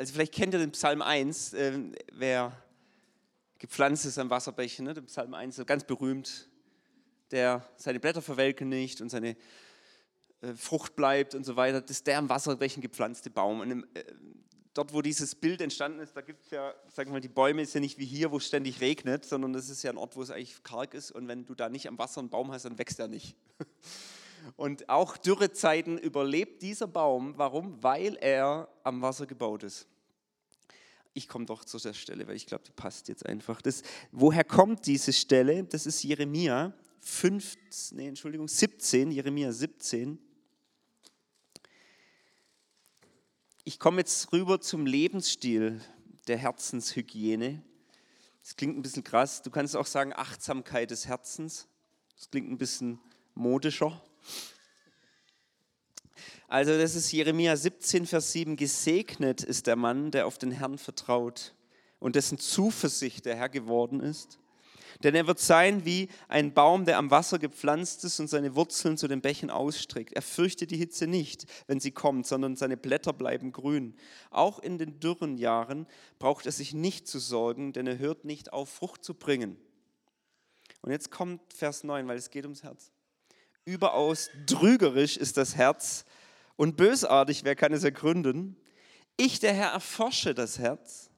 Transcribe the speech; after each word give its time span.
also 0.00 0.14
vielleicht 0.14 0.32
kennt 0.32 0.54
ihr 0.54 0.60
den 0.60 0.72
Psalm 0.72 1.02
1, 1.02 1.52
äh, 1.52 1.78
wer 2.12 2.56
gepflanzt 3.58 4.06
ist 4.06 4.18
am 4.18 4.30
Wasserbächen, 4.30 4.86
ne? 4.86 4.94
der 4.94 5.02
Psalm 5.02 5.34
1, 5.34 5.56
so 5.56 5.66
ganz 5.66 5.84
berühmt, 5.84 6.48
der 7.30 7.68
seine 7.76 8.00
Blätter 8.00 8.22
verwelken 8.22 8.70
nicht 8.70 9.02
und 9.02 9.10
seine 9.10 9.36
äh, 10.40 10.54
Frucht 10.54 10.96
bleibt 10.96 11.34
und 11.34 11.44
so 11.44 11.54
weiter. 11.56 11.82
Das 11.82 11.90
ist 11.90 12.06
der 12.06 12.16
am 12.16 12.30
Wasserbächen 12.30 12.80
gepflanzte 12.80 13.28
Baum. 13.28 13.60
Und 13.60 13.84
äh, 13.94 14.04
dort, 14.72 14.94
wo 14.94 15.02
dieses 15.02 15.34
Bild 15.34 15.60
entstanden 15.60 16.00
ist, 16.00 16.16
da 16.16 16.22
gibt 16.22 16.44
es 16.44 16.50
ja, 16.50 16.74
sag 16.88 17.10
mal, 17.10 17.20
die 17.20 17.28
Bäume 17.28 17.60
ist 17.60 17.74
ja 17.74 17.80
nicht 17.80 17.98
wie 17.98 18.06
hier, 18.06 18.30
wo 18.30 18.38
es 18.38 18.46
ständig 18.46 18.80
regnet, 18.80 19.26
sondern 19.26 19.52
das 19.52 19.68
ist 19.68 19.82
ja 19.82 19.90
ein 19.90 19.98
Ort, 19.98 20.16
wo 20.16 20.22
es 20.22 20.30
eigentlich 20.30 20.62
karg 20.62 20.94
ist. 20.94 21.10
Und 21.10 21.28
wenn 21.28 21.44
du 21.44 21.54
da 21.54 21.68
nicht 21.68 21.88
am 21.88 21.98
Wasser 21.98 22.20
einen 22.20 22.30
Baum 22.30 22.52
hast, 22.52 22.64
dann 22.64 22.78
wächst 22.78 22.98
er 22.98 23.08
nicht. 23.08 23.36
Und 24.56 24.88
auch 24.88 25.16
Dürrezeiten 25.16 25.98
überlebt 25.98 26.62
dieser 26.62 26.86
Baum. 26.86 27.34
Warum? 27.36 27.82
Weil 27.82 28.16
er 28.16 28.68
am 28.82 29.02
Wasser 29.02 29.26
gebaut 29.26 29.62
ist. 29.62 29.86
Ich 31.12 31.28
komme 31.28 31.46
doch 31.46 31.64
zu 31.64 31.78
der 31.78 31.94
Stelle, 31.94 32.26
weil 32.28 32.36
ich 32.36 32.46
glaube, 32.46 32.64
die 32.64 32.72
passt 32.72 33.08
jetzt 33.08 33.26
einfach. 33.26 33.60
Das, 33.62 33.82
woher 34.12 34.44
kommt 34.44 34.86
diese 34.86 35.12
Stelle? 35.12 35.64
Das 35.64 35.86
ist 35.86 36.02
Jeremia 36.02 36.72
5, 37.00 37.56
nee, 37.92 38.08
Entschuldigung, 38.08 38.46
17, 38.46 39.10
Jeremia 39.10 39.52
17. 39.52 40.18
Ich 43.64 43.78
komme 43.78 43.98
jetzt 43.98 44.32
rüber 44.32 44.60
zum 44.60 44.86
Lebensstil 44.86 45.80
der 46.28 46.38
Herzenshygiene. 46.38 47.62
Das 48.42 48.56
klingt 48.56 48.76
ein 48.76 48.82
bisschen 48.82 49.04
krass. 49.04 49.42
Du 49.42 49.50
kannst 49.50 49.76
auch 49.76 49.86
sagen 49.86 50.12
Achtsamkeit 50.14 50.90
des 50.90 51.06
Herzens. 51.06 51.68
Das 52.16 52.30
klingt 52.30 52.50
ein 52.50 52.58
bisschen 52.58 53.00
modischer. 53.34 54.02
Also 56.50 56.76
das 56.76 56.96
ist 56.96 57.12
Jeremia 57.12 57.54
17, 57.56 58.06
Vers 58.06 58.32
7. 58.32 58.56
Gesegnet 58.56 59.44
ist 59.44 59.68
der 59.68 59.76
Mann, 59.76 60.10
der 60.10 60.26
auf 60.26 60.36
den 60.36 60.50
Herrn 60.50 60.78
vertraut 60.78 61.54
und 62.00 62.16
dessen 62.16 62.38
Zuversicht 62.40 63.24
der 63.24 63.36
Herr 63.36 63.48
geworden 63.48 64.00
ist. 64.00 64.40
Denn 65.04 65.14
er 65.14 65.28
wird 65.28 65.38
sein 65.38 65.84
wie 65.84 66.08
ein 66.26 66.52
Baum, 66.52 66.86
der 66.86 66.98
am 66.98 67.12
Wasser 67.12 67.38
gepflanzt 67.38 68.02
ist 68.02 68.18
und 68.18 68.26
seine 68.26 68.56
Wurzeln 68.56 68.98
zu 68.98 69.06
den 69.06 69.20
Bächen 69.20 69.48
ausstreckt. 69.48 70.12
Er 70.12 70.22
fürchtet 70.22 70.72
die 70.72 70.76
Hitze 70.76 71.06
nicht, 71.06 71.46
wenn 71.68 71.78
sie 71.78 71.92
kommt, 71.92 72.26
sondern 72.26 72.56
seine 72.56 72.76
Blätter 72.76 73.12
bleiben 73.12 73.52
grün. 73.52 73.94
Auch 74.30 74.58
in 74.58 74.76
den 74.76 74.98
dürren 74.98 75.38
Jahren 75.38 75.86
braucht 76.18 76.46
er 76.46 76.52
sich 76.52 76.74
nicht 76.74 77.06
zu 77.06 77.20
sorgen, 77.20 77.72
denn 77.72 77.86
er 77.86 78.00
hört 78.00 78.24
nicht 78.24 78.52
auf, 78.52 78.68
Frucht 78.70 79.04
zu 79.04 79.14
bringen. 79.14 79.56
Und 80.82 80.90
jetzt 80.90 81.12
kommt 81.12 81.52
Vers 81.52 81.84
9, 81.84 82.08
weil 82.08 82.18
es 82.18 82.28
geht 82.28 82.42
ums 82.42 82.64
Herz. 82.64 82.90
Überaus 83.64 84.30
trügerisch 84.46 85.16
ist 85.16 85.36
das 85.36 85.54
Herz 85.54 86.04
und 86.60 86.76
bösartig, 86.76 87.42
wer 87.44 87.56
kann 87.56 87.72
es 87.72 87.84
ergründen? 87.84 88.54
Ich, 89.16 89.40
der 89.40 89.54
Herr, 89.54 89.70
erforsche 89.70 90.34
das 90.34 90.58
Herz 90.58 91.08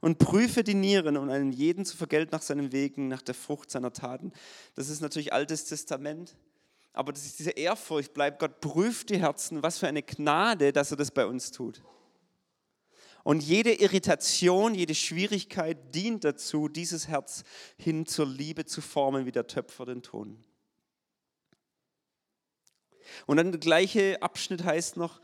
und 0.00 0.18
prüfe 0.18 0.62
die 0.62 0.74
Nieren, 0.74 1.16
um 1.16 1.28
einen 1.28 1.50
jeden 1.50 1.84
zu 1.84 1.96
vergelten 1.96 2.30
nach 2.30 2.42
seinen 2.42 2.70
Wegen, 2.70 3.08
nach 3.08 3.20
der 3.20 3.34
Frucht 3.34 3.72
seiner 3.72 3.92
Taten. 3.92 4.32
Das 4.76 4.88
ist 4.88 5.00
natürlich 5.00 5.32
Altes 5.32 5.64
Testament, 5.64 6.36
aber 6.92 7.12
das 7.12 7.26
ist 7.26 7.40
diese 7.40 7.50
Ehrfurcht 7.50 8.14
bleibt. 8.14 8.38
Gott 8.38 8.60
prüft 8.60 9.10
die 9.10 9.18
Herzen, 9.18 9.60
was 9.60 9.78
für 9.78 9.88
eine 9.88 10.04
Gnade, 10.04 10.72
dass 10.72 10.92
er 10.92 10.96
das 10.96 11.10
bei 11.10 11.26
uns 11.26 11.50
tut. 11.50 11.82
Und 13.24 13.42
jede 13.42 13.72
Irritation, 13.72 14.76
jede 14.76 14.94
Schwierigkeit 14.94 15.92
dient 15.96 16.22
dazu, 16.22 16.68
dieses 16.68 17.08
Herz 17.08 17.42
hin 17.76 18.06
zur 18.06 18.28
Liebe 18.28 18.66
zu 18.66 18.82
formen, 18.82 19.26
wie 19.26 19.32
der 19.32 19.48
Töpfer 19.48 19.84
den 19.84 20.02
Ton. 20.02 20.44
Und 23.26 23.36
dann 23.36 23.52
der 23.52 23.60
gleiche 23.60 24.20
Abschnitt 24.22 24.64
heißt 24.64 24.96
noch, 24.96 25.20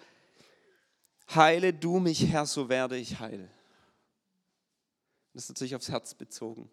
heile 1.34 1.72
du 1.72 1.98
mich, 1.98 2.26
Herr, 2.28 2.46
so 2.46 2.68
werde 2.68 2.96
ich 2.96 3.18
heil. 3.20 3.50
Das 5.34 5.44
ist 5.44 5.48
natürlich 5.50 5.74
aufs 5.74 5.90
Herz 5.90 6.14
bezogen. 6.14 6.70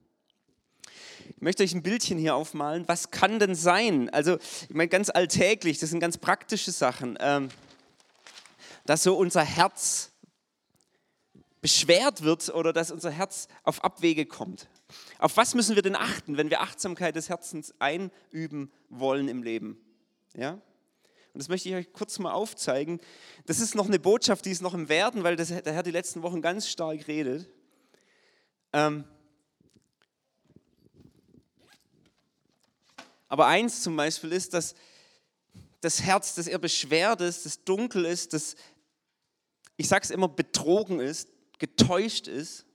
Ich 1.29 1.41
möchte 1.41 1.63
euch 1.63 1.73
ein 1.73 1.83
Bildchen 1.83 2.17
hier 2.17 2.35
aufmalen. 2.35 2.87
Was 2.87 3.11
kann 3.11 3.39
denn 3.39 3.55
sein? 3.55 4.09
Also, 4.09 4.37
ich 4.37 4.75
meine, 4.75 4.89
ganz 4.89 5.09
alltäglich, 5.09 5.79
das 5.79 5.89
sind 5.89 5.99
ganz 5.99 6.17
praktische 6.17 6.71
Sachen, 6.71 7.17
ähm, 7.19 7.49
dass 8.85 9.03
so 9.03 9.15
unser 9.17 9.43
Herz 9.43 10.11
beschwert 11.61 12.23
wird 12.23 12.49
oder 12.49 12.73
dass 12.73 12.91
unser 12.91 13.09
Herz 13.09 13.47
auf 13.63 13.83
Abwege 13.83 14.25
kommt. 14.25 14.67
Auf 15.17 15.37
was 15.37 15.55
müssen 15.55 15.75
wir 15.75 15.81
denn 15.81 15.95
achten, 15.95 16.37
wenn 16.37 16.49
wir 16.49 16.61
Achtsamkeit 16.61 17.15
des 17.15 17.29
Herzens 17.29 17.73
einüben 17.79 18.71
wollen 18.89 19.29
im 19.29 19.43
Leben? 19.43 19.77
Ja? 20.35 20.59
Und 21.33 21.39
das 21.39 21.49
möchte 21.49 21.69
ich 21.69 21.75
euch 21.75 21.91
kurz 21.93 22.19
mal 22.19 22.31
aufzeigen. 22.31 22.99
Das 23.47 23.59
ist 23.59 23.73
noch 23.73 23.87
eine 23.87 23.99
Botschaft, 23.99 24.45
die 24.45 24.51
ist 24.51 24.61
noch 24.61 24.75
im 24.75 24.87
Werden, 24.87 25.23
weil 25.23 25.35
das, 25.35 25.47
der 25.47 25.73
Herr 25.73 25.83
die 25.83 25.91
letzten 25.91 26.21
Wochen 26.21 26.41
ganz 26.41 26.67
stark 26.67 27.07
redet. 27.07 27.49
Ähm 28.71 29.03
aber 33.27 33.47
eins 33.47 33.81
zum 33.81 33.95
Beispiel 33.95 34.31
ist, 34.31 34.53
dass 34.53 34.75
das 35.81 36.01
Herz, 36.01 36.35
das 36.35 36.47
eher 36.47 36.59
beschwert 36.59 37.21
ist, 37.21 37.45
das 37.45 37.63
dunkel 37.63 38.05
ist, 38.05 38.33
das, 38.33 38.55
ich 39.75 39.87
sage 39.87 40.03
es 40.03 40.11
immer, 40.11 40.27
betrogen 40.27 40.99
ist, 40.99 41.29
getäuscht 41.57 42.27
ist, 42.27 42.65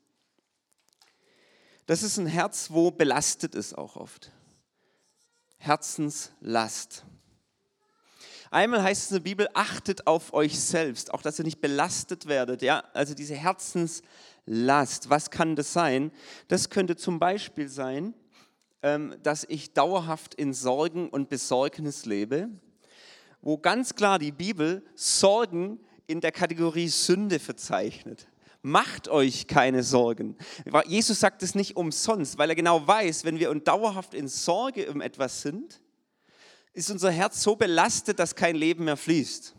das 1.87 2.03
ist 2.03 2.19
ein 2.19 2.27
Herz, 2.27 2.71
wo 2.71 2.91
belastet 2.91 3.55
ist 3.55 3.79
auch 3.79 3.97
oft. 3.97 4.31
Herzenslast. 5.57 7.05
Einmal 8.51 8.83
heißt 8.83 9.05
es 9.05 9.11
in 9.11 9.17
der 9.17 9.23
Bibel, 9.23 9.49
achtet 9.55 10.07
auf 10.07 10.33
euch 10.33 10.59
selbst, 10.59 11.13
auch 11.13 11.23
dass 11.23 11.39
ihr 11.39 11.45
nicht 11.45 11.61
belastet 11.61 12.27
werdet. 12.27 12.63
Ja? 12.63 12.85
Also 12.95 13.15
diese 13.15 13.35
Herzenslast, 13.35 15.11
was 15.11 15.31
kann 15.31 15.57
das 15.57 15.73
sein? 15.73 16.11
Das 16.49 16.71
könnte 16.71 16.97
zum 16.97 17.19
Beispiel 17.19 17.69
sein, 17.69 18.15
ähm, 18.83 19.17
dass 19.23 19.45
ich 19.49 19.75
dauerhaft 19.75 20.35
in 20.35 20.55
Sorgen 20.55 21.09
und 21.11 21.29
Besorgnis 21.29 22.07
lebe, 22.07 22.49
wo 23.43 23.59
ganz 23.59 23.95
klar 23.95 24.19
die 24.19 24.33
Bibel 24.33 24.83
Sorgen 24.95 25.81
in 26.07 26.21
der 26.21 26.33
Kategorie 26.33 26.89
Sünde 26.89 27.39
verzeichnet. 27.39 28.29
Macht 28.63 29.09
euch 29.09 29.47
keine 29.47 29.85
Sorgen. 29.85 30.37
Jesus 30.87 31.21
sagt 31.21 31.43
es 31.45 31.55
nicht 31.55 31.77
umsonst, 31.77 32.39
weil 32.39 32.51
er 32.51 32.57
genau 32.57 32.85
weiß, 32.85 33.25
wenn 33.25 33.39
wir 33.39 33.55
dauerhaft 33.55 34.15
in 34.15 34.27
Sorge 34.27 34.91
um 34.91 35.01
etwas 35.01 35.43
sind, 35.43 35.81
ist 36.79 36.91
unser 36.91 37.11
Herz 37.11 37.43
so 37.43 37.57
belastet, 37.57 38.21
dass 38.21 38.37
kein 38.37 38.55
Leben 38.55 38.85
mehr 38.85 38.97
fließt. 38.97 39.55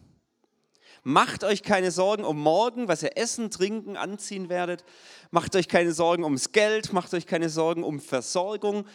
Macht 1.03 1.43
euch 1.43 1.63
keine 1.63 1.91
Sorgen 1.91 2.23
um 2.23 2.39
morgen, 2.39 2.87
was 2.87 3.03
ihr 3.03 3.17
essen, 3.17 3.51
trinken, 3.51 3.97
anziehen 3.97 4.47
werdet. 4.47 4.85
Macht 5.29 5.55
euch 5.57 5.67
keine 5.67 5.91
Sorgen 5.91 6.23
ums 6.23 6.53
Geld, 6.53 6.93
macht 6.93 7.13
euch 7.13 7.25
keine 7.25 7.49
Sorgen 7.49 7.83
um 7.83 7.99
Versorgung. 7.99 8.85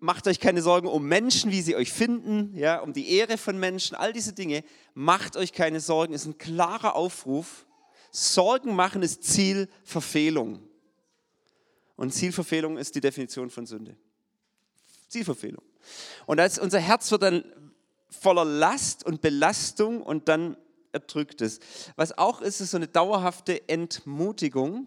Macht 0.00 0.26
euch 0.26 0.40
keine 0.40 0.62
Sorgen 0.62 0.88
um 0.88 1.06
Menschen, 1.06 1.52
wie 1.52 1.62
sie 1.62 1.76
euch 1.76 1.92
finden, 1.92 2.56
ja, 2.56 2.80
um 2.80 2.92
die 2.92 3.10
Ehre 3.10 3.38
von 3.38 3.58
Menschen, 3.58 3.96
all 3.96 4.12
diese 4.12 4.32
Dinge. 4.32 4.64
Macht 4.94 5.36
euch 5.36 5.52
keine 5.52 5.80
Sorgen, 5.80 6.14
ist 6.14 6.26
ein 6.26 6.38
klarer 6.38 6.96
Aufruf. 6.96 7.66
Sorgen 8.10 8.74
machen 8.74 9.02
ist 9.02 9.22
Zielverfehlung. 9.22 10.60
Und 11.96 12.12
Zielverfehlung 12.12 12.78
ist 12.78 12.94
die 12.96 13.00
Definition 13.00 13.48
von 13.50 13.66
Sünde. 13.66 13.96
Zielverfehlung. 15.08 15.62
Und 16.26 16.40
als 16.40 16.58
unser 16.58 16.78
Herz 16.78 17.10
wird 17.10 17.22
dann 17.22 17.44
voller 18.10 18.44
Last 18.44 19.04
und 19.04 19.20
Belastung 19.20 20.02
und 20.02 20.28
dann 20.28 20.56
erdrückt 20.92 21.40
es. 21.40 21.60
Was 21.96 22.16
auch 22.16 22.40
ist, 22.40 22.60
ist 22.60 22.72
so 22.72 22.76
eine 22.76 22.88
dauerhafte 22.88 23.68
Entmutigung. 23.68 24.86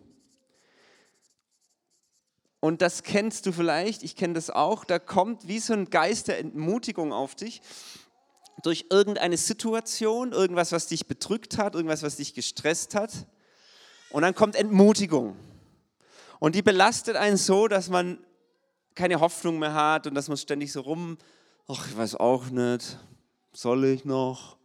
Und 2.59 2.81
das 2.81 3.03
kennst 3.03 3.45
du 3.45 3.51
vielleicht, 3.51 4.03
ich 4.03 4.16
kenne 4.16 4.34
das 4.34 4.50
auch, 4.50 4.85
da 4.85 4.97
kommt 4.97 5.47
wie 5.47 5.59
so 5.59 5.73
ein 5.73 5.89
Geist 5.89 6.28
der 6.28 6.39
Entmutigung 6.39 7.13
auf 7.13 7.35
dich 7.35 7.61
durch 8.63 8.88
irgendeine 8.89 9.38
Situation, 9.38 10.31
irgendwas, 10.31 10.72
was 10.72 10.88
dich 10.88 11.07
bedrückt 11.07 11.57
hat, 11.57 11.75
irgendwas, 11.75 12.03
was 12.03 12.16
dich 12.16 12.34
gestresst 12.34 12.95
hat. 12.95 13.11
Und 14.09 14.22
dann 14.22 14.34
kommt 14.34 14.55
Entmutigung. 14.55 15.35
Und 16.40 16.55
die 16.55 16.61
belastet 16.61 17.16
einen 17.16 17.37
so, 17.37 17.67
dass 17.67 17.90
man 17.90 18.17
keine 18.96 19.20
Hoffnung 19.20 19.59
mehr 19.59 19.74
hat 19.74 20.08
und 20.08 20.16
dass 20.16 20.28
man 20.28 20.38
ständig 20.38 20.72
so 20.72 20.82
rum, 20.82 21.18
ach, 21.68 21.88
ich 21.88 21.97
weiß 21.97 22.16
auch 22.16 22.50
nicht, 22.50 22.97
soll 23.53 23.86
ich 23.86 24.06
noch 24.06 24.58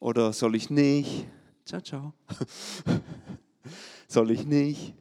oder 0.00 0.32
soll 0.32 0.56
ich 0.56 0.70
nicht? 0.70 1.26
Ciao, 1.64 1.80
ciao. 1.80 2.12
soll 4.08 4.30
ich 4.30 4.44
nicht? 4.44 4.94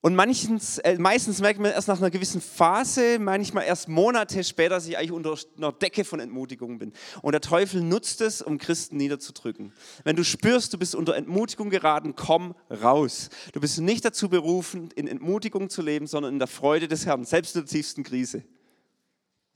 Und 0.00 0.14
manchens, 0.14 0.78
äh, 0.78 0.96
meistens 0.96 1.40
merkt 1.40 1.58
man 1.58 1.72
erst 1.72 1.88
nach 1.88 1.98
einer 1.98 2.10
gewissen 2.10 2.40
Phase, 2.40 3.18
manchmal 3.18 3.64
erst 3.64 3.88
Monate 3.88 4.44
später, 4.44 4.76
dass 4.76 4.86
ich 4.86 4.96
eigentlich 4.96 5.10
unter 5.10 5.36
einer 5.56 5.72
Decke 5.72 6.04
von 6.04 6.20
Entmutigung 6.20 6.78
bin. 6.78 6.92
Und 7.20 7.32
der 7.32 7.40
Teufel 7.40 7.82
nutzt 7.82 8.20
es, 8.20 8.40
um 8.40 8.58
Christen 8.58 8.96
niederzudrücken. 8.96 9.72
Wenn 10.04 10.14
du 10.14 10.22
spürst, 10.22 10.72
du 10.72 10.78
bist 10.78 10.94
unter 10.94 11.16
Entmutigung 11.16 11.68
geraten, 11.68 12.14
komm 12.14 12.54
raus. 12.70 13.28
Du 13.52 13.60
bist 13.60 13.80
nicht 13.80 14.04
dazu 14.04 14.28
berufen, 14.28 14.90
in 14.94 15.08
Entmutigung 15.08 15.68
zu 15.68 15.82
leben, 15.82 16.06
sondern 16.06 16.34
in 16.34 16.38
der 16.38 16.48
Freude 16.48 16.86
des 16.86 17.04
Herrn, 17.04 17.24
selbst 17.24 17.56
in 17.56 17.62
der 17.62 17.68
tiefsten 17.68 18.04
Krise. 18.04 18.44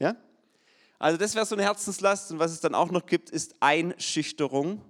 Ja? 0.00 0.16
Also 0.98 1.18
das 1.18 1.36
wäre 1.36 1.46
so 1.46 1.54
eine 1.54 1.62
Herzenslast. 1.62 2.32
Und 2.32 2.40
was 2.40 2.50
es 2.50 2.60
dann 2.60 2.74
auch 2.74 2.90
noch 2.90 3.06
gibt, 3.06 3.30
ist 3.30 3.54
Einschüchterung. 3.60 4.82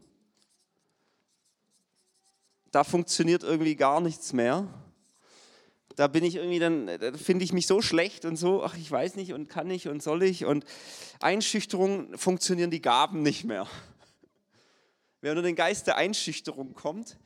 da 2.71 2.85
funktioniert 2.85 3.43
irgendwie 3.43 3.77
gar 3.77 4.01
nichts 4.01 4.33
mehr. 4.33 4.67
Da 5.97 6.07
bin 6.07 6.25
ich 6.25 6.37
irgendwie 6.37 6.59
dann, 6.59 6.87
da 6.87 7.13
finde 7.13 7.45
ich 7.45 7.53
mich 7.53 7.67
so 7.67 7.83
schlecht 7.83 8.25
und 8.25 8.37
so, 8.37 8.65
ach, 8.65 8.77
ich 8.77 8.91
weiß 8.91 9.17
nicht 9.17 9.33
und 9.33 9.49
kann 9.49 9.67
nicht 9.67 9.89
und 9.89 10.03
soll 10.03 10.23
ich. 10.23 10.45
Und 10.45 10.65
Einschüchterung 11.21 12.17
funktionieren 12.17 12.71
die 12.71 12.81
Gaben 12.81 13.23
nicht 13.23 13.45
mehr. 13.45 13.67
Wenn 15.21 15.33
unter 15.33 15.43
den 15.43 15.57
Geist 15.57 15.87
der 15.87 15.97
Einschüchterung 15.97 16.75
kommt, 16.75 17.19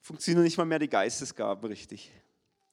funktionieren 0.00 0.44
nicht 0.44 0.58
mal 0.58 0.64
mehr 0.64 0.78
die 0.78 0.88
Geistesgaben 0.88 1.68
richtig. 1.68 2.10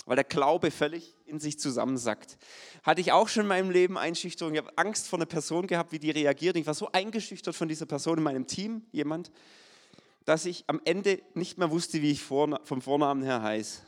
Weil 0.06 0.16
der 0.16 0.26
Glaube 0.26 0.72
völlig 0.72 1.16
in 1.26 1.40
sich 1.40 1.60
zusammensackt. 1.60 2.38
Hatte 2.84 3.02
ich 3.02 3.12
auch 3.12 3.28
schon 3.28 3.44
in 3.44 3.48
meinem 3.48 3.72
Leben 3.72 3.98
Einschüchterung. 3.98 4.54
Ich 4.54 4.60
habe 4.60 4.78
Angst 4.78 5.08
vor 5.08 5.20
einer 5.20 5.26
Person 5.26 5.68
gehabt, 5.68 5.92
wie 5.92 6.00
die 6.00 6.12
reagiert. 6.12 6.56
Ich 6.56 6.66
war 6.66 6.74
so 6.74 6.90
eingeschüchtert 6.92 7.56
von 7.56 7.68
dieser 7.68 7.86
Person 7.86 8.18
in 8.18 8.24
meinem 8.24 8.48
Team, 8.48 8.84
jemand, 8.92 9.32
dass 10.24 10.46
ich 10.46 10.64
am 10.68 10.82
Ende 10.86 11.22
nicht 11.34 11.58
mehr 11.58 11.72
wusste, 11.72 12.02
wie 12.02 12.12
ich 12.12 12.22
vom 12.22 12.82
Vornamen 12.82 13.24
her 13.24 13.42
heiße. 13.42 13.82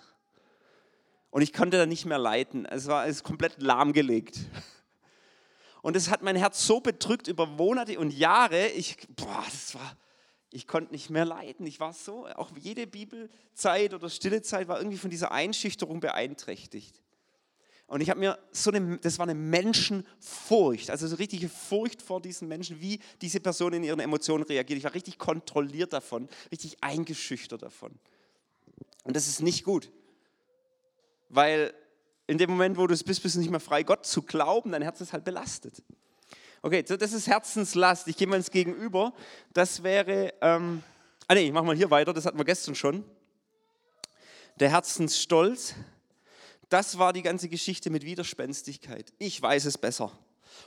Und 1.31 1.41
ich 1.41 1.53
konnte 1.53 1.77
da 1.77 1.85
nicht 1.85 2.05
mehr 2.05 2.17
leiten. 2.17 2.65
Es 2.65 2.87
war 2.87 3.07
es 3.07 3.23
komplett 3.23 3.61
lahmgelegt. 3.61 4.37
Und 5.81 5.95
es 5.95 6.09
hat 6.09 6.21
mein 6.21 6.35
Herz 6.35 6.65
so 6.65 6.81
bedrückt 6.81 7.29
über 7.29 7.45
Monate 7.45 7.97
und 7.99 8.11
Jahre. 8.11 8.67
Ich, 8.67 8.97
boah, 9.15 9.45
das 9.45 9.75
war, 9.75 9.95
ich 10.51 10.67
konnte 10.67 10.91
nicht 10.91 11.09
mehr 11.09 11.23
leiden. 11.23 11.65
Ich 11.65 11.79
war 11.79 11.93
so, 11.93 12.27
auch 12.27 12.51
jede 12.57 12.85
Bibelzeit 12.85 13.93
oder 13.93 14.09
stille 14.09 14.41
Zeit 14.41 14.67
war 14.67 14.77
irgendwie 14.77 14.97
von 14.97 15.09
dieser 15.09 15.31
Einschüchterung 15.31 16.01
beeinträchtigt. 16.01 17.01
Und 17.87 18.01
ich 18.01 18.09
habe 18.09 18.19
mir 18.19 18.37
so 18.51 18.71
eine, 18.71 18.97
das 18.97 19.17
war 19.17 19.23
eine 19.23 19.35
Menschenfurcht, 19.35 20.91
also 20.91 21.07
so 21.07 21.15
richtige 21.15 21.49
Furcht 21.49 22.03
vor 22.03 22.21
diesen 22.21 22.47
Menschen, 22.47 22.81
wie 22.81 22.99
diese 23.21 23.39
Person 23.39 23.73
in 23.73 23.83
ihren 23.83 23.99
Emotionen 23.99 24.43
reagiert. 24.43 24.77
Ich 24.77 24.83
war 24.83 24.93
richtig 24.93 25.17
kontrolliert 25.17 25.91
davon, 25.91 26.29
richtig 26.51 26.83
eingeschüchtert 26.83 27.63
davon. 27.63 27.97
Und 29.05 29.15
das 29.15 29.27
ist 29.27 29.41
nicht 29.41 29.63
gut. 29.63 29.91
Weil 31.29 31.73
in 32.27 32.37
dem 32.37 32.49
Moment, 32.49 32.77
wo 32.77 32.85
du 32.87 32.93
es 32.93 33.03
bist, 33.03 33.23
bist 33.23 33.35
du 33.35 33.39
nicht 33.39 33.49
mehr 33.49 33.59
frei, 33.59 33.83
Gott 33.83 34.05
zu 34.05 34.21
glauben, 34.21 34.71
dein 34.71 34.81
Herz 34.81 35.01
ist 35.01 35.13
halt 35.13 35.23
belastet. 35.23 35.81
Okay, 36.61 36.83
so 36.85 36.97
das 36.97 37.13
ist 37.13 37.27
Herzenslast. 37.27 38.07
Ich 38.07 38.17
gehe 38.17 38.27
mal 38.27 38.35
ins 38.35 38.51
Gegenüber. 38.51 39.13
Das 39.53 39.81
wäre, 39.81 40.33
ähm, 40.41 40.83
ah 41.27 41.33
nee, 41.33 41.47
ich 41.47 41.53
mache 41.53 41.65
mal 41.65 41.75
hier 41.75 41.89
weiter, 41.89 42.13
das 42.13 42.25
hatten 42.25 42.37
wir 42.37 42.45
gestern 42.45 42.75
schon. 42.75 43.05
Der 44.59 44.69
Herzensstolz, 44.69 45.75
das 46.67 46.99
war 46.99 47.13
die 47.13 47.21
ganze 47.21 47.47
Geschichte 47.47 47.89
mit 47.89 48.03
Widerspenstigkeit. 48.03 49.13
Ich 49.17 49.41
weiß 49.41 49.65
es 49.65 49.77
besser. 49.77 50.11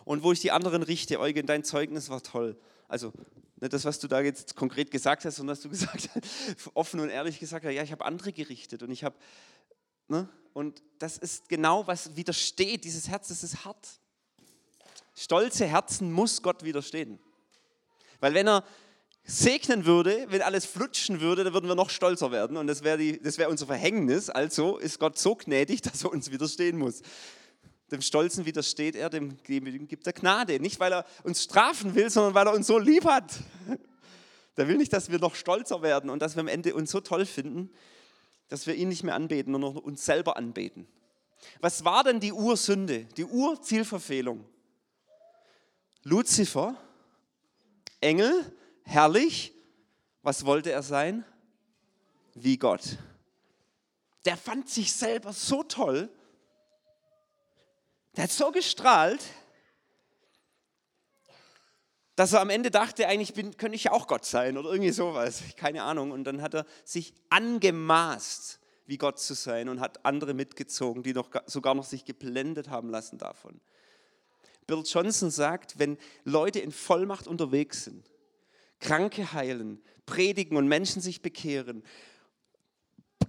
Und 0.05 0.23
wo 0.23 0.33
ich 0.33 0.41
die 0.41 0.51
anderen 0.51 0.83
richte, 0.83 1.21
Eugen, 1.21 1.47
dein 1.47 1.63
Zeugnis 1.63 2.09
war 2.09 2.23
toll. 2.23 2.59
Also 2.89 3.13
nicht 3.61 3.73
das, 3.73 3.85
was 3.85 4.01
du 4.01 4.09
da 4.09 4.21
jetzt 4.21 4.57
konkret 4.57 4.91
gesagt 4.91 5.25
hast, 5.25 5.37
sondern 5.37 5.55
dass 5.55 5.63
du 5.63 5.69
gesagt 5.71 6.11
hast, 6.15 6.71
offen 6.75 7.01
und 7.01 7.11
ehrlich 7.11 7.39
gesagt 7.39 7.65
hast, 7.65 7.73
ja, 7.73 7.83
ich 7.83 7.93
habe 7.93 8.05
andere 8.05 8.33
gerichtet 8.33 8.83
und 8.83 8.91
ich 8.91 9.05
habe, 9.05 9.15
ne? 10.13 10.29
Und 10.53 10.83
das 10.99 11.19
ist 11.19 11.49
genau, 11.49 11.87
was 11.87 12.15
widersteht. 12.15 12.85
Dieses 12.85 13.09
Herz, 13.09 13.29
das 13.29 13.43
ist 13.43 13.65
hart. 13.65 13.89
Stolze 15.15 15.67
Herzen 15.67 16.13
muss 16.13 16.43
Gott 16.43 16.63
widerstehen. 16.63 17.19
Weil 18.21 18.35
wenn 18.35 18.47
er 18.47 18.65
segnen 19.25 19.87
würde, 19.87 20.27
wenn 20.29 20.43
alles 20.43 20.67
flutschen 20.67 21.21
würde, 21.21 21.45
dann 21.45 21.55
würden 21.55 21.69
wir 21.69 21.75
noch 21.75 21.91
stolzer 21.91 22.31
werden. 22.31 22.57
Und 22.57 22.67
das 22.67 22.83
wäre 22.83 22.99
wär 22.99 23.49
unser 23.49 23.67
Verhängnis. 23.67 24.31
Also 24.31 24.79
ist 24.79 24.99
Gott 24.99 25.19
so 25.19 25.35
gnädig, 25.35 25.83
dass 25.83 26.05
er 26.05 26.13
uns 26.13 26.31
widerstehen 26.31 26.79
muss. 26.79 27.03
Dem 27.91 28.01
Stolzen 28.01 28.47
widersteht 28.47 28.95
er, 28.95 29.11
dem 29.11 29.43
Demütigen 29.45 29.87
gibt 29.87 30.07
er 30.07 30.13
Gnade. 30.13 30.61
Nicht, 30.61 30.81
weil 30.81 30.93
er 30.93 31.07
uns 31.25 31.43
strafen 31.43 31.95
will, 31.95 32.09
sondern 32.11 32.35
weil 32.35 32.47
er 32.47 32.55
uns 32.55 32.67
so 32.67 32.79
lieb 32.79 33.05
hat. 33.05 33.33
Der 34.59 34.69
will 34.69 34.77
nicht, 34.77 34.93
dass 34.93 35.11
wir 35.11 35.19
noch 35.19 35.35
stolzer 35.35 35.81
werden 35.81 36.11
und 36.11 36.21
dass 36.21 36.37
wir 36.37 36.41
am 36.41 36.49
Ende 36.49 36.75
uns 36.75 36.91
so 36.91 37.01
toll 37.01 37.25
finden, 37.25 37.71
dass 38.49 38.67
wir 38.67 38.75
ihn 38.75 38.89
nicht 38.89 39.03
mehr 39.03 39.15
anbeten, 39.15 39.53
nur 39.53 39.61
noch 39.61 39.77
uns 39.77 40.05
selber 40.05 40.37
anbeten. 40.37 40.87
Was 41.61 41.85
war 41.85 42.05
denn 42.05 42.21
die 42.21 42.33
Ursünde, 42.33 43.05
die 43.17 43.25
Urzielverfehlung? 43.25 44.45
Luzifer, 46.05 46.77
Engel, 48.01 48.45
herrlich, 48.85 49.53
was 50.23 50.45
wollte 50.45 50.73
er 50.73 50.83
sein? 50.83 51.25
Wie 52.35 52.57
Gott. 52.57 52.99
Der 54.25 54.37
fand 54.37 54.69
sich 54.69 54.93
selber 54.93 55.33
so 55.33 55.63
toll, 55.63 56.09
der 58.17 58.25
hat 58.25 58.31
so 58.31 58.51
gestrahlt, 58.51 59.25
dass 62.23 62.35
er 62.35 62.41
am 62.41 62.51
Ende 62.51 62.71
dachte, 62.71 63.09
eigentlich 63.09 63.35
bin, 63.35 63.57
könnte 63.57 63.75
ich 63.75 63.83
ja 63.83 63.91
auch 63.91 64.07
Gott 64.07 64.25
sein 64.25 64.57
oder 64.57 64.71
irgendwie 64.71 64.93
sowas, 64.93 65.43
keine 65.57 65.83
Ahnung. 65.83 66.13
Und 66.13 66.23
dann 66.23 66.41
hat 66.41 66.55
er 66.55 66.67
sich 66.85 67.15
angemaßt, 67.31 68.61
wie 68.87 68.97
Gott 68.97 69.19
zu 69.19 69.35
sein 69.35 69.69
und 69.69 69.81
hat 69.81 70.07
andere 70.07 70.33
mitgezogen, 70.33 71.03
die 71.03 71.15
noch, 71.15 71.31
sogar 71.47 71.75
noch 71.75 71.83
sich 71.83 72.05
geblendet 72.05 72.71
haben 72.71 72.91
lassen 72.91 73.19
davon. 73.19 73.61
Bill 74.69 74.85
Johnson 74.87 75.33
sagt, 75.33 75.81
wenn 75.81 75.99
Leute 76.23 76.61
in 76.61 76.71
Vollmacht 76.71 77.27
unterwegs 77.27 77.83
sind, 77.83 78.09
Kranke 78.79 79.33
heilen, 79.33 79.83
predigen 80.07 80.57
und 80.57 80.69
Menschen 80.69 81.03
sich 81.03 81.23
bekehren, 81.23 81.83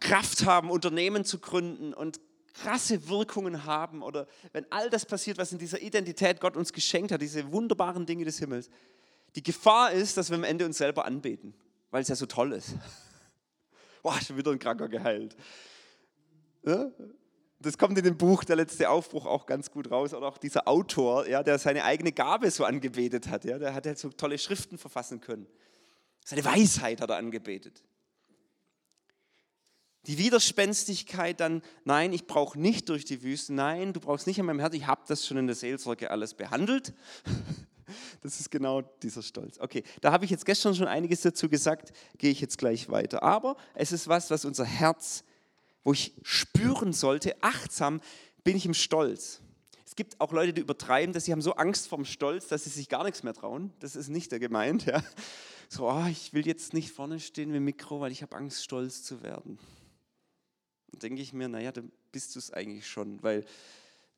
Kraft 0.01 0.45
haben, 0.45 0.69
Unternehmen 0.69 1.25
zu 1.25 1.39
gründen 1.39 1.95
und 1.95 2.21
krasse 2.53 3.07
Wirkungen 3.07 3.65
haben 3.65 4.01
oder 4.01 4.27
wenn 4.51 4.65
all 4.71 4.89
das 4.89 5.05
passiert, 5.05 5.37
was 5.37 5.51
in 5.51 5.57
dieser 5.57 5.81
Identität 5.81 6.39
Gott 6.39 6.55
uns 6.55 6.71
geschenkt 6.71 7.11
hat, 7.11 7.21
diese 7.21 7.51
wunderbaren 7.51 8.05
Dinge 8.05 8.25
des 8.25 8.39
Himmels, 8.39 8.69
die 9.35 9.43
Gefahr 9.43 9.91
ist, 9.91 10.17
dass 10.17 10.29
wir 10.29 10.37
am 10.37 10.43
Ende 10.43 10.65
uns 10.65 10.77
selber 10.77 11.05
anbeten, 11.05 11.53
weil 11.91 12.01
es 12.01 12.07
ja 12.07 12.15
so 12.15 12.25
toll 12.25 12.53
ist. 12.53 12.75
Boah, 14.03 14.19
schon 14.21 14.37
wieder 14.37 14.51
ein 14.51 14.59
Kranker 14.59 14.87
geheilt. 14.87 15.35
Ja? 16.63 16.91
Das 17.59 17.77
kommt 17.77 17.97
in 17.97 18.03
dem 18.03 18.17
Buch 18.17 18.43
Der 18.43 18.57
letzte 18.57 18.89
Aufbruch 18.89 19.25
auch 19.25 19.45
ganz 19.45 19.71
gut 19.71 19.89
raus. 19.89 20.13
Oder 20.13 20.27
auch 20.27 20.37
dieser 20.37 20.67
Autor, 20.67 21.27
ja, 21.27 21.43
der 21.43 21.57
seine 21.57 21.85
eigene 21.85 22.11
Gabe 22.11 22.51
so 22.51 22.65
angebetet 22.65 23.29
hat. 23.29 23.45
Ja, 23.45 23.57
der 23.57 23.73
hat 23.73 23.85
halt 23.85 23.97
so 23.97 24.09
tolle 24.09 24.37
Schriften 24.37 24.77
verfassen 24.77 25.21
können. 25.21 25.47
Seine 26.25 26.43
Weisheit 26.43 26.99
hat 26.99 27.09
er 27.09 27.15
angebetet. 27.15 27.81
Die 30.05 30.17
Widerspenstigkeit 30.17 31.39
dann, 31.39 31.61
nein, 31.85 32.11
ich 32.11 32.27
brauche 32.27 32.59
nicht 32.59 32.89
durch 32.89 33.05
die 33.05 33.23
Wüste, 33.23 33.53
nein, 33.53 33.93
du 33.93 34.01
brauchst 34.01 34.27
nicht 34.27 34.39
an 34.39 34.45
meinem 34.45 34.59
Herz, 34.59 34.73
ich 34.73 34.85
habe 34.85 35.01
das 35.07 35.25
schon 35.25 35.37
in 35.37 35.47
der 35.47 35.55
Seelsorge 35.55 36.11
alles 36.11 36.33
behandelt. 36.33 36.93
Das 38.21 38.39
ist 38.39 38.49
genau 38.49 38.81
dieser 38.81 39.21
Stolz. 39.21 39.59
Okay, 39.59 39.83
da 40.01 40.11
habe 40.13 40.23
ich 40.23 40.31
jetzt 40.31 40.45
gestern 40.45 40.73
schon 40.73 40.87
einiges 40.87 41.21
dazu 41.21 41.49
gesagt, 41.49 41.91
gehe 42.17 42.31
ich 42.31 42.39
jetzt 42.39 42.57
gleich 42.57 42.89
weiter. 42.89 43.21
Aber 43.21 43.57
es 43.75 43.91
ist 43.91 44.07
was, 44.07 44.31
was 44.31 44.45
unser 44.45 44.63
Herz, 44.63 45.23
wo 45.83 45.91
ich 45.91 46.13
spüren 46.23 46.93
sollte, 46.93 47.35
achtsam 47.43 47.99
bin 48.43 48.55
ich 48.55 48.65
im 48.65 48.73
Stolz. 48.73 49.41
Es 49.85 49.95
gibt 49.95 50.19
auch 50.21 50.31
Leute, 50.31 50.53
die 50.53 50.61
übertreiben 50.61 51.13
dass 51.13 51.25
sie 51.25 51.33
haben 51.33 51.41
so 51.41 51.55
Angst 51.55 51.87
vorm 51.87 52.05
Stolz, 52.05 52.47
dass 52.47 52.63
sie 52.63 52.71
sich 52.71 52.87
gar 52.87 53.03
nichts 53.03 53.21
mehr 53.21 53.33
trauen. 53.33 53.71
Das 53.79 53.95
ist 53.97 54.07
nicht 54.07 54.31
der 54.31 54.39
gemeint. 54.39 54.85
Ja. 54.85 55.03
So, 55.69 55.89
oh, 55.89 56.05
ich 56.09 56.33
will 56.33 56.47
jetzt 56.47 56.73
nicht 56.73 56.91
vorne 56.91 57.19
stehen 57.19 57.49
mit 57.49 57.57
dem 57.57 57.65
Mikro, 57.65 57.99
weil 57.99 58.13
ich 58.13 58.21
habe 58.21 58.35
Angst, 58.37 58.63
stolz 58.63 59.03
zu 59.03 59.21
werden 59.21 59.59
denke 61.03 61.21
ich 61.21 61.33
mir, 61.33 61.49
naja, 61.49 61.71
dann 61.71 61.91
bist 62.11 62.35
du 62.35 62.39
es 62.39 62.51
eigentlich 62.51 62.87
schon, 62.87 63.21
weil 63.21 63.45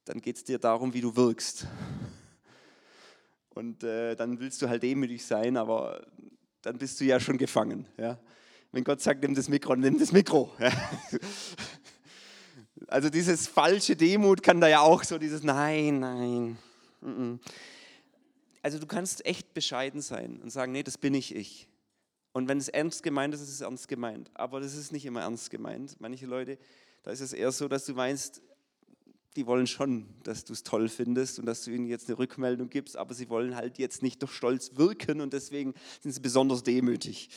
dann 0.06 0.22
geht 0.22 0.38
es 0.38 0.44
dir 0.44 0.60
darum, 0.60 0.94
wie 0.94 1.02
du 1.02 1.16
wirkst. 1.16 1.68
Und 3.50 3.84
äh, 3.84 4.16
dann 4.16 4.40
willst 4.40 4.62
du 4.62 4.70
halt 4.70 4.84
demütig 4.84 5.26
sein, 5.26 5.58
aber 5.58 6.06
dann 6.62 6.78
bist 6.78 7.00
du 7.00 7.06
ja 7.06 7.20
schon 7.20 7.38
gefangen. 7.38 7.88
Ja? 7.98 8.20
Wenn 8.72 8.84
Gott 8.84 9.02
sagt, 9.02 9.22
nimm 9.22 9.34
das 9.34 9.50
Mikro, 9.50 9.76
nimm 9.76 9.98
das 9.98 10.12
Mikro. 10.12 10.52
Ja? 10.60 10.72
Also 12.88 13.10
dieses 13.10 13.48
falsche 13.48 13.96
Demut 13.96 14.44
kann 14.44 14.62
da 14.62 14.68
ja 14.68 14.82
auch 14.82 15.04
so 15.04 15.18
dieses 15.18 15.42
Nein, 15.42 16.02
nein. 16.02 16.58
Also 18.62 18.78
du 18.78 18.86
kannst 18.86 19.26
echt 19.26 19.54
bescheiden 19.54 20.02
sein 20.02 20.40
und 20.44 20.52
sagen, 20.52 20.72
nee, 20.72 20.84
das 20.84 20.98
bin 20.98 21.14
nicht 21.14 21.34
ich. 21.36 21.68
Und 22.36 22.50
wenn 22.50 22.58
es 22.58 22.68
ernst 22.68 23.02
gemeint 23.02 23.34
ist, 23.34 23.40
ist 23.40 23.50
es 23.50 23.62
ernst 23.62 23.88
gemeint. 23.88 24.30
Aber 24.34 24.60
das 24.60 24.76
ist 24.76 24.92
nicht 24.92 25.06
immer 25.06 25.22
ernst 25.22 25.50
gemeint. 25.50 25.96
Manche 26.02 26.26
Leute, 26.26 26.58
da 27.04 27.12
ist 27.12 27.22
es 27.22 27.32
eher 27.32 27.50
so, 27.54 27.70
dass 27.70 27.86
du 27.86 27.94
meinst, 27.94 28.42
die 29.38 29.48
wollen 29.48 29.68
schon, 29.68 30.10
dass 30.24 30.44
du 30.44 30.52
es 30.52 30.62
toll 30.62 30.90
findest 30.90 31.40
und 31.40 31.46
dass 31.46 31.64
du 31.64 31.72
ihnen 31.72 31.88
jetzt 31.88 32.10
eine 32.10 32.20
Rückmeldung 32.20 32.70
gibst, 32.70 32.98
aber 32.98 33.14
sie 33.14 33.30
wollen 33.30 33.56
halt 33.56 33.78
jetzt 33.78 34.04
nicht 34.04 34.22
durch 34.22 34.34
Stolz 34.34 34.72
wirken 34.76 35.22
und 35.22 35.32
deswegen 35.32 35.76
sind 36.02 36.12
sie 36.12 36.20
besonders 36.20 36.62
demütig. 36.62 37.30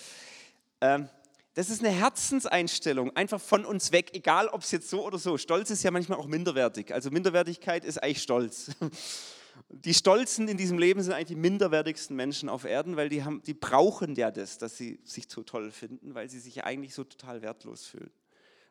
Ähm, 0.80 1.08
das 1.54 1.70
ist 1.70 1.84
eine 1.84 1.94
Herzenseinstellung, 1.94 3.14
einfach 3.14 3.40
von 3.40 3.64
uns 3.64 3.92
weg, 3.92 4.10
egal 4.14 4.48
ob 4.48 4.62
es 4.62 4.72
jetzt 4.72 4.90
so 4.90 5.06
oder 5.06 5.18
so. 5.18 5.38
Stolz 5.38 5.70
ist 5.70 5.84
ja 5.84 5.92
manchmal 5.92 6.18
auch 6.18 6.26
minderwertig. 6.26 6.92
Also 6.92 7.12
Minderwertigkeit 7.12 7.84
ist 7.84 8.02
eigentlich 8.02 8.20
Stolz. 8.20 8.72
Die 9.68 9.94
Stolzen 9.94 10.48
in 10.48 10.56
diesem 10.56 10.78
Leben 10.78 11.02
sind 11.02 11.12
eigentlich 11.12 11.28
die 11.28 11.36
minderwertigsten 11.36 12.16
Menschen 12.16 12.48
auf 12.48 12.64
Erden, 12.64 12.96
weil 12.96 13.08
die, 13.08 13.24
haben, 13.24 13.42
die 13.42 13.54
brauchen 13.54 14.14
ja 14.14 14.30
das, 14.30 14.58
dass 14.58 14.76
sie 14.76 15.00
sich 15.04 15.26
so 15.28 15.42
toll 15.42 15.70
finden, 15.70 16.14
weil 16.14 16.28
sie 16.28 16.38
sich 16.38 16.64
eigentlich 16.64 16.94
so 16.94 17.04
total 17.04 17.42
wertlos 17.42 17.86
fühlen. 17.86 18.10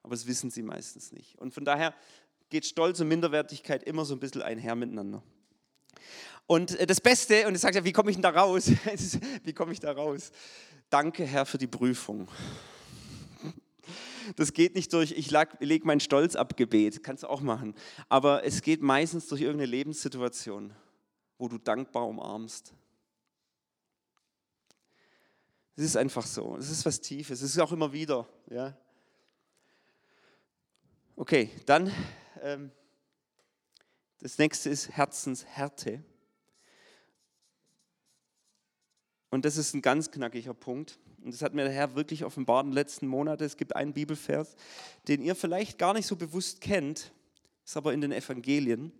Aber 0.03 0.15
das 0.15 0.27
wissen 0.27 0.50
sie 0.50 0.62
meistens 0.62 1.12
nicht. 1.12 1.38
Und 1.39 1.53
von 1.53 1.65
daher 1.65 1.94
geht 2.50 2.65
Stolz 2.65 3.00
und 3.00 3.08
Minderwertigkeit 3.08 3.84
immer 3.84 4.06
so 4.06 4.15
ein 4.15 4.20
bisschen 4.20 4.41
einher 4.41 4.75
miteinander. 4.75 5.22
Und 6.46 6.79
äh, 6.79 6.88
das 6.88 7.01
Beste, 7.01 7.48
und 7.48 7.56
ich 7.56 7.62
sage 7.62 7.77
ja, 7.77 7.84
wie 7.84 7.91
komme 7.91 8.10
ich 8.10 8.15
denn 8.15 8.24
da 8.24 8.29
raus? 8.29 8.72
wie 9.44 9.53
komme 9.53 9.74
ich 9.74 9.79
da 9.79 9.91
raus? 9.91 10.32
Danke, 10.89 11.25
Herr, 11.25 11.46
für 11.46 11.58
die 11.58 11.67
Prüfung. 11.67 12.27
Das 14.36 14.54
geht 14.54 14.76
nicht 14.76 14.92
durch, 14.94 15.12
ich 15.12 15.32
lege 15.32 15.88
meinen 15.88 16.00
Stolz 16.00 16.36
ab 16.36 16.58
Gebet, 16.58 17.04
kannst 17.04 17.24
du 17.24 17.28
auch 17.28 17.42
machen. 17.42 17.74
Aber 18.10 18.44
es 18.44 18.62
geht 18.62 18.82
meistens 18.82 19.28
durch 19.28 19.42
irgendeine 19.42 19.72
Lebenssituation, 19.72 20.74
wo 21.38 21.48
du 21.48 21.58
dankbar 21.58 22.08
umarmst. 22.08 22.74
Es 25.76 25.84
ist 25.84 25.98
einfach 25.98 26.26
so. 26.26 26.58
Es 26.58 26.72
ist 26.72 26.86
was 26.86 27.00
Tiefes. 27.02 27.42
Es 27.42 27.52
ist 27.52 27.60
auch 27.60 27.72
immer 27.72 27.94
wieder. 27.94 28.28
Ja. 28.50 28.76
Okay, 31.16 31.52
dann 31.66 31.92
ähm, 32.42 32.72
das 34.20 34.40
nächste 34.40 34.70
ist 34.72 34.90
Herzenshärte. 34.90 36.04
Und 39.30 39.46
das 39.46 39.58
ist 39.58 39.76
ein 39.76 39.82
ganz 39.82 40.10
knackiger 40.10 40.56
Punkt. 40.56 40.98
Und 41.24 41.34
das 41.34 41.42
hat 41.42 41.54
mir 41.54 41.64
der 41.64 41.74
Herr 41.74 41.96
wirklich 41.96 42.24
offenbart 42.24 42.66
in 42.66 42.72
den 42.72 42.76
letzten 42.76 43.08
Monaten. 43.08 43.44
Es 43.44 43.58
gibt 43.58 43.76
einen 43.76 43.94
Bibelvers, 43.94 44.56
den 45.08 45.22
ihr 45.22 45.36
vielleicht 45.36 45.78
gar 45.78 45.94
nicht 45.94 46.08
so 46.08 46.16
bewusst 46.16 46.62
kennt, 46.62 47.12
ist 47.66 47.78
aber 47.78 47.94
in 47.94 48.02
den 48.02 48.12
Evangelien. 48.12 48.92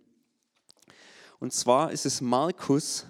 Und 1.38 1.52
zwar 1.52 1.92
ist 1.92 2.04
es 2.04 2.20
Markus 2.20 3.06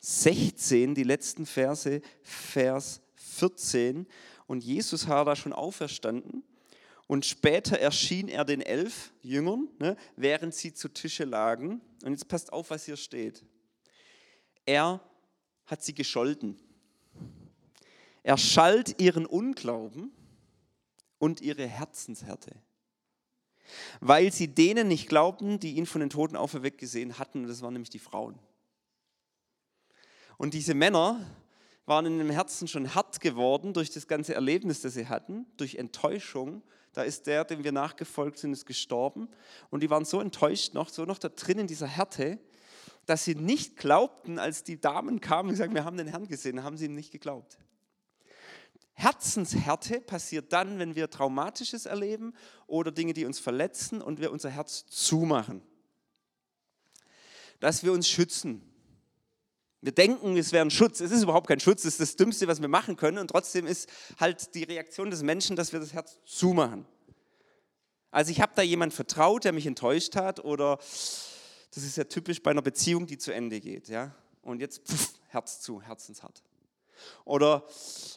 16, 0.00 0.94
die 0.94 1.02
letzten 1.02 1.46
Verse, 1.46 2.02
Vers 2.22 3.00
14. 3.14 4.06
Und 4.46 4.62
Jesus 4.62 5.08
war 5.08 5.24
da 5.24 5.34
schon 5.34 5.54
auferstanden. 5.54 6.44
Und 7.06 7.24
später 7.26 7.78
erschien 7.78 8.28
er 8.28 8.44
den 8.44 8.60
elf 8.60 9.12
Jüngern, 9.22 9.68
ne, 9.78 9.96
während 10.16 10.54
sie 10.54 10.72
zu 10.72 10.88
Tische 10.88 11.24
lagen. 11.24 11.80
Und 12.02 12.12
jetzt 12.12 12.28
passt 12.28 12.52
auf, 12.52 12.70
was 12.70 12.84
hier 12.84 12.96
steht. 12.96 13.44
Er 14.66 15.00
hat 15.66 15.82
sie 15.82 15.94
gescholten. 15.94 16.58
Er 18.24 18.38
schalt 18.38 19.00
ihren 19.00 19.26
Unglauben 19.26 20.10
und 21.18 21.42
ihre 21.42 21.66
Herzenshärte, 21.66 22.56
weil 24.00 24.32
sie 24.32 24.48
denen 24.48 24.88
nicht 24.88 25.10
glaubten, 25.10 25.60
die 25.60 25.74
ihn 25.74 25.84
von 25.84 26.00
den 26.00 26.08
Toten 26.08 26.34
auferweckt 26.34 26.78
gesehen 26.78 27.18
hatten. 27.18 27.46
Das 27.46 27.60
waren 27.60 27.74
nämlich 27.74 27.90
die 27.90 27.98
Frauen. 27.98 28.38
Und 30.38 30.54
diese 30.54 30.74
Männer 30.74 31.20
waren 31.84 32.06
in 32.06 32.16
dem 32.16 32.30
Herzen 32.30 32.66
schon 32.66 32.94
hart 32.94 33.20
geworden 33.20 33.74
durch 33.74 33.90
das 33.90 34.08
ganze 34.08 34.34
Erlebnis, 34.34 34.80
das 34.80 34.94
sie 34.94 35.06
hatten, 35.06 35.44
durch 35.58 35.74
Enttäuschung. 35.74 36.62
Da 36.94 37.02
ist 37.02 37.26
der, 37.26 37.44
dem 37.44 37.62
wir 37.62 37.72
nachgefolgt 37.72 38.38
sind, 38.38 38.54
ist 38.54 38.64
gestorben. 38.64 39.28
Und 39.68 39.82
die 39.82 39.90
waren 39.90 40.06
so 40.06 40.18
enttäuscht 40.18 40.72
noch, 40.72 40.88
so 40.88 41.04
noch 41.04 41.18
da 41.18 41.28
drin 41.28 41.58
in 41.58 41.66
dieser 41.66 41.88
Härte, 41.88 42.38
dass 43.04 43.24
sie 43.24 43.34
nicht 43.34 43.76
glaubten, 43.76 44.38
als 44.38 44.64
die 44.64 44.80
Damen 44.80 45.20
kamen 45.20 45.50
und 45.50 45.56
sagten, 45.56 45.74
wir 45.74 45.84
haben 45.84 45.98
den 45.98 46.06
Herrn 46.06 46.26
gesehen, 46.26 46.62
haben 46.62 46.78
sie 46.78 46.86
ihm 46.86 46.94
nicht 46.94 47.12
geglaubt. 47.12 47.58
Herzenshärte 48.94 50.00
passiert 50.00 50.52
dann, 50.52 50.78
wenn 50.78 50.94
wir 50.94 51.10
Traumatisches 51.10 51.86
erleben 51.86 52.32
oder 52.66 52.92
Dinge, 52.92 53.12
die 53.12 53.24
uns 53.26 53.40
verletzen 53.40 54.00
und 54.00 54.20
wir 54.20 54.30
unser 54.32 54.50
Herz 54.50 54.86
zumachen. 54.86 55.62
Dass 57.60 57.82
wir 57.82 57.92
uns 57.92 58.08
schützen. 58.08 58.62
Wir 59.80 59.92
denken, 59.92 60.36
es 60.36 60.52
wäre 60.52 60.64
ein 60.64 60.70
Schutz. 60.70 61.00
Es 61.00 61.10
ist 61.10 61.24
überhaupt 61.24 61.48
kein 61.48 61.60
Schutz, 61.60 61.80
es 61.84 61.94
ist 61.94 62.00
das 62.00 62.16
Dümmste, 62.16 62.46
was 62.46 62.60
wir 62.60 62.68
machen 62.68 62.96
können. 62.96 63.18
Und 63.18 63.28
trotzdem 63.28 63.66
ist 63.66 63.88
halt 64.18 64.54
die 64.54 64.62
Reaktion 64.62 65.10
des 65.10 65.22
Menschen, 65.22 65.56
dass 65.56 65.72
wir 65.72 65.80
das 65.80 65.92
Herz 65.92 66.18
zumachen. 66.24 66.86
Also 68.10 68.30
ich 68.30 68.40
habe 68.40 68.52
da 68.54 68.62
jemand 68.62 68.94
vertraut, 68.94 69.44
der 69.44 69.52
mich 69.52 69.66
enttäuscht 69.66 70.14
hat 70.14 70.42
oder 70.44 70.76
das 70.76 71.82
ist 71.82 71.96
ja 71.96 72.04
typisch 72.04 72.40
bei 72.42 72.52
einer 72.52 72.62
Beziehung, 72.62 73.06
die 73.06 73.18
zu 73.18 73.34
Ende 73.34 73.60
geht. 73.60 73.88
Ja? 73.88 74.14
Und 74.42 74.60
jetzt 74.60 74.86
pff, 74.86 75.14
Herz 75.28 75.60
zu, 75.60 75.82
herzenshart. 75.82 76.44
Oder 77.24 77.66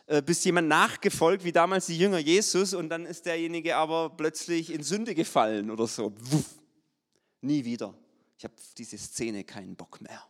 äh, 0.08 0.22
bist 0.22 0.46
jemand 0.46 0.67
nachgefolgt, 0.67 1.44
wie 1.44 1.51
damals 1.51 1.88
die 1.88 1.98
Jünger 1.98 2.20
Jesus, 2.20 2.74
und 2.74 2.89
dann 2.89 3.06
ist 3.06 3.25
derjenige 3.25 3.75
aber 3.75 4.10
plötzlich 4.10 4.72
in 4.72 4.84
Sünde 4.84 5.15
gefallen 5.15 5.70
oder 5.70 5.88
so. 5.88 6.13
Wuff, 6.20 6.56
nie 7.41 7.65
wieder. 7.65 7.94
Ich 8.38 8.44
habe 8.44 8.53
diese 8.77 8.98
Szene 8.98 9.44
keinen 9.44 9.75
Bock 9.75 10.00
mehr. 10.01 10.24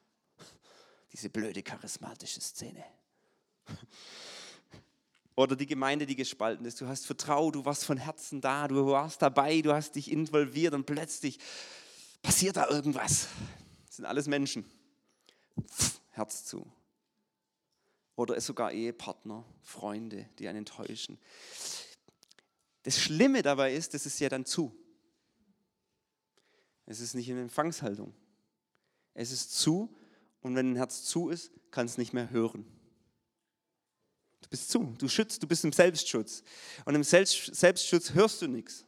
Diese 1.11 1.29
blöde 1.29 1.61
charismatische 1.61 2.41
Szene. 2.41 2.83
Oder 5.35 5.55
die 5.55 5.67
Gemeinde, 5.67 6.07
die 6.07 6.15
gespalten 6.15 6.65
ist. 6.65 6.81
Du 6.81 6.87
hast 6.87 7.05
vertraut, 7.05 7.53
du 7.53 7.63
warst 7.63 7.85
von 7.85 7.97
Herzen 7.97 8.41
da, 8.41 8.67
du 8.67 8.87
warst 8.87 9.21
dabei, 9.21 9.61
du 9.61 9.71
hast 9.71 9.95
dich 9.95 10.11
involviert 10.11 10.73
und 10.73 10.85
plötzlich 10.85 11.37
passiert 12.23 12.57
da 12.57 12.67
irgendwas. 12.67 13.27
Das 13.85 13.97
sind 13.97 14.05
alles 14.05 14.27
Menschen. 14.27 14.65
Pff, 15.69 16.01
Herz 16.11 16.45
zu. 16.45 16.65
Oder 18.17 18.35
es 18.35 18.47
sogar 18.47 18.71
Ehepartner, 18.73 19.45
Freunde, 19.61 20.27
die 20.39 20.47
einen 20.47 20.59
enttäuschen. 20.59 21.19
Das 22.81 22.99
Schlimme 22.99 23.43
dabei 23.43 23.73
ist, 23.73 23.93
das 23.93 24.07
ist 24.07 24.19
ja 24.19 24.27
dann 24.27 24.43
zu. 24.43 24.75
Es 26.87 26.99
ist 26.99 27.13
nicht 27.13 27.29
in 27.29 27.37
Empfangshaltung. 27.37 28.13
Es 29.13 29.31
ist 29.31 29.57
zu 29.57 29.95
und 30.41 30.55
wenn 30.55 30.73
ein 30.73 30.75
Herz 30.77 31.03
zu 31.03 31.29
ist, 31.29 31.51
kann 31.69 31.85
es 31.85 31.99
nicht 31.99 32.11
mehr 32.11 32.31
hören. 32.31 32.65
Du 34.41 34.49
bist 34.49 34.71
zu, 34.71 34.95
du 34.97 35.07
schützt, 35.07 35.43
du 35.43 35.47
bist 35.47 35.63
im 35.63 35.71
Selbstschutz. 35.71 36.43
Und 36.85 36.95
im 36.95 37.03
Selbstschutz 37.03 38.13
hörst 38.13 38.41
du 38.41 38.47
nichts. 38.47 38.83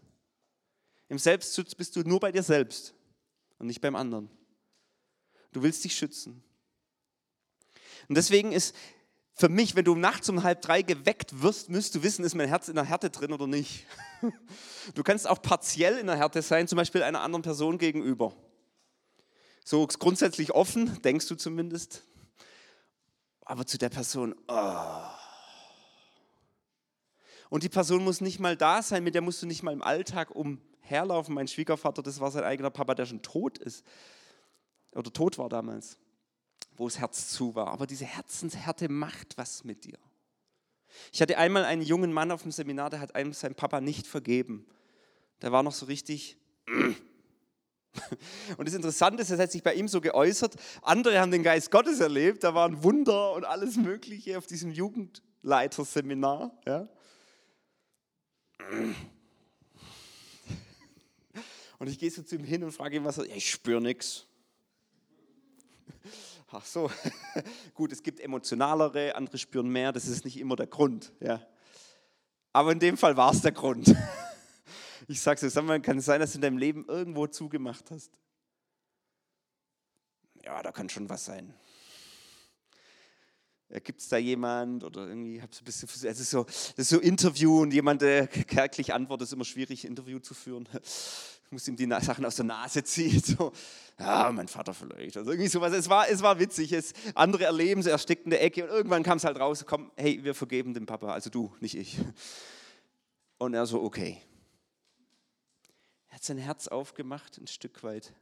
Im 1.08 1.20
Selbstschutz 1.20 1.76
bist 1.76 1.96
du 1.96 2.02
nur 2.02 2.20
bei 2.20 2.32
dir 2.32 2.44
selbst 2.44 2.96
und 3.60 3.68
nicht 3.68 3.82
beim 3.82 3.96
anderen. 3.96 4.32
Du 5.52 5.62
willst 5.62 5.84
dich 5.84 5.96
schützen. 5.96 6.44
Und 8.08 8.16
deswegen 8.16 8.54
ist 8.54 8.76
für 9.40 9.48
mich, 9.48 9.74
wenn 9.78 9.86
du 9.86 9.96
nachts 9.96 10.28
um 10.28 10.44
halb 10.44 10.62
drei 10.62 10.82
geweckt 10.82 11.42
wirst, 11.42 11.70
müsst 11.70 11.96
du 11.96 12.04
wissen, 12.04 12.26
ist 12.26 12.36
mein 12.36 12.50
Herz 12.50 12.68
in 12.68 12.76
der 12.76 12.84
Härte 12.84 13.10
drin 13.10 13.32
oder 13.32 13.48
nicht. 13.48 13.86
Du 14.96 15.04
kannst 15.04 15.28
auch 15.28 15.42
partiell 15.42 15.98
in 15.98 16.08
der 16.08 16.18
Härte 16.18 16.42
sein, 16.42 16.68
zum 16.68 16.76
Beispiel 16.76 17.04
einer 17.04 17.22
anderen 17.22 17.44
Person 17.44 17.78
gegenüber. 17.78 18.34
So 19.64 19.86
grundsätzlich 19.86 20.52
offen, 20.52 21.00
denkst 21.04 21.28
du 21.28 21.36
zumindest. 21.36 22.04
Aber 23.46 23.68
zu 23.68 23.78
der 23.78 23.90
Person, 23.90 24.36
oh. 24.48 25.02
Und 27.50 27.64
die 27.64 27.70
Person 27.70 28.04
muss 28.04 28.20
nicht 28.20 28.40
mal 28.40 28.58
da 28.58 28.82
sein, 28.82 29.04
mit 29.04 29.14
der 29.14 29.22
musst 29.22 29.44
du 29.44 29.46
nicht 29.46 29.62
mal 29.62 29.74
im 29.74 29.84
Alltag 29.84 30.32
um 30.36 30.60
herlaufen. 30.80 31.36
Mein 31.36 31.48
Schwiegervater, 31.48 32.02
das 32.02 32.20
war 32.20 32.32
sein 32.32 32.44
eigener 32.44 32.72
Papa, 32.72 32.96
der 32.96 33.06
schon 33.06 33.22
tot 33.22 33.60
ist. 33.60 33.86
Oder 34.92 35.14
tot 35.14 35.38
war 35.38 35.50
damals, 35.50 35.98
wo 36.80 36.88
das 36.88 37.00
Herz 37.00 37.30
zu 37.30 37.54
war. 37.56 37.68
Aber 37.68 37.86
diese 37.86 38.06
Herzenshärte 38.06 38.90
macht 38.90 39.38
was 39.38 39.66
mit 39.66 39.84
dir. 39.84 40.00
Ich 41.12 41.22
hatte 41.22 41.38
einmal 41.38 41.66
einen 41.66 41.82
jungen 41.82 42.14
Mann 42.14 42.32
auf 42.32 42.44
dem 42.44 42.52
Seminar, 42.52 42.90
der 42.90 43.02
hat 43.02 43.16
einem 43.16 43.34
sein 43.34 43.54
Papa 43.54 43.82
nicht 43.82 44.08
vergeben. 44.08 44.66
Der 45.42 45.52
war 45.52 45.62
noch 45.62 45.74
so 45.74 45.86
richtig. 45.88 46.38
Und 48.58 48.68
das 48.68 48.74
Interessante 48.74 49.22
ist, 49.22 49.32
das 49.32 49.40
hat 49.40 49.52
sich 49.52 49.62
bei 49.62 49.74
ihm 49.74 49.88
so 49.88 50.00
geäußert. 50.00 50.56
Andere 50.82 51.20
haben 51.20 51.32
den 51.32 51.44
Geist 51.44 51.70
Gottes 51.70 52.00
erlebt, 52.00 52.44
da 52.44 52.54
waren 52.54 52.82
Wunder 52.84 53.34
und 53.34 53.46
alles 53.46 53.76
Mögliche 53.76 54.38
auf 54.38 54.48
diesem 54.48 54.72
Jugendleiterseminar. 54.72 56.58
Ja. 56.66 56.88
Und 61.80 61.90
ich 61.90 62.00
gehe 62.00 62.12
so 62.12 62.22
zu 62.24 62.36
ihm 62.36 62.44
hin 62.44 62.64
und 62.64 62.72
frage 62.72 62.98
ihn, 62.98 63.04
was 63.04 63.18
er, 63.18 63.28
ja, 63.28 63.36
ich 63.36 63.50
spüre 63.50 63.82
nichts. 63.82 64.29
Ach 66.52 66.66
so, 66.66 66.90
gut, 67.76 67.92
es 67.92 68.02
gibt 68.02 68.20
emotionalere, 68.20 69.16
andere 69.16 69.38
spüren 69.38 69.70
mehr, 69.70 69.92
das 69.92 70.08
ist 70.08 70.26
nicht 70.26 70.38
immer 70.38 70.56
der 70.56 70.68
Grund. 70.68 71.14
Ja. 71.20 71.46
Aber 72.54 72.72
in 72.72 72.80
dem 72.80 72.98
Fall 72.98 73.16
war 73.18 73.32
es 73.32 73.42
der 73.42 73.52
Grund. 73.52 73.96
Ich 75.08 75.22
sage 75.22 75.44
es, 75.44 75.56
kann 75.56 75.98
es 75.98 76.06
sein, 76.06 76.20
dass 76.20 76.34
du 76.34 76.38
in 76.38 76.44
deinem 76.44 76.60
Leben 76.60 76.86
irgendwo 76.88 77.26
zugemacht 77.26 77.90
hast? 77.90 78.12
Ja, 80.44 80.62
da 80.62 80.72
kann 80.72 80.88
schon 80.88 81.10
was 81.10 81.26
sein. 81.26 81.52
Gibt 83.84 84.02
es 84.02 84.08
da 84.08 84.18
jemand 84.18 84.84
oder 84.84 85.08
irgendwie, 85.08 85.40
hab 85.40 85.54
so 85.54 85.62
ein 85.62 85.66
bisschen, 85.66 85.88
es 85.88 86.20
ist 86.20 86.32
so, 86.32 86.46
ist 86.76 86.90
so 86.90 87.00
Interview 87.00 87.62
und 87.62 87.72
jemand, 87.72 88.02
der 88.02 88.26
kärglich 88.26 88.94
antwortet, 88.94 89.28
ist 89.28 89.34
immer 89.34 89.46
schwierig, 89.46 89.86
Interview 89.86 90.18
zu 90.18 90.34
führen. 90.34 90.68
Ich 90.74 91.52
muss 91.52 91.68
ihm 91.68 91.76
die 91.76 91.88
Sachen 92.02 92.26
aus 92.26 92.36
der 92.36 92.46
Nase 92.46 92.84
ziehen. 92.84 93.22
So, 93.22 93.52
ja, 94.00 94.32
mein 94.32 94.48
Vater 94.48 94.74
vielleicht. 94.74 95.18
Also 95.18 95.30
irgendwie 95.30 95.50
sowas. 95.50 95.72
Es 95.74 95.88
war, 95.88 96.10
es 96.10 96.24
war 96.24 96.40
witzig. 96.40 96.74
Es, 96.74 96.94
andere 97.14 97.44
erleben 97.44 97.82
es, 97.82 97.86
er 97.86 98.00
steckt 98.00 98.24
in 98.24 98.32
der 98.32 98.42
Ecke 98.42 98.64
und 98.64 98.72
irgendwann 98.72 99.04
kam 99.04 99.18
es 99.18 99.24
halt 99.24 99.40
raus, 99.40 99.64
komm, 99.68 99.92
hey, 99.96 100.24
wir 100.24 100.34
vergeben 100.34 100.74
dem 100.74 100.88
Papa, 100.88 101.14
also 101.14 101.30
du, 101.30 101.54
nicht 101.60 101.78
ich. 101.78 102.00
Und 103.38 103.54
er 103.54 103.68
so, 103.68 103.84
okay. 103.84 104.20
Er 106.08 106.16
hat 106.16 106.24
sein 106.24 106.40
Herz 106.40 106.68
aufgemacht, 106.68 107.38
ein 107.38 107.46
Stück 107.46 107.84
weit 107.84 108.14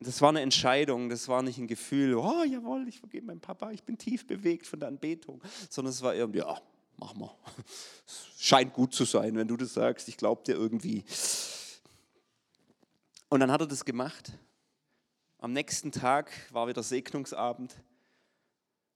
das 0.00 0.20
war 0.20 0.28
eine 0.28 0.40
Entscheidung, 0.40 1.08
das 1.08 1.28
war 1.28 1.42
nicht 1.42 1.58
ein 1.58 1.66
Gefühl, 1.66 2.14
oh 2.14 2.44
jawohl, 2.44 2.86
ich 2.88 2.98
vergebe 2.98 3.26
meinem 3.26 3.40
Papa, 3.40 3.70
ich 3.70 3.82
bin 3.82 3.96
tief 3.96 4.26
bewegt 4.26 4.66
von 4.66 4.80
der 4.80 4.88
Anbetung, 4.88 5.42
sondern 5.70 5.92
es 5.92 6.02
war 6.02 6.14
irgendwie, 6.14 6.40
ja, 6.40 6.60
mach 6.96 7.14
mal. 7.14 7.34
Scheint 8.38 8.72
gut 8.72 8.94
zu 8.94 9.04
sein, 9.04 9.36
wenn 9.36 9.48
du 9.48 9.56
das 9.56 9.74
sagst, 9.74 10.08
ich 10.08 10.16
glaube 10.16 10.42
dir 10.44 10.54
irgendwie. 10.54 11.04
Und 13.28 13.40
dann 13.40 13.50
hat 13.50 13.60
er 13.60 13.66
das 13.66 13.84
gemacht. 13.84 14.32
Am 15.38 15.52
nächsten 15.52 15.92
Tag 15.92 16.30
war 16.52 16.68
wieder 16.68 16.82
Segnungsabend. 16.82 17.74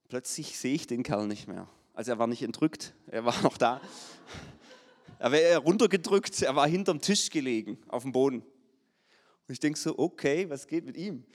Plötzlich 0.07 0.57
sehe 0.57 0.73
ich 0.73 0.87
den 0.87 1.03
Kerl 1.03 1.27
nicht 1.27 1.47
mehr. 1.47 1.67
Also 1.93 2.11
er 2.11 2.19
war 2.19 2.27
nicht 2.27 2.43
entrückt, 2.43 2.93
er 3.07 3.25
war 3.25 3.39
noch 3.41 3.57
da. 3.57 3.81
Er 5.19 5.31
wäre 5.33 5.59
runtergedrückt, 5.59 6.41
er 6.41 6.55
war 6.55 6.67
hinterm 6.67 7.01
Tisch 7.01 7.29
gelegen, 7.29 7.77
auf 7.89 8.03
dem 8.03 8.13
Boden. 8.13 8.43
Und 9.49 9.53
ich 9.53 9.59
denke 9.59 9.79
so, 9.79 9.97
okay, 9.97 10.47
was 10.47 10.67
geht 10.67 10.85
mit 10.85 10.95
ihm? 10.95 11.25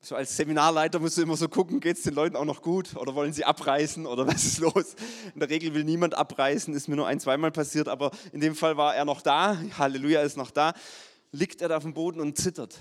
So 0.00 0.14
als 0.14 0.36
Seminarleiter 0.36 1.00
musst 1.00 1.18
du 1.18 1.22
immer 1.22 1.36
so 1.36 1.48
gucken, 1.48 1.80
geht 1.80 1.96
es 1.96 2.04
den 2.04 2.14
Leuten 2.14 2.36
auch 2.36 2.44
noch 2.44 2.62
gut 2.62 2.94
oder 2.94 3.16
wollen 3.16 3.32
sie 3.32 3.44
abreißen 3.44 4.06
oder 4.06 4.26
was 4.28 4.44
ist 4.44 4.60
los? 4.60 4.94
In 5.34 5.40
der 5.40 5.50
Regel 5.50 5.74
will 5.74 5.82
niemand 5.82 6.14
abreißen, 6.14 6.72
ist 6.72 6.86
mir 6.86 6.94
nur 6.94 7.08
ein, 7.08 7.18
zweimal 7.18 7.50
passiert, 7.50 7.88
aber 7.88 8.12
in 8.32 8.38
dem 8.38 8.54
Fall 8.54 8.76
war 8.76 8.94
er 8.94 9.04
noch 9.04 9.22
da, 9.22 9.60
Halleluja 9.76 10.22
ist 10.22 10.36
noch 10.36 10.52
da, 10.52 10.72
liegt 11.32 11.60
er 11.60 11.68
da 11.68 11.78
auf 11.78 11.82
dem 11.82 11.94
Boden 11.94 12.20
und 12.20 12.38
zittert. 12.38 12.78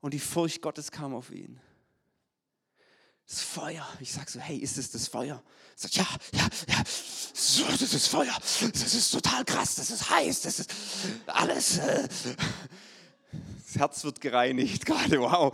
Und 0.00 0.12
die 0.12 0.18
Furcht 0.18 0.60
Gottes 0.60 0.90
kam 0.90 1.14
auf 1.14 1.30
ihn. 1.30 1.60
Das 3.28 3.42
Feuer. 3.42 3.86
Ich 4.00 4.12
sage 4.12 4.28
so, 4.28 4.40
hey, 4.40 4.58
ist 4.58 4.76
es 4.76 4.90
das 4.90 5.06
Feuer? 5.06 5.36
Er 5.36 5.76
sagt, 5.76 5.94
ja, 5.94 6.06
ja, 6.32 6.48
ja, 6.68 6.82
so, 7.32 7.64
das 7.64 7.94
ist 7.94 8.08
Feuer. 8.08 8.36
Das 8.60 8.92
ist 8.92 9.12
total 9.12 9.44
krass, 9.44 9.76
das 9.76 9.92
ist 9.92 10.10
heiß, 10.10 10.42
das 10.42 10.58
ist 10.58 10.74
alles. 11.26 11.78
Äh, 11.78 12.08
Herz 13.76 14.04
wird 14.04 14.20
gereinigt 14.20 14.86
gerade, 14.86 15.20
wow. 15.20 15.52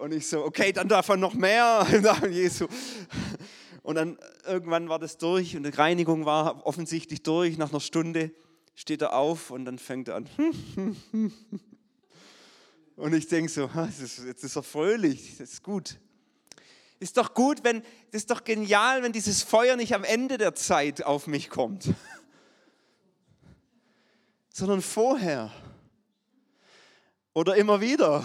Und 0.00 0.12
ich 0.12 0.28
so, 0.28 0.44
okay, 0.44 0.72
dann 0.72 0.88
davon 0.88 1.20
noch 1.20 1.34
mehr 1.34 1.86
im 1.92 2.02
Namen 2.02 2.32
Jesu. 2.32 2.66
Und 3.82 3.94
dann 3.94 4.18
irgendwann 4.44 4.88
war 4.88 4.98
das 4.98 5.16
durch 5.16 5.56
und 5.56 5.62
die 5.62 5.70
Reinigung 5.70 6.26
war 6.26 6.66
offensichtlich 6.66 7.22
durch. 7.22 7.56
Nach 7.56 7.70
einer 7.70 7.80
Stunde 7.80 8.32
steht 8.74 9.00
er 9.02 9.14
auf 9.14 9.50
und 9.50 9.64
dann 9.64 9.78
fängt 9.78 10.08
er 10.08 10.16
an. 10.16 10.28
Und 12.96 13.12
ich 13.12 13.28
denke 13.28 13.52
so, 13.52 13.68
jetzt 14.26 14.42
ist 14.42 14.56
er 14.56 14.62
fröhlich, 14.62 15.36
das 15.36 15.52
ist 15.52 15.62
gut. 15.62 15.98
Ist 16.98 17.18
doch 17.18 17.34
gut, 17.34 17.62
wenn, 17.62 17.82
das 18.10 18.22
ist 18.22 18.30
doch 18.30 18.42
genial, 18.42 19.02
wenn 19.02 19.12
dieses 19.12 19.42
Feuer 19.42 19.76
nicht 19.76 19.94
am 19.94 20.02
Ende 20.02 20.38
der 20.38 20.54
Zeit 20.54 21.04
auf 21.04 21.26
mich 21.26 21.50
kommt, 21.50 21.90
sondern 24.48 24.80
vorher. 24.80 25.52
Oder 27.36 27.56
immer 27.56 27.82
wieder. 27.82 28.24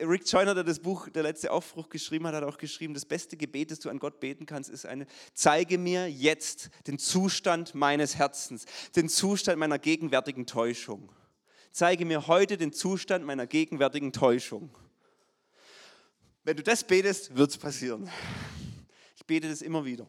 Rick 0.00 0.28
Joyner, 0.28 0.56
der 0.56 0.64
das 0.64 0.80
Buch 0.80 1.08
Der 1.10 1.22
letzte 1.22 1.52
Aufbruch 1.52 1.88
geschrieben 1.88 2.26
hat, 2.26 2.34
hat 2.34 2.42
auch 2.42 2.58
geschrieben, 2.58 2.92
das 2.92 3.04
beste 3.04 3.36
Gebet, 3.36 3.70
das 3.70 3.78
du 3.78 3.88
an 3.88 4.00
Gott 4.00 4.18
beten 4.18 4.46
kannst, 4.46 4.68
ist 4.68 4.84
eine, 4.84 5.06
zeige 5.32 5.78
mir 5.78 6.10
jetzt 6.10 6.70
den 6.88 6.98
Zustand 6.98 7.76
meines 7.76 8.16
Herzens, 8.16 8.64
den 8.96 9.08
Zustand 9.08 9.60
meiner 9.60 9.78
gegenwärtigen 9.78 10.44
Täuschung. 10.44 11.12
Zeige 11.70 12.04
mir 12.04 12.26
heute 12.26 12.56
den 12.56 12.72
Zustand 12.72 13.24
meiner 13.24 13.46
gegenwärtigen 13.46 14.12
Täuschung. 14.12 14.76
Wenn 16.42 16.56
du 16.56 16.64
das 16.64 16.82
betest, 16.82 17.36
wird 17.36 17.50
es 17.50 17.58
passieren. 17.58 18.10
Ich 19.14 19.24
bete 19.24 19.48
das 19.48 19.62
immer 19.62 19.84
wieder 19.84 20.08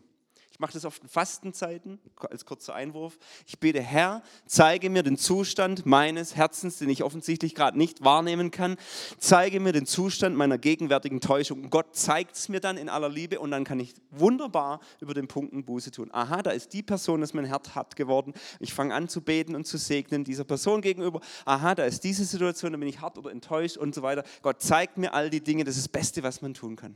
mache 0.62 0.74
das 0.74 0.86
oft 0.86 1.02
in 1.02 1.10
Fastenzeiten, 1.10 2.00
als 2.30 2.46
kurzer 2.46 2.76
Einwurf. 2.76 3.18
Ich 3.48 3.60
bete, 3.60 3.82
Herr, 3.82 4.22
zeige 4.46 4.90
mir 4.90 5.04
den 5.04 5.18
Zustand 5.18 5.86
meines 5.86 6.36
Herzens, 6.36 6.78
den 6.78 6.88
ich 6.90 7.04
offensichtlich 7.04 7.56
gerade 7.56 7.78
nicht 7.78 8.04
wahrnehmen 8.04 8.52
kann. 8.52 8.78
Zeige 9.18 9.60
mir 9.60 9.74
den 9.74 9.88
Zustand 9.88 10.38
meiner 10.38 10.60
gegenwärtigen 10.60 11.20
Täuschung. 11.20 11.70
Gott 11.72 11.96
zeigt 11.96 12.36
es 12.36 12.48
mir 12.48 12.60
dann 12.60 12.78
in 12.78 12.90
aller 12.90 13.10
Liebe 13.10 13.40
und 13.40 13.52
dann 13.52 13.64
kann 13.64 13.80
ich 13.80 13.96
wunderbar 14.12 14.80
über 15.00 15.16
den 15.16 15.28
Punkten 15.28 15.66
Buße 15.66 15.90
tun. 15.90 16.10
Aha, 16.14 16.44
da 16.44 16.52
ist 16.52 16.72
die 16.74 16.84
Person, 16.84 17.22
das 17.22 17.34
mein 17.34 17.46
Herz 17.46 17.74
hat 17.76 17.96
geworden. 17.96 18.34
Ich 18.60 18.74
fange 18.74 18.94
an 18.94 19.10
zu 19.10 19.22
beten 19.22 19.56
und 19.56 19.66
zu 19.66 19.78
segnen 19.78 20.24
dieser 20.24 20.44
Person 20.44 20.82
gegenüber. 20.82 21.22
Aha, 21.46 21.74
da 21.74 21.86
ist 21.86 22.04
diese 22.04 22.24
Situation, 22.24 22.72
da 22.72 22.78
bin 22.78 22.88
ich 22.88 23.02
hart 23.02 23.18
oder 23.18 23.32
enttäuscht 23.32 23.78
und 23.78 23.96
so 23.96 24.04
weiter. 24.04 24.24
Gott 24.44 24.62
zeigt 24.62 25.00
mir 25.00 25.16
all 25.16 25.32
die 25.32 25.42
Dinge. 25.42 25.64
Das 25.64 25.76
ist 25.76 25.88
das 25.88 25.92
Beste, 25.92 26.22
was 26.22 26.44
man 26.44 26.54
tun 26.54 26.76
kann. 26.76 26.96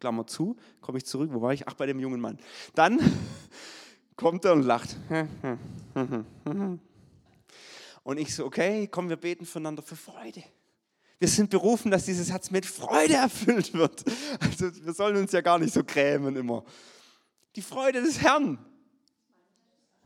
Klammer 0.00 0.26
zu, 0.26 0.56
komme 0.80 0.98
ich 0.98 1.06
zurück, 1.06 1.30
wo 1.32 1.40
war 1.40 1.52
ich? 1.52 1.66
Ach, 1.68 1.74
bei 1.74 1.86
dem 1.86 1.98
jungen 1.98 2.20
Mann. 2.20 2.38
Dann 2.74 2.98
kommt 4.16 4.44
er 4.44 4.52
und 4.52 4.62
lacht. 4.62 4.96
Und 8.06 8.18
ich 8.18 8.32
so, 8.36 8.46
okay, 8.46 8.86
komm, 8.86 9.08
wir 9.08 9.16
beten 9.16 9.44
füreinander 9.44 9.82
für 9.82 9.96
Freude. 9.96 10.44
Wir 11.18 11.26
sind 11.26 11.50
berufen, 11.50 11.90
dass 11.90 12.04
dieses 12.04 12.30
Herz 12.30 12.52
mit 12.52 12.64
Freude 12.64 13.14
erfüllt 13.14 13.74
wird. 13.74 14.04
Also 14.40 14.70
wir 14.84 14.92
sollen 14.92 15.16
uns 15.16 15.32
ja 15.32 15.40
gar 15.40 15.58
nicht 15.58 15.74
so 15.74 15.82
grämen 15.82 16.36
immer. 16.36 16.64
Die 17.56 17.62
Freude 17.62 18.02
des 18.02 18.20
Herrn. 18.20 18.64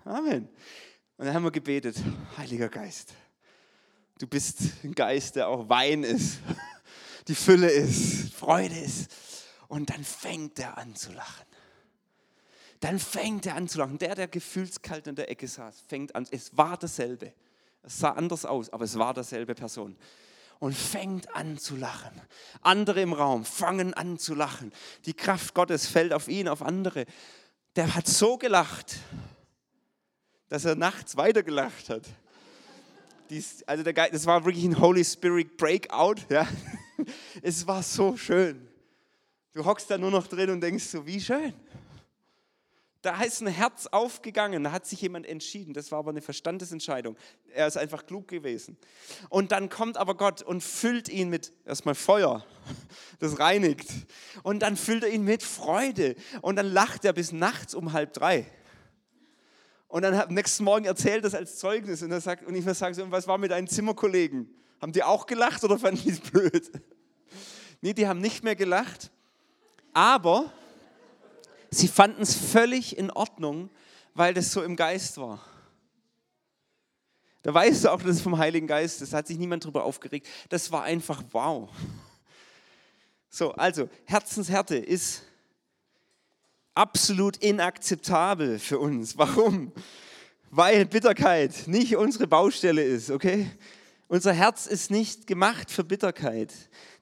Amen. 0.05 0.48
Und 1.18 1.26
dann 1.26 1.35
haben 1.35 1.44
wir 1.44 1.50
gebetet, 1.50 1.96
Heiliger 2.38 2.70
Geist, 2.70 3.12
du 4.18 4.26
bist 4.26 4.61
ein 4.83 4.94
Geist, 4.94 5.37
der 5.37 5.48
auch 5.48 5.68
Wein 5.68 6.03
ist, 6.03 6.38
die 7.29 7.35
Fülle 7.35 7.68
ist, 7.68 8.33
Freude 8.33 8.79
ist. 8.79 9.11
Und 9.70 9.90
dann 9.90 10.02
fängt 10.02 10.59
er 10.59 10.78
an 10.78 10.96
zu 10.96 11.12
lachen. 11.12 11.46
Dann 12.80 12.98
fängt 12.98 13.46
er 13.46 13.54
an 13.54 13.68
zu 13.68 13.78
lachen. 13.78 13.98
Der, 13.98 14.16
der 14.16 14.26
gefühlskalt 14.26 15.06
in 15.06 15.14
der 15.14 15.30
Ecke 15.30 15.46
saß, 15.46 15.85
fängt 15.87 16.16
an. 16.16 16.26
Es 16.33 16.56
war 16.56 16.76
dasselbe. 16.76 17.33
Es 17.85 18.00
sah 18.00 18.11
anders 18.11 18.44
aus, 18.44 18.70
aber 18.70 18.85
es 18.85 18.98
war 18.98 19.14
dasselbe 19.14 19.54
Person. 19.54 19.96
Und 20.59 20.74
fängt 20.74 21.33
an 21.37 21.56
zu 21.56 21.76
lachen. 21.76 22.20
Andere 22.62 23.00
im 23.00 23.12
Raum 23.12 23.44
fangen 23.44 23.94
an 23.94 24.18
zu 24.18 24.35
lachen. 24.35 24.72
Die 25.04 25.14
Kraft 25.14 25.54
Gottes 25.54 25.87
fällt 25.87 26.12
auf 26.12 26.26
ihn, 26.26 26.48
auf 26.48 26.62
andere. 26.62 27.06
Der 27.76 27.94
hat 27.94 28.09
so 28.09 28.38
gelacht, 28.38 28.96
dass 30.48 30.64
er 30.64 30.74
nachts 30.74 31.16
weiter 31.16 31.44
gelacht 31.44 31.90
hat. 31.90 32.09
Dies, 33.30 33.62
also 33.68 33.85
der 33.85 33.92
das 33.92 34.26
war 34.26 34.44
wirklich 34.44 34.64
ein 34.64 34.80
Holy 34.80 35.04
Spirit 35.04 35.56
Breakout. 35.56 36.16
Ja. 36.28 36.48
Es 37.40 37.66
war 37.66 37.83
so 37.83 38.14
schön. 38.18 38.69
Du 39.52 39.64
hockst 39.64 39.90
da 39.90 39.98
nur 39.98 40.10
noch 40.10 40.26
drin 40.26 40.50
und 40.50 40.60
denkst 40.60 40.84
so, 40.84 41.06
wie 41.06 41.20
schön. 41.20 41.52
Da 43.02 43.22
ist 43.22 43.40
ein 43.40 43.46
Herz 43.46 43.86
aufgegangen, 43.86 44.62
da 44.62 44.72
hat 44.72 44.86
sich 44.86 45.00
jemand 45.00 45.26
entschieden. 45.26 45.72
Das 45.72 45.90
war 45.90 46.00
aber 46.00 46.10
eine 46.10 46.20
Verstandesentscheidung. 46.20 47.16
Er 47.54 47.66
ist 47.66 47.78
einfach 47.78 48.04
klug 48.04 48.28
gewesen. 48.28 48.76
Und 49.30 49.52
dann 49.52 49.70
kommt 49.70 49.96
aber 49.96 50.14
Gott 50.14 50.42
und 50.42 50.62
füllt 50.62 51.08
ihn 51.08 51.30
mit 51.30 51.52
erstmal 51.64 51.94
Feuer, 51.94 52.44
das 53.18 53.38
reinigt. 53.38 53.88
Und 54.42 54.60
dann 54.60 54.76
füllt 54.76 55.02
er 55.02 55.10
ihn 55.10 55.24
mit 55.24 55.42
Freude. 55.42 56.14
Und 56.42 56.56
dann 56.56 56.66
lacht 56.66 57.06
er 57.06 57.14
bis 57.14 57.32
nachts 57.32 57.74
um 57.74 57.94
halb 57.94 58.12
drei. 58.12 58.46
Und 59.88 60.02
dann 60.02 60.14
am 60.14 60.34
nächsten 60.34 60.62
Morgen 60.62 60.84
erzählt 60.84 61.24
das 61.24 61.34
als 61.34 61.58
Zeugnis. 61.58 62.02
Und, 62.02 62.12
er 62.12 62.20
sagt, 62.20 62.46
und 62.46 62.54
ich 62.54 62.64
sagen, 62.76 62.94
so, 62.94 63.10
was 63.10 63.26
war 63.26 63.38
mit 63.38 63.50
deinen 63.50 63.66
Zimmerkollegen? 63.66 64.54
Haben 64.80 64.92
die 64.92 65.02
auch 65.02 65.26
gelacht 65.26 65.64
oder 65.64 65.78
fanden 65.78 66.02
die 66.02 66.10
es 66.10 66.20
blöd? 66.20 66.70
Nee, 67.80 67.94
die 67.94 68.06
haben 68.06 68.20
nicht 68.20 68.44
mehr 68.44 68.54
gelacht 68.54 69.10
aber 69.92 70.53
sie 71.70 71.88
fanden 71.88 72.22
es 72.22 72.35
völlig 72.35 72.96
in 72.96 73.11
Ordnung, 73.11 73.70
weil 74.14 74.35
das 74.35 74.53
so 74.53 74.62
im 74.62 74.76
Geist 74.76 75.18
war. 75.18 75.40
Da 77.42 77.55
weißt 77.55 77.85
du 77.85 77.92
auch, 77.92 78.03
das 78.03 78.16
ist 78.16 78.22
vom 78.22 78.37
Heiligen 78.37 78.66
Geist, 78.66 79.00
da 79.00 79.16
hat 79.16 79.26
sich 79.26 79.38
niemand 79.38 79.64
drüber 79.64 79.85
aufgeregt. 79.85 80.26
Das 80.50 80.70
war 80.72 80.83
einfach 80.83 81.22
wow. 81.33 81.70
So, 83.31 83.53
also 83.53 83.88
Herzenshärte 84.05 84.76
ist 84.76 85.22
absolut 86.74 87.37
inakzeptabel 87.38 88.59
für 88.59 88.79
uns. 88.79 89.16
Warum? 89.16 89.72
Weil 90.50 90.85
Bitterkeit 90.85 91.66
nicht 91.66 91.96
unsere 91.96 92.26
Baustelle 92.26 92.83
ist, 92.83 93.11
okay? 93.11 93.50
Unser 94.11 94.33
Herz 94.33 94.66
ist 94.66 94.90
nicht 94.90 95.29
gemacht 95.29 95.70
für 95.70 95.85
Bitterkeit. 95.85 96.53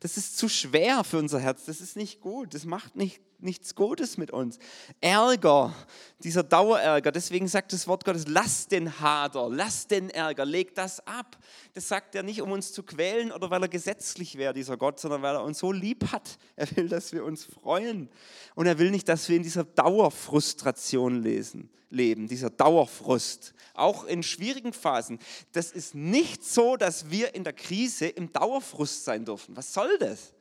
Das 0.01 0.18
ist 0.18 0.37
zu 0.37 0.47
schwer 0.47 1.05
für 1.05 1.16
unser 1.16 1.40
Herz. 1.40 1.64
Das 1.64 1.81
ist 1.81 1.97
nicht 1.97 2.21
gut. 2.21 2.53
Das 2.53 2.66
macht 2.66 2.97
nicht, 2.97 3.23
nichts 3.40 3.74
Gutes 3.74 4.16
mit 4.16 4.31
uns. 4.31 4.59
Ärger, 5.01 5.74
dieser 6.20 6.42
Dauerärger. 6.42 7.12
Deswegen 7.12 7.48
sagt 7.48 7.72
das 7.72 7.87
Wort 7.87 8.05
Gottes, 8.05 8.27
lass 8.27 8.68
den 8.68 9.01
Hader, 9.01 9.48
lass 9.51 9.87
den 9.87 10.11
Ärger, 10.11 10.44
leg 10.44 10.74
das 10.74 11.07
ab. 11.07 11.38
Das 11.74 11.88
sagt 11.88 12.14
er 12.14 12.22
nicht, 12.22 12.42
um 12.42 12.53
uns 12.53 12.72
zu 12.72 12.83
quälen 12.83 13.33
oder 13.33 13.51
weil 13.51 13.62
er 13.62 13.68
gesetzlich 13.68 14.37
wäre, 14.37 14.53
dieser 14.53 14.77
Gott, 14.77 15.01
sondern 15.01 15.22
weil 15.22 15.37
er 15.37 15.44
uns 15.44 15.59
so 15.59 15.72
lieb 15.72 16.11
hat. 16.12 16.38
Er 16.57 16.77
will, 16.77 16.88
dass 16.88 17.12
wir 17.12 17.24
uns 17.24 17.44
freuen. 17.44 18.09
Und 18.55 18.66
er 18.66 18.79
will 18.79 18.90
nicht, 18.90 19.09
dass 19.09 19.29
wir 19.29 19.37
in 19.37 19.42
dieser 19.42 19.64
Dauerfrustration 19.64 21.22
lesen, 21.22 21.70
leben, 21.90 22.27
dieser 22.27 22.51
Dauerfrust 22.51 23.55
auch 23.74 24.05
in 24.05 24.22
schwierigen 24.22 24.72
Phasen. 24.72 25.18
Das 25.53 25.70
ist 25.70 25.94
nicht 25.94 26.44
so, 26.44 26.77
dass 26.77 27.11
wir 27.11 27.35
in 27.35 27.44
der 27.44 27.53
Krise 27.53 28.07
im 28.09 28.33
Dauerfrust 28.33 29.05
sein 29.05 29.24
dürfen. 29.24 29.57
Was 29.57 29.72
soll 29.72 29.96
das? 29.98 30.33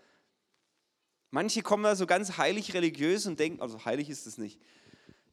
Manche 1.30 1.62
kommen 1.62 1.84
da 1.84 1.96
so 1.96 2.06
ganz 2.06 2.38
heilig 2.38 2.74
religiös 2.74 3.26
und 3.26 3.40
denken, 3.40 3.62
also 3.62 3.84
heilig 3.86 4.10
ist 4.10 4.28
es 4.28 4.38
nicht. 4.38 4.60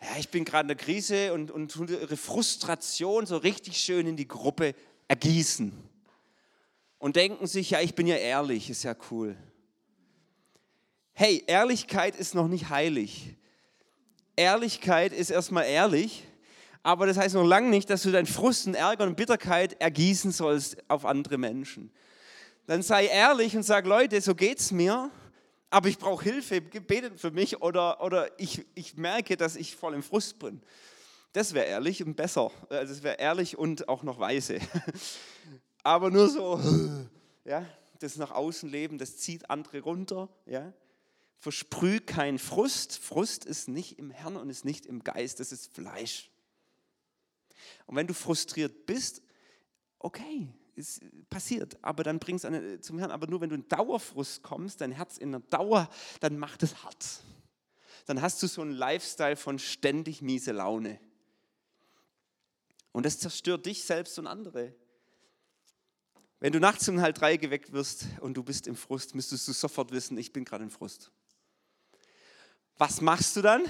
Ja, 0.01 0.19
ich 0.19 0.29
bin 0.29 0.45
gerade 0.45 0.63
in 0.63 0.69
der 0.69 0.77
Krise 0.77 1.33
und, 1.33 1.51
und 1.51 1.71
tun 1.71 1.89
ihre 1.89 2.17
Frustration 2.17 3.27
so 3.27 3.37
richtig 3.37 3.79
schön 3.79 4.07
in 4.07 4.17
die 4.17 4.29
Gruppe 4.29 4.75
ergießen. 5.09 5.73
Und 6.99 7.17
denken 7.17 7.47
sich, 7.47 7.71
ja, 7.71 7.81
ich 7.81 7.95
bin 7.95 8.07
ja 8.07 8.17
ehrlich, 8.17 8.71
ist 8.71 8.83
ja 8.83 8.95
cool. 9.11 9.37
Hey, 11.13 11.45
Ehrlichkeit 11.47 12.17
ist 12.17 12.35
noch 12.35 12.49
nicht 12.49 12.71
heilig. 12.71 13.37
Ehrlichkeit 14.37 15.13
ist 15.13 15.31
erstmal 15.31 15.65
ehrlich 15.67 16.25
aber 16.85 17.07
das 17.07 17.17
heißt 17.17 17.35
noch 17.35 17.47
lange 17.47 17.71
nicht, 17.71 17.89
dass 17.89 18.03
du 18.03 18.13
deinen 18.13 18.27
Frust 18.27 18.67
und 18.67 18.75
Ärger 18.75 19.05
und 19.05 19.17
Bitterkeit 19.17 19.81
ergießen 19.81 20.31
sollst 20.33 20.77
auf 20.89 21.07
andere 21.07 21.39
Menschen. 21.39 21.91
Dann 22.67 22.83
sei 22.83 23.07
ehrlich 23.07 23.57
und 23.57 23.63
sag, 23.63 23.87
Leute, 23.87 24.21
so 24.21 24.35
geht's 24.35 24.71
mir, 24.71 25.11
aber 25.75 25.89
ich 25.89 25.99
brauche 25.99 26.23
Hilfe, 26.23 26.61
betet 26.61 27.19
für 27.19 27.33
mich 27.33 27.61
oder, 27.61 28.01
oder 28.01 28.39
ich, 28.39 28.65
ich 28.77 28.97
merke, 28.97 29.37
dass 29.37 29.57
ich 29.57 29.75
voll 29.75 29.93
im 29.95 30.05
Frust 30.05 30.39
bin. 30.39 30.63
Das 31.33 31.53
wäre 31.53 31.67
ehrlich 31.67 32.01
und 32.05 32.15
besser. 32.15 32.53
Also 32.69 32.93
es 32.93 33.03
wäre 33.03 33.17
ehrlich 33.17 33.59
und 33.59 33.89
auch 33.89 34.05
noch 34.05 34.21
weise. 34.21 34.61
Aber 35.83 36.13
nur 36.13 36.29
so, 36.29 36.61
ja, 37.45 37.67
das 37.99 38.15
nach 38.15 38.31
außen 38.31 38.71
leben, 38.71 38.99
das 38.99 39.17
zieht 39.17 39.51
andere 39.51 39.81
runter, 39.81 40.29
ja. 40.47 40.73
Versprüh 41.39 41.99
kein 41.99 42.39
Frust. 42.39 42.97
Frust 42.97 43.45
ist 43.45 43.67
nicht 43.67 43.99
im 43.99 44.13
Herrn 44.13 44.37
und 44.37 44.51
ist 44.51 44.65
nicht 44.65 44.87
im 44.87 45.03
Geist, 45.03 45.41
das 45.41 45.51
ist 45.51 45.75
Fleisch. 45.75 46.31
Und 47.87 47.97
wenn 47.97 48.07
du 48.07 48.15
frustriert 48.15 48.87
bist, 48.87 49.23
okay, 49.99 50.55
es 50.77 51.01
passiert, 51.31 51.77
aber 51.83 52.03
dann 52.03 52.19
bringst 52.19 52.45
du 52.45 52.81
zum 52.81 52.99
Herrn. 52.99 53.11
Aber 53.11 53.27
nur 53.27 53.41
wenn 53.41 53.51
du 53.51 53.55
in 53.55 53.69
Dauerfrust 53.69 54.43
kommst, 54.43 54.81
dein 54.81 54.93
Herz 54.93 55.19
in 55.19 55.33
der 55.33 55.41
Dauer, 55.41 55.89
dann 56.21 56.39
macht 56.39 56.63
es 56.63 56.83
hart. 56.83 57.23
Dann 58.07 58.21
hast 58.21 58.43
du 58.43 58.47
so 58.47 58.63
einen 58.63 58.73
Lifestyle 58.73 59.37
von 59.37 59.59
ständig 59.59 60.21
miese 60.21 60.53
Laune. 60.53 61.01
Und 62.93 63.07
das 63.07 63.19
zerstört 63.19 63.67
dich 63.67 63.85
selbst 63.85 64.19
und 64.19 64.27
andere. 64.27 64.75
Wenn 66.41 66.53
du 66.53 66.61
nachts 66.61 66.89
um 66.89 67.01
halb 67.01 67.17
drei 67.17 67.37
geweckt 67.37 67.73
wirst 67.73 68.07
und 68.21 68.35
du 68.37 68.43
bist 68.43 68.67
im 68.67 68.77
Frust, 68.77 69.15
müsstest 69.15 69.49
du 69.49 69.53
sofort 69.53 69.91
wissen, 69.93 70.19
ich 70.19 70.33
bin 70.33 70.45
gerade 70.45 70.65
im 70.65 70.71
Frust. 70.71 71.11
Was 72.77 73.01
machst 73.01 73.35
du 73.37 73.43
dann? 73.43 73.63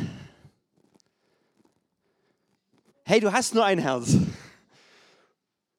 Hey, 3.04 3.20
du 3.20 3.32
hast 3.32 3.54
nur 3.54 3.64
ein 3.64 3.78
Herz. 3.78 4.16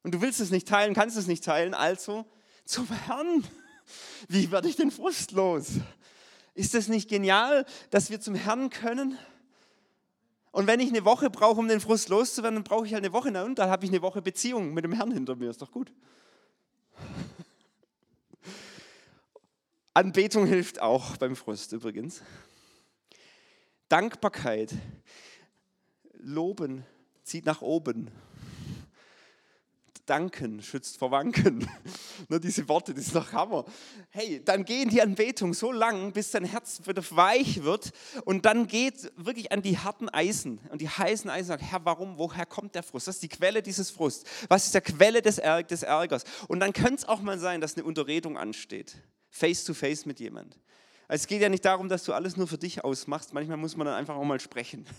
Und 0.06 0.13
du 0.13 0.22
willst 0.22 0.39
es 0.39 0.52
nicht 0.52 0.68
teilen, 0.68 0.94
kannst 0.94 1.18
es 1.18 1.26
nicht 1.26 1.44
teilen, 1.44 1.74
also 1.74 2.28
zum 2.63 2.88
Herrn. 2.88 3.44
Wie 4.28 4.52
werde 4.52 4.70
ich 4.70 4.76
den 4.76 4.91
Frust 4.91 5.32
los? 5.32 5.80
Ist 6.54 6.76
das 6.76 6.88
nicht 6.89 7.10
genial, 7.10 7.65
dass 7.89 8.12
wir 8.12 8.22
zum 8.22 8.36
Herrn 8.36 8.70
können? 8.70 9.18
Und 10.52 10.68
wenn 10.68 10.80
ich 10.80 10.89
eine 10.89 11.06
Woche 11.06 11.32
brauche, 11.32 11.60
um 11.60 11.68
den 11.68 11.80
Frust 11.80 12.10
loszuwerden, 12.10 12.58
dann 12.58 12.63
brauche 12.63 12.86
ich 12.86 12.94
halt 12.94 13.04
eine 13.04 13.13
Woche. 13.13 13.32
Na 13.32 13.46
und 13.46 13.58
dann 13.58 13.72
habe 13.72 13.84
ich 13.84 13.91
eine 13.91 14.04
Woche 14.04 14.22
Beziehung 14.22 14.76
mit 14.76 14.84
dem 14.84 14.94
Herrn 14.94 15.12
hinter 15.12 15.36
mir. 15.36 15.50
Ist 15.50 15.63
doch 15.63 15.72
gut. 15.72 15.91
Anbetung 19.96 20.46
hilft 20.46 20.80
auch 20.84 21.18
beim 21.18 21.36
Frust 21.36 21.74
übrigens. 21.74 22.22
Dankbarkeit, 23.89 24.72
Loben 26.20 26.86
zieht 27.24 27.48
nach 27.48 27.63
oben. 27.63 28.12
Danken 30.06 30.62
schützt 30.62 30.98
vor 30.98 31.12
Wanken. 31.12 31.68
Nur 32.30 32.39
diese 32.39 32.68
Worte, 32.68 32.94
das 32.94 33.08
ist 33.08 33.15
doch 33.15 33.32
Hammer. 33.32 33.65
Hey, 34.10 34.41
dann 34.44 34.65
gehen 34.65 34.89
die 34.89 35.02
Anbetung 35.02 35.54
so 35.54 35.72
lang, 35.72 36.13
bis 36.13 36.32
dein 36.32 36.46
Herz 36.46 36.82
wieder 36.86 37.04
weich 37.12 37.63
wird 37.63 37.91
und 38.26 38.46
dann 38.46 38.68
geht 38.68 39.12
wirklich 39.15 39.52
an 39.52 39.62
die 39.62 39.78
harten 39.78 40.10
Eisen 40.10 40.60
und 40.70 40.82
die 40.82 40.89
heißen 40.89 41.30
Eisen 41.30 41.48
sagen, 41.48 41.63
Herr, 41.63 41.84
warum, 41.86 42.18
woher 42.18 42.46
kommt 42.46 42.76
der 42.76 42.84
Frust? 42.84 43.08
Was 43.08 43.15
ist 43.15 43.24
die 43.24 43.30
Quelle 43.30 43.62
dieses 43.62 43.91
Frusts? 43.91 44.30
Was 44.48 44.65
ist 44.65 44.74
der 44.74 44.82
Quelle 44.82 45.22
des, 45.22 45.38
Ärg 45.38 45.68
des 45.68 45.84
Ärgers? 45.84 46.24
Und 46.48 46.60
dann 46.60 46.74
könnte 46.74 46.96
es 46.96 47.06
auch 47.06 47.22
mal 47.22 47.39
sein, 47.39 47.62
dass 47.62 47.76
eine 47.76 47.86
Unterredung 47.86 48.38
ansteht, 48.38 48.98
face 49.30 49.63
to 49.63 49.74
face 49.74 50.06
mit 50.06 50.20
jemand. 50.20 50.60
Es 51.08 51.28
geht 51.28 51.41
ja 51.41 51.50
nicht 51.50 51.65
darum, 51.65 51.88
dass 51.88 52.04
du 52.04 52.13
alles 52.13 52.36
nur 52.36 52.48
für 52.48 52.58
dich 52.58 52.84
ausmachst. 52.84 53.34
Manchmal 53.34 53.58
muss 53.58 53.76
man 53.78 53.86
dann 53.86 53.96
einfach 53.96 54.15
auch 54.15 54.24
mal 54.24 54.39
sprechen 54.39 54.86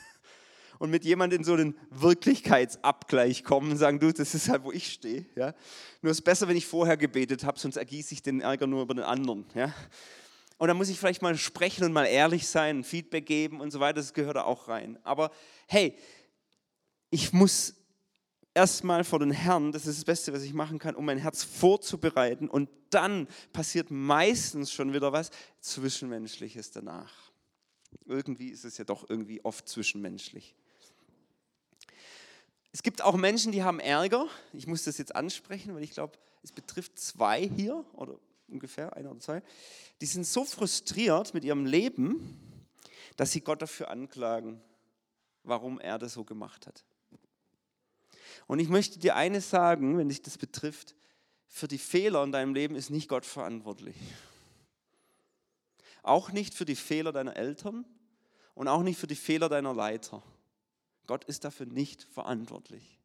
und 0.78 0.90
mit 0.90 1.04
jemandem 1.04 1.40
in 1.40 1.44
so 1.44 1.54
einen 1.54 1.76
Wirklichkeitsabgleich 1.90 3.44
kommen 3.44 3.72
und 3.72 3.76
sagen, 3.76 3.98
du, 3.98 4.12
das 4.12 4.34
ist 4.34 4.48
halt, 4.48 4.64
wo 4.64 4.72
ich 4.72 4.92
stehe. 4.92 5.26
Ja? 5.34 5.54
Nur 6.02 6.12
ist 6.12 6.22
besser, 6.22 6.48
wenn 6.48 6.56
ich 6.56 6.66
vorher 6.66 6.96
gebetet 6.96 7.44
habe, 7.44 7.58
sonst 7.58 7.76
ergieße 7.76 8.14
ich 8.14 8.22
den 8.22 8.40
Ärger 8.40 8.66
nur 8.66 8.82
über 8.82 8.94
den 8.94 9.04
anderen. 9.04 9.46
Ja? 9.54 9.74
Und 10.58 10.68
dann 10.68 10.76
muss 10.76 10.88
ich 10.88 10.98
vielleicht 10.98 11.22
mal 11.22 11.36
sprechen 11.36 11.84
und 11.84 11.92
mal 11.92 12.04
ehrlich 12.04 12.48
sein, 12.48 12.84
Feedback 12.84 13.26
geben 13.26 13.60
und 13.60 13.70
so 13.70 13.80
weiter, 13.80 13.94
das 13.94 14.14
gehört 14.14 14.36
da 14.36 14.44
auch 14.44 14.68
rein. 14.68 14.98
Aber 15.02 15.30
hey, 15.66 15.94
ich 17.10 17.32
muss 17.32 17.74
erstmal 18.54 19.04
vor 19.04 19.18
den 19.18 19.30
Herrn, 19.30 19.70
das 19.70 19.86
ist 19.86 19.98
das 19.98 20.04
Beste, 20.04 20.32
was 20.32 20.42
ich 20.42 20.54
machen 20.54 20.78
kann, 20.78 20.94
um 20.94 21.04
mein 21.04 21.18
Herz 21.18 21.44
vorzubereiten. 21.44 22.48
Und 22.48 22.70
dann 22.90 23.28
passiert 23.52 23.90
meistens 23.90 24.72
schon 24.72 24.94
wieder 24.94 25.12
was 25.12 25.30
Zwischenmenschliches 25.60 26.70
danach. 26.70 27.12
Irgendwie 28.06 28.48
ist 28.48 28.64
es 28.64 28.78
ja 28.78 28.84
doch 28.84 29.08
irgendwie 29.08 29.44
oft 29.44 29.68
zwischenmenschlich. 29.68 30.54
Es 32.76 32.82
gibt 32.82 33.00
auch 33.00 33.16
Menschen, 33.16 33.52
die 33.52 33.62
haben 33.62 33.80
Ärger. 33.80 34.28
Ich 34.52 34.66
muss 34.66 34.84
das 34.84 34.98
jetzt 34.98 35.16
ansprechen, 35.16 35.74
weil 35.74 35.82
ich 35.82 35.92
glaube, 35.92 36.18
es 36.42 36.52
betrifft 36.52 36.98
zwei 36.98 37.48
hier 37.48 37.86
oder 37.94 38.18
ungefähr, 38.48 38.94
einer 38.94 39.12
oder 39.12 39.20
zwei. 39.20 39.42
Die 40.02 40.04
sind 40.04 40.26
so 40.26 40.44
frustriert 40.44 41.32
mit 41.32 41.42
ihrem 41.42 41.64
Leben, 41.64 42.38
dass 43.16 43.32
sie 43.32 43.40
Gott 43.40 43.62
dafür 43.62 43.88
anklagen, 43.88 44.60
warum 45.42 45.80
er 45.80 45.98
das 45.98 46.12
so 46.12 46.24
gemacht 46.24 46.66
hat. 46.66 46.84
Und 48.46 48.58
ich 48.58 48.68
möchte 48.68 48.98
dir 48.98 49.16
eines 49.16 49.48
sagen, 49.48 49.96
wenn 49.96 50.10
dich 50.10 50.20
das 50.20 50.36
betrifft, 50.36 50.94
für 51.48 51.68
die 51.68 51.78
Fehler 51.78 52.22
in 52.24 52.30
deinem 52.30 52.52
Leben 52.52 52.76
ist 52.76 52.90
nicht 52.90 53.08
Gott 53.08 53.24
verantwortlich. 53.24 53.96
Auch 56.02 56.30
nicht 56.30 56.52
für 56.52 56.66
die 56.66 56.76
Fehler 56.76 57.12
deiner 57.12 57.36
Eltern 57.36 57.86
und 58.54 58.68
auch 58.68 58.82
nicht 58.82 59.00
für 59.00 59.06
die 59.06 59.16
Fehler 59.16 59.48
deiner 59.48 59.72
Leiter. 59.72 60.22
Gott 61.06 61.24
ist 61.24 61.44
dafür 61.44 61.66
nicht 61.66 62.02
verantwortlich. 62.04 62.98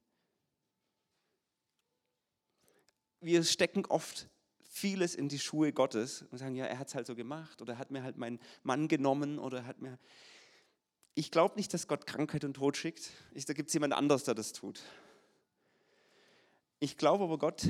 Wir 3.20 3.44
stecken 3.44 3.86
oft 3.86 4.28
vieles 4.60 5.16
in 5.16 5.30
die 5.30 5.40
Schuhe 5.40 5.74
Gottes 5.74 6.24
und 6.32 6.38
sagen, 6.38 6.56
ja, 6.56 6.66
er 6.66 6.80
hat 6.80 6.88
es 6.88 6.96
halt 6.96 7.06
so 7.06 7.16
gemacht 7.16 7.62
oder 7.62 7.74
er 7.74 7.80
hat 7.80 7.92
mir 7.92 8.04
halt 8.04 8.18
meinen 8.18 8.40
Mann 8.64 8.88
genommen 8.88 9.38
oder 9.38 9.66
hat 9.66 9.82
mir... 9.82 10.00
Ich 11.14 11.30
glaube 11.30 11.56
nicht, 11.56 11.74
dass 11.74 11.88
Gott 11.88 12.08
Krankheit 12.08 12.46
und 12.46 12.54
Tod 12.54 12.78
schickt. 12.78 13.12
Ich, 13.34 13.46
da 13.46 13.54
gibt 13.54 13.68
es 13.68 13.74
jemand 13.74 13.94
anders, 13.94 14.24
der 14.24 14.34
das 14.34 14.54
tut. 14.54 14.82
Ich 16.80 16.98
glaube 16.98 17.26
aber, 17.26 17.38
Gott 17.38 17.68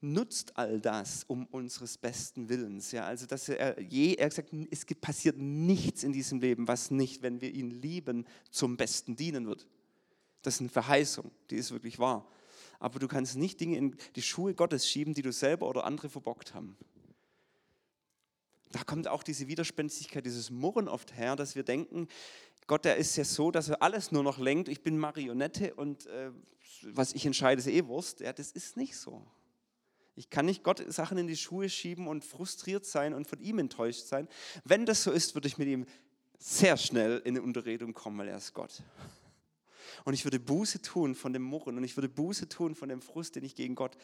nutzt 0.00 0.56
all 0.56 0.80
das 0.80 1.24
um 1.24 1.46
unseres 1.46 1.98
besten 1.98 2.48
Willens. 2.48 2.92
Ja, 2.92 3.04
also 3.06 3.26
dass 3.26 3.48
er 3.48 3.80
je, 3.80 4.14
er 4.14 4.30
sagt, 4.30 4.50
es 4.70 4.84
passiert 5.00 5.38
nichts 5.38 6.02
in 6.02 6.12
diesem 6.12 6.40
Leben, 6.40 6.68
was 6.68 6.90
nicht, 6.90 7.22
wenn 7.22 7.40
wir 7.40 7.52
ihn 7.52 7.70
lieben, 7.70 8.26
zum 8.50 8.76
Besten 8.76 9.16
dienen 9.16 9.46
wird. 9.46 9.66
Das 10.42 10.54
ist 10.54 10.60
eine 10.60 10.68
Verheißung, 10.68 11.30
die 11.50 11.56
ist 11.56 11.72
wirklich 11.72 11.98
wahr. 11.98 12.28
Aber 12.78 12.98
du 12.98 13.08
kannst 13.08 13.36
nicht 13.36 13.58
Dinge 13.60 13.78
in 13.78 13.96
die 14.14 14.22
Schuhe 14.22 14.54
Gottes 14.54 14.88
schieben, 14.88 15.14
die 15.14 15.22
du 15.22 15.32
selber 15.32 15.68
oder 15.68 15.84
andere 15.84 16.08
verbockt 16.08 16.54
haben. 16.54 16.76
Da 18.72 18.84
kommt 18.84 19.08
auch 19.08 19.22
diese 19.22 19.48
Widerspenstigkeit, 19.48 20.26
dieses 20.26 20.50
Murren 20.50 20.88
oft 20.88 21.16
her, 21.16 21.36
dass 21.36 21.54
wir 21.54 21.62
denken, 21.62 22.08
Gott, 22.66 22.84
der 22.84 22.96
ist 22.96 23.16
ja 23.16 23.24
so, 23.24 23.50
dass 23.50 23.68
er 23.68 23.80
alles 23.80 24.10
nur 24.12 24.22
noch 24.22 24.38
lenkt. 24.38 24.68
Ich 24.68 24.82
bin 24.82 24.98
Marionette 24.98 25.74
und 25.74 26.06
äh, 26.06 26.32
was 26.82 27.12
ich 27.12 27.24
entscheide, 27.24 27.60
ist 27.60 27.68
eh 27.68 27.86
Wurst. 27.86 28.20
Ja, 28.20 28.32
das 28.32 28.50
ist 28.52 28.76
nicht 28.76 28.96
so. 28.96 29.24
Ich 30.16 30.30
kann 30.30 30.46
nicht 30.46 30.62
Gott 30.62 30.82
Sachen 30.92 31.18
in 31.18 31.26
die 31.26 31.36
Schuhe 31.36 31.68
schieben 31.68 32.08
und 32.08 32.24
frustriert 32.24 32.86
sein 32.86 33.12
und 33.12 33.28
von 33.28 33.38
ihm 33.38 33.58
enttäuscht 33.58 34.06
sein. 34.06 34.28
Wenn 34.64 34.86
das 34.86 35.02
so 35.02 35.12
ist, 35.12 35.34
würde 35.34 35.46
ich 35.46 35.58
mit 35.58 35.68
ihm 35.68 35.84
sehr 36.38 36.78
schnell 36.78 37.18
in 37.24 37.36
eine 37.36 37.42
Unterredung 37.42 37.92
kommen, 37.92 38.18
weil 38.18 38.28
er 38.28 38.38
ist 38.38 38.54
Gott. 38.54 38.82
Und 40.04 40.14
ich 40.14 40.24
würde 40.24 40.40
Buße 40.40 40.80
tun 40.80 41.14
von 41.14 41.34
dem 41.34 41.42
Murren 41.42 41.76
und 41.76 41.84
ich 41.84 41.96
würde 41.96 42.08
Buße 42.08 42.48
tun 42.48 42.74
von 42.74 42.88
dem 42.88 43.02
Frust, 43.02 43.36
den 43.36 43.44
ich 43.44 43.54
gegen 43.54 43.74
Gott 43.74 43.96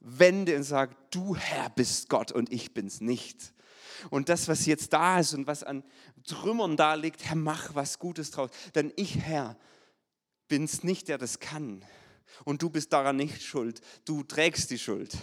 wende 0.00 0.56
und 0.56 0.62
sage, 0.62 0.96
du 1.10 1.36
Herr 1.36 1.70
bist 1.70 2.08
Gott 2.08 2.32
und 2.32 2.50
ich 2.50 2.72
bin's 2.72 3.00
nicht. 3.00 3.52
Und 4.10 4.30
das, 4.30 4.48
was 4.48 4.64
jetzt 4.66 4.92
da 4.92 5.20
ist 5.20 5.34
und 5.34 5.46
was 5.46 5.62
an 5.62 5.84
Trümmern 6.24 6.76
da 6.76 6.94
liegt, 6.94 7.24
Herr, 7.24 7.36
mach 7.36 7.74
was 7.74 7.98
Gutes 7.98 8.30
draus. 8.30 8.50
Denn 8.74 8.92
ich, 8.96 9.18
Herr, 9.18 9.56
bin's 10.48 10.84
nicht, 10.84 11.08
der 11.08 11.18
das 11.18 11.38
kann 11.38 11.84
und 12.44 12.62
du 12.62 12.70
bist 12.70 12.92
daran 12.92 13.16
nicht 13.16 13.42
schuld. 13.42 13.80
Du 14.04 14.22
trägst 14.22 14.70
die 14.70 14.78
Schuld. 14.78 15.16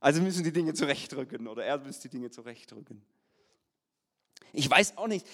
Also 0.00 0.20
müssen 0.20 0.44
die 0.44 0.52
Dinge 0.52 0.74
zurechtrücken 0.74 1.48
oder 1.48 1.64
er 1.64 1.78
muss 1.78 2.00
die 2.00 2.10
Dinge 2.10 2.30
zurechtrücken. 2.30 3.02
Ich 4.52 4.70
weiß 4.70 4.98
auch 4.98 5.08
nicht, 5.08 5.26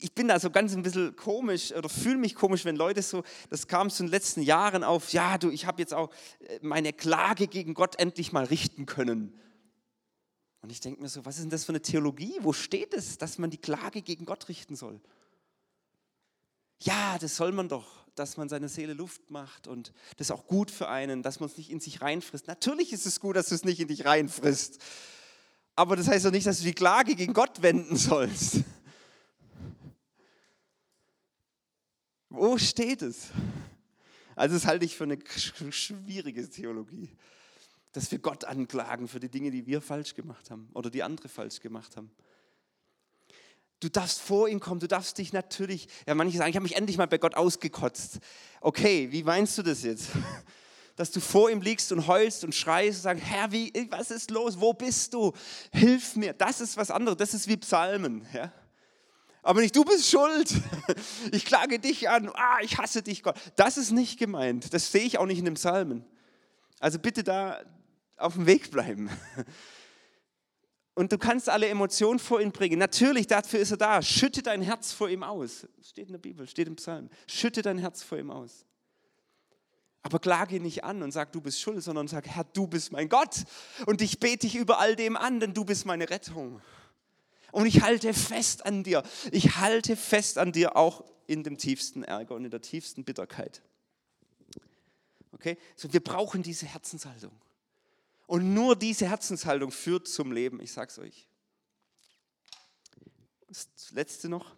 ich 0.00 0.12
bin 0.12 0.26
da 0.26 0.40
so 0.40 0.50
ganz 0.50 0.74
ein 0.74 0.82
bisschen 0.82 1.14
komisch 1.14 1.72
oder 1.72 1.88
fühle 1.88 2.16
mich 2.16 2.34
komisch, 2.34 2.64
wenn 2.64 2.74
Leute 2.74 3.00
so, 3.02 3.22
das 3.48 3.68
kam 3.68 3.88
in 3.88 3.94
den 3.94 4.08
letzten 4.08 4.42
Jahren 4.42 4.82
auf, 4.82 5.12
ja, 5.12 5.38
du, 5.38 5.50
ich 5.50 5.66
habe 5.66 5.80
jetzt 5.80 5.94
auch 5.94 6.10
äh, 6.40 6.58
meine 6.62 6.92
Klage 6.92 7.46
gegen 7.46 7.74
Gott 7.74 7.98
endlich 7.98 8.32
mal 8.32 8.44
richten 8.44 8.86
können. 8.86 9.38
Und 10.62 10.72
ich 10.72 10.80
denke 10.80 11.00
mir 11.00 11.08
so, 11.08 11.24
was 11.24 11.36
ist 11.36 11.42
denn 11.42 11.50
das 11.50 11.64
für 11.64 11.72
eine 11.72 11.82
Theologie? 11.82 12.38
Wo 12.40 12.52
steht 12.52 12.92
es, 12.92 13.18
dass 13.18 13.38
man 13.38 13.50
die 13.50 13.60
Klage 13.60 14.02
gegen 14.02 14.24
Gott 14.24 14.48
richten 14.48 14.74
soll? 14.74 15.00
Ja, 16.80 17.18
das 17.18 17.36
soll 17.36 17.52
man 17.52 17.68
doch 17.68 18.05
dass 18.18 18.36
man 18.36 18.48
seine 18.48 18.68
Seele 18.68 18.94
Luft 18.94 19.30
macht 19.30 19.66
und 19.66 19.92
das 20.16 20.28
ist 20.28 20.30
auch 20.30 20.46
gut 20.46 20.70
für 20.70 20.88
einen, 20.88 21.22
dass 21.22 21.40
man 21.40 21.48
es 21.48 21.56
nicht 21.56 21.70
in 21.70 21.80
sich 21.80 22.00
reinfrisst. 22.00 22.46
Natürlich 22.48 22.92
ist 22.92 23.06
es 23.06 23.20
gut, 23.20 23.36
dass 23.36 23.48
du 23.48 23.54
es 23.54 23.64
nicht 23.64 23.80
in 23.80 23.88
dich 23.88 24.04
reinfrisst. 24.04 24.82
Aber 25.74 25.94
das 25.94 26.08
heißt 26.08 26.24
doch 26.24 26.30
nicht, 26.30 26.46
dass 26.46 26.58
du 26.58 26.64
die 26.64 26.74
Klage 26.74 27.14
gegen 27.14 27.34
Gott 27.34 27.60
wenden 27.62 27.96
sollst. 27.96 28.60
Wo 32.30 32.58
steht 32.58 33.02
es? 33.02 33.28
Also 34.34 34.54
das 34.54 34.66
halte 34.66 34.84
ich 34.84 34.96
für 34.96 35.04
eine 35.04 35.18
schwierige 35.70 36.48
Theologie, 36.48 37.10
dass 37.92 38.10
wir 38.10 38.18
Gott 38.18 38.44
anklagen 38.44 39.08
für 39.08 39.20
die 39.20 39.30
Dinge, 39.30 39.50
die 39.50 39.66
wir 39.66 39.80
falsch 39.80 40.14
gemacht 40.14 40.50
haben 40.50 40.68
oder 40.74 40.90
die 40.90 41.02
andere 41.02 41.28
falsch 41.28 41.60
gemacht 41.60 41.96
haben. 41.96 42.10
Du 43.80 43.90
darfst 43.90 44.20
vor 44.20 44.48
ihn 44.48 44.58
kommen, 44.58 44.80
du 44.80 44.88
darfst 44.88 45.18
dich 45.18 45.32
natürlich, 45.32 45.88
ja 46.06 46.14
manche 46.14 46.38
sagen, 46.38 46.48
ich 46.48 46.56
habe 46.56 46.62
mich 46.62 46.76
endlich 46.76 46.96
mal 46.96 47.06
bei 47.06 47.18
Gott 47.18 47.34
ausgekotzt. 47.34 48.20
Okay, 48.60 49.08
wie 49.12 49.22
meinst 49.22 49.58
du 49.58 49.62
das 49.62 49.82
jetzt? 49.82 50.08
Dass 50.96 51.10
du 51.10 51.20
vor 51.20 51.50
ihm 51.50 51.60
liegst 51.60 51.92
und 51.92 52.06
heulst 52.06 52.42
und 52.42 52.54
schreist 52.54 52.98
und 52.98 53.02
sagst, 53.02 53.24
Herr, 53.24 53.52
wie, 53.52 53.70
was 53.90 54.10
ist 54.10 54.30
los? 54.30 54.58
Wo 54.60 54.72
bist 54.72 55.12
du? 55.12 55.34
Hilf 55.72 56.16
mir. 56.16 56.32
Das 56.32 56.62
ist 56.62 56.78
was 56.78 56.90
anderes, 56.90 57.18
das 57.18 57.34
ist 57.34 57.48
wie 57.48 57.58
Psalmen. 57.58 58.26
Ja? 58.32 58.50
Aber 59.42 59.60
nicht, 59.60 59.76
du 59.76 59.84
bist 59.84 60.10
schuld. 60.10 60.52
Ich 61.32 61.44
klage 61.44 61.78
dich 61.78 62.08
an. 62.08 62.30
Ah, 62.34 62.58
ich 62.62 62.78
hasse 62.78 63.02
dich, 63.02 63.22
Gott. 63.22 63.36
Das 63.56 63.76
ist 63.76 63.90
nicht 63.90 64.18
gemeint. 64.18 64.72
Das 64.72 64.90
sehe 64.90 65.02
ich 65.02 65.18
auch 65.18 65.26
nicht 65.26 65.38
in 65.38 65.44
den 65.44 65.54
Psalmen. 65.54 66.04
Also 66.80 66.98
bitte 66.98 67.22
da 67.22 67.60
auf 68.16 68.34
dem 68.34 68.46
Weg 68.46 68.70
bleiben. 68.70 69.10
Und 70.96 71.12
du 71.12 71.18
kannst 71.18 71.50
alle 71.50 71.68
Emotionen 71.68 72.18
vor 72.18 72.40
ihn 72.40 72.52
bringen. 72.52 72.78
Natürlich, 72.78 73.26
dafür 73.26 73.60
ist 73.60 73.70
er 73.70 73.76
da. 73.76 74.00
Schütte 74.00 74.42
dein 74.42 74.62
Herz 74.62 74.92
vor 74.92 75.10
ihm 75.10 75.22
aus. 75.22 75.66
Steht 75.82 76.06
in 76.06 76.12
der 76.12 76.18
Bibel, 76.18 76.48
steht 76.48 76.66
im 76.66 76.76
Psalm. 76.76 77.10
Schütte 77.26 77.60
dein 77.60 77.76
Herz 77.76 78.02
vor 78.02 78.16
ihm 78.16 78.30
aus. 78.30 78.64
Aber 80.02 80.18
klage 80.18 80.56
ihn 80.56 80.62
nicht 80.62 80.84
an 80.84 81.02
und 81.02 81.12
sag, 81.12 81.32
du 81.32 81.42
bist 81.42 81.60
schuld, 81.60 81.82
sondern 81.82 82.08
sag, 82.08 82.26
Herr, 82.26 82.44
du 82.44 82.66
bist 82.66 82.92
mein 82.92 83.10
Gott. 83.10 83.44
Und 83.84 84.00
ich 84.00 84.20
bete 84.20 84.46
dich 84.46 84.56
über 84.56 84.78
all 84.78 84.96
dem 84.96 85.18
an, 85.18 85.38
denn 85.38 85.52
du 85.52 85.66
bist 85.66 85.84
meine 85.84 86.08
Rettung. 86.08 86.62
Und 87.52 87.66
ich 87.66 87.82
halte 87.82 88.14
fest 88.14 88.64
an 88.64 88.82
dir. 88.82 89.02
Ich 89.32 89.56
halte 89.56 89.96
fest 89.96 90.38
an 90.38 90.52
dir 90.52 90.76
auch 90.76 91.04
in 91.26 91.42
dem 91.42 91.58
tiefsten 91.58 92.04
Ärger 92.04 92.34
und 92.34 92.46
in 92.46 92.50
der 92.50 92.62
tiefsten 92.62 93.04
Bitterkeit. 93.04 93.60
Okay? 95.32 95.58
So, 95.74 95.92
wir 95.92 96.00
brauchen 96.00 96.42
diese 96.42 96.64
Herzenshaltung. 96.64 97.32
Und 98.26 98.52
nur 98.54 98.76
diese 98.76 99.08
Herzenshaltung 99.08 99.70
führt 99.70 100.08
zum 100.08 100.32
Leben, 100.32 100.60
ich 100.60 100.72
sag's 100.72 100.98
euch. 100.98 101.28
Das 103.46 103.68
letzte 103.92 104.28
noch 104.28 104.56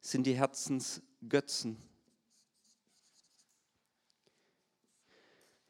sind 0.00 0.24
die 0.24 0.34
Herzensgötzen. 0.34 1.76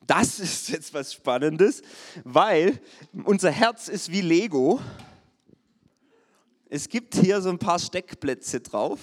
Das 0.06 0.38
ist 0.38 0.68
jetzt 0.68 0.92
was 0.94 1.14
Spannendes, 1.14 1.82
weil 2.24 2.80
unser 3.24 3.50
Herz 3.50 3.88
ist 3.88 4.12
wie 4.12 4.20
Lego. 4.20 4.80
Es 6.68 6.88
gibt 6.88 7.14
hier 7.14 7.40
so 7.40 7.48
ein 7.48 7.58
paar 7.58 7.78
Steckplätze 7.78 8.60
drauf 8.60 9.00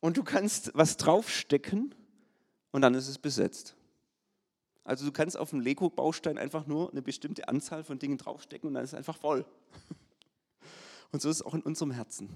und 0.00 0.16
du 0.16 0.24
kannst 0.24 0.72
was 0.74 0.96
draufstecken 0.96 1.94
und 2.72 2.82
dann 2.82 2.94
ist 2.94 3.08
es 3.08 3.18
besetzt. 3.18 3.76
Also 4.90 5.06
du 5.06 5.12
kannst 5.12 5.36
auf 5.36 5.50
dem 5.50 5.60
Lego-Baustein 5.60 6.36
einfach 6.36 6.66
nur 6.66 6.90
eine 6.90 7.00
bestimmte 7.00 7.46
Anzahl 7.46 7.84
von 7.84 8.00
Dingen 8.00 8.18
draufstecken 8.18 8.66
und 8.66 8.74
dann 8.74 8.82
ist 8.82 8.90
es 8.90 8.98
einfach 8.98 9.16
voll. 9.16 9.46
Und 11.12 11.22
so 11.22 11.28
ist 11.28 11.36
es 11.36 11.42
auch 11.42 11.54
in 11.54 11.62
unserem 11.62 11.92
Herzen. 11.92 12.28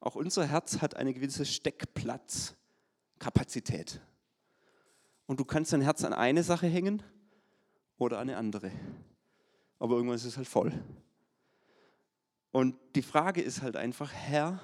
Auch 0.00 0.16
unser 0.16 0.46
Herz 0.46 0.82
hat 0.82 0.96
eine 0.96 1.14
gewisse 1.14 1.46
Steckplatzkapazität. 1.46 4.02
Und 5.24 5.40
du 5.40 5.46
kannst 5.46 5.72
dein 5.72 5.80
Herz 5.80 6.04
an 6.04 6.12
eine 6.12 6.42
Sache 6.42 6.66
hängen 6.66 7.02
oder 7.96 8.18
an 8.18 8.28
eine 8.28 8.36
andere. 8.36 8.70
Aber 9.78 9.96
irgendwann 9.96 10.16
ist 10.16 10.26
es 10.26 10.36
halt 10.36 10.48
voll. 10.48 10.74
Und 12.52 12.76
die 12.94 13.02
Frage 13.02 13.40
ist 13.40 13.62
halt 13.62 13.76
einfach, 13.76 14.12
Herr, 14.12 14.60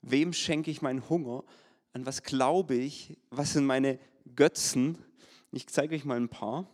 wem 0.00 0.32
schenke 0.32 0.70
ich 0.70 0.80
meinen 0.80 1.06
Hunger? 1.10 1.44
An 1.92 2.06
was 2.06 2.22
glaube 2.22 2.76
ich? 2.76 3.18
Was 3.28 3.52
sind 3.52 3.66
meine 3.66 3.98
Götzen? 4.34 4.96
Ich 5.54 5.66
zeige 5.66 5.94
euch 5.94 6.06
mal 6.06 6.16
ein 6.16 6.30
paar. 6.30 6.66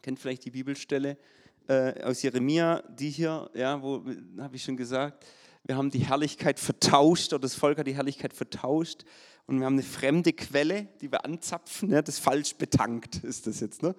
Kennt 0.00 0.20
vielleicht 0.20 0.44
die 0.44 0.52
Bibelstelle 0.52 1.18
äh, 1.66 2.00
aus 2.04 2.22
Jeremia, 2.22 2.82
die 2.82 3.10
hier, 3.10 3.50
ja, 3.54 3.82
wo 3.82 4.04
habe 4.38 4.54
ich 4.54 4.62
schon 4.62 4.76
gesagt, 4.76 5.26
wir 5.64 5.76
haben 5.76 5.90
die 5.90 6.06
Herrlichkeit 6.06 6.60
vertauscht 6.60 7.32
oder 7.32 7.40
das 7.40 7.56
Volk 7.56 7.78
hat 7.78 7.88
die 7.88 7.96
Herrlichkeit 7.96 8.32
vertauscht 8.32 9.02
und 9.46 9.58
wir 9.58 9.66
haben 9.66 9.72
eine 9.72 9.82
fremde 9.82 10.32
Quelle, 10.32 10.86
die 11.00 11.10
wir 11.10 11.24
anzapfen. 11.24 11.90
Ja, 11.90 12.00
das 12.00 12.20
falsch 12.20 12.54
betankt, 12.54 13.24
ist 13.24 13.48
das 13.48 13.58
jetzt, 13.58 13.82
ne? 13.82 13.96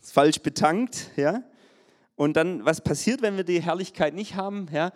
Das 0.00 0.12
falsch 0.12 0.40
betankt, 0.40 1.10
ja. 1.16 1.44
Und 2.16 2.34
dann, 2.38 2.64
was 2.64 2.80
passiert, 2.80 3.20
wenn 3.20 3.36
wir 3.36 3.44
die 3.44 3.60
Herrlichkeit 3.60 4.14
nicht 4.14 4.36
haben? 4.36 4.68
Ja, 4.72 4.94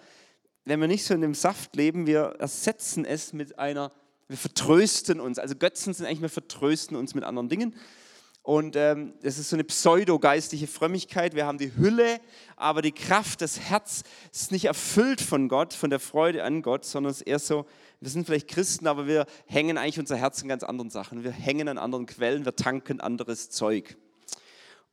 wenn 0.65 0.81
wir 0.81 0.89
nicht 0.89 1.05
so 1.05 1.13
in 1.13 1.21
dem 1.21 1.35
Saft 1.35 1.77
leben, 1.77 2.07
wir 2.07 2.37
ersetzen 2.39 3.05
es 3.05 3.35
mit 3.35 3.59
einer 3.59 3.93
wir 4.29 4.37
vertrösten 4.37 5.21
uns. 5.21 5.39
Also 5.39 5.57
Götzen 5.57 5.95
sind 5.95 6.07
eigentlich, 6.07 6.23
wir 6.23 6.29
vertrösten 6.29 6.97
uns 6.97 7.15
mit 7.15 7.25
anderen 7.25 7.49
Dingen. 7.49 7.75
Und 8.43 8.77
ähm, 8.77 9.13
ist 9.21 9.37
so 9.49 9.57
eine 9.57 9.65
pseudo-geistliche 9.65 10.67
Frömmigkeit. 10.67 11.35
Wir 11.35 11.45
haben 11.45 11.59
die 11.59 11.77
Hülle, 11.77 12.19
aber 12.57 12.81
die 12.81 12.93
Kraft, 12.93 13.43
das 13.43 13.61
Herz 13.61 14.05
ist 14.33 14.53
nicht 14.53 14.65
erfüllt 14.65 15.21
von 15.21 15.49
Gott, 15.49 15.75
von 15.75 15.91
der 15.91 16.01
Freude 16.01 16.45
an 16.45 16.63
Gott, 16.63 16.87
sondern 16.87 17.11
es 17.11 17.19
ist 17.19 17.27
eher 17.27 17.39
so, 17.41 17.67
wir 18.01 18.09
sind 18.09 18.27
vielleicht 18.27 18.49
Christen, 18.49 18.87
aber 18.87 19.07
wir 19.07 19.27
hängen 19.47 19.77
eigentlich 19.77 19.99
unser 19.99 20.17
Herz 20.17 20.41
in 20.41 20.49
ganz 20.49 20.63
anderen 20.63 20.89
Sachen. 20.89 21.25
Wir 21.25 21.31
hängen 21.31 21.69
an 21.69 21.77
anderen 21.77 22.07
Quellen, 22.07 22.45
wir 22.47 22.57
tanken 22.57 23.01
anderes 23.01 23.51
Zeug. 23.51 23.99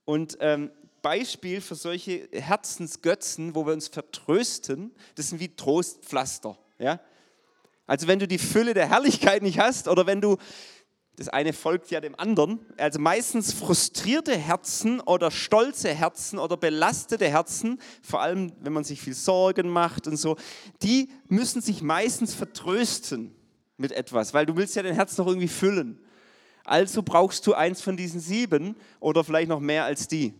Und 0.04 0.38
ähm, 0.42 0.72
Beispiel 1.02 1.62
für 1.62 1.76
solche 1.76 2.28
Herzensgötzen, 2.32 3.56
wo 3.56 3.66
wir 3.66 3.74
uns 3.74 3.88
vertrösten, 3.88 4.92
das 5.16 5.30
sind 5.30 5.40
wie 5.40 5.56
Trostpflaster. 5.56 6.58
Ja? 6.78 7.00
Also 7.88 8.08
wenn 8.08 8.20
du 8.20 8.28
die 8.28 8.38
Fülle 8.38 8.74
der 8.74 8.90
Herrlichkeit 8.90 9.44
nicht 9.44 9.60
hast 9.60 9.88
oder 9.88 10.08
wenn 10.08 10.22
du, 10.22 10.38
das 11.16 11.30
eine 11.30 11.54
folgt 11.54 11.92
ja 11.92 12.02
dem 12.02 12.16
anderen, 12.18 12.60
also 12.78 13.00
meistens 13.00 13.54
frustrierte 13.54 14.36
Herzen 14.36 15.00
oder 15.02 15.32
stolze 15.32 15.94
Herzen 15.94 16.40
oder 16.40 16.58
belastete 16.58 17.28
Herzen, 17.30 17.80
vor 18.02 18.22
allem 18.22 18.52
wenn 18.60 18.74
man 18.74 18.84
sich 18.84 19.02
viel 19.02 19.14
Sorgen 19.14 19.70
macht 19.70 20.08
und 20.08 20.18
so, 20.18 20.36
die 20.82 21.10
müssen 21.28 21.62
sich 21.62 21.82
meistens 21.82 22.34
vertrösten 22.34 23.36
mit 23.78 23.92
etwas, 23.92 24.34
weil 24.34 24.46
du 24.46 24.56
willst 24.56 24.76
ja 24.76 24.84
dein 24.84 24.96
Herz 24.96 25.18
noch 25.18 25.28
irgendwie 25.28 25.48
füllen. 25.48 26.00
Also 26.64 27.04
brauchst 27.04 27.46
du 27.46 27.54
eins 27.54 27.82
von 27.82 27.96
diesen 27.96 28.20
sieben 28.20 28.76
oder 29.00 29.24
vielleicht 29.24 29.50
noch 29.50 29.60
mehr 29.60 29.86
als 29.86 30.08
die. 30.08 30.34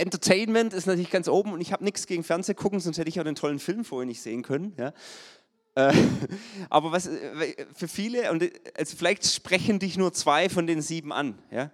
Entertainment 0.00 0.72
ist 0.72 0.86
natürlich 0.86 1.10
ganz 1.10 1.28
oben 1.28 1.52
und 1.52 1.60
ich 1.60 1.72
habe 1.72 1.84
nichts 1.84 2.06
gegen 2.06 2.24
Fernseh 2.24 2.54
gucken, 2.54 2.80
sonst 2.80 2.98
hätte 2.98 3.08
ich 3.08 3.20
auch 3.20 3.24
den 3.24 3.34
tollen 3.34 3.58
Film 3.58 3.84
vorher 3.84 4.06
nicht 4.06 4.22
sehen 4.22 4.42
können. 4.42 4.74
Ja. 4.76 4.92
Äh, 5.74 5.94
aber 6.70 6.92
was 6.92 7.06
äh, 7.06 7.66
für 7.74 7.88
viele, 7.88 8.30
und 8.32 8.50
also 8.76 8.96
vielleicht 8.96 9.26
sprechen 9.26 9.78
dich 9.78 9.96
nur 9.96 10.12
zwei 10.12 10.48
von 10.48 10.66
den 10.66 10.82
sieben 10.82 11.12
an. 11.12 11.38
Ja. 11.50 11.70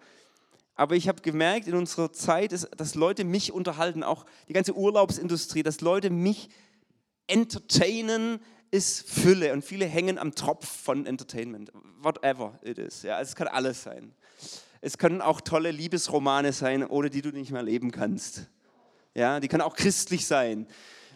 Aber 0.74 0.94
ich 0.94 1.08
habe 1.08 1.22
gemerkt 1.22 1.68
in 1.68 1.74
unserer 1.74 2.12
Zeit, 2.12 2.52
dass 2.52 2.94
Leute 2.94 3.24
mich 3.24 3.52
unterhalten, 3.52 4.02
auch 4.02 4.26
die 4.48 4.52
ganze 4.52 4.76
Urlaubsindustrie, 4.76 5.62
dass 5.62 5.80
Leute 5.80 6.10
mich 6.10 6.50
entertainen, 7.28 8.40
ist 8.70 9.08
Fülle. 9.08 9.52
Und 9.52 9.64
viele 9.64 9.86
hängen 9.86 10.18
am 10.18 10.34
Tropf 10.34 10.66
von 10.66 11.06
Entertainment. 11.06 11.72
Whatever 12.00 12.58
it 12.62 12.78
is. 12.78 13.02
Ja, 13.02 13.16
also 13.16 13.30
es 13.30 13.36
kann 13.36 13.48
alles 13.48 13.84
sein. 13.84 14.12
Es 14.86 14.98
können 14.98 15.20
auch 15.20 15.40
tolle 15.40 15.72
Liebesromane 15.72 16.52
sein, 16.52 16.86
ohne 16.86 17.10
die 17.10 17.20
du 17.20 17.30
nicht 17.30 17.50
mehr 17.50 17.64
leben 17.64 17.90
kannst. 17.90 18.46
Ja, 19.16 19.40
die 19.40 19.48
können 19.48 19.62
auch 19.62 19.74
christlich 19.74 20.28
sein. 20.28 20.68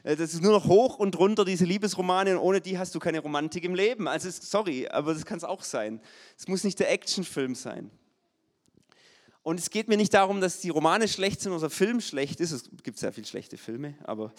Äh, 0.03 0.17
das 0.17 0.35
ist 0.35 0.43
nur 0.43 0.51
noch 0.51 0.67
hoch 0.67 0.99
und 0.99 1.17
runter, 1.17 1.45
diese 1.45 1.67
Liebesromane, 1.67 2.37
und 2.37 2.45
ohne 2.45 2.61
die 2.61 2.79
hast 2.79 2.97
du 2.97 2.99
keine 2.99 3.21
Romantik 3.21 3.63
im 3.63 3.77
Leben. 3.77 4.09
Also, 4.09 4.29
sorry, 4.29 4.89
aber 4.89 5.15
das 5.15 5.25
kann 5.25 5.39
es 5.39 5.45
auch 5.45 5.63
sein. 5.63 6.01
Es 6.37 6.49
muss 6.49 6.65
nicht 6.65 6.81
der 6.81 6.91
Actionfilm 6.91 7.55
sein. 7.55 7.93
Und 9.45 9.61
es 9.61 9.71
geht 9.71 9.87
mir 9.87 9.97
nicht 9.97 10.15
darum, 10.15 10.41
dass 10.41 10.59
die 10.59 10.71
Romane 10.71 11.07
schlecht 11.07 11.41
sind 11.41 11.53
oder 11.53 11.61
der 11.61 11.71
Film 11.71 12.01
schlecht 12.01 12.41
ist. 12.41 12.51
Es 12.51 12.65
gibt 12.83 12.99
sehr 12.99 13.13
viele 13.13 13.29
schlechte 13.29 13.57
Filme, 13.57 13.95
aber 14.03 14.33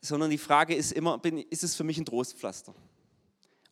sondern 0.00 0.30
die 0.30 0.38
Frage 0.38 0.74
ist 0.74 0.92
immer, 0.92 1.20
ist 1.50 1.62
es 1.62 1.74
für 1.74 1.84
mich 1.84 1.98
ein 1.98 2.06
Trostpflaster? 2.06 2.74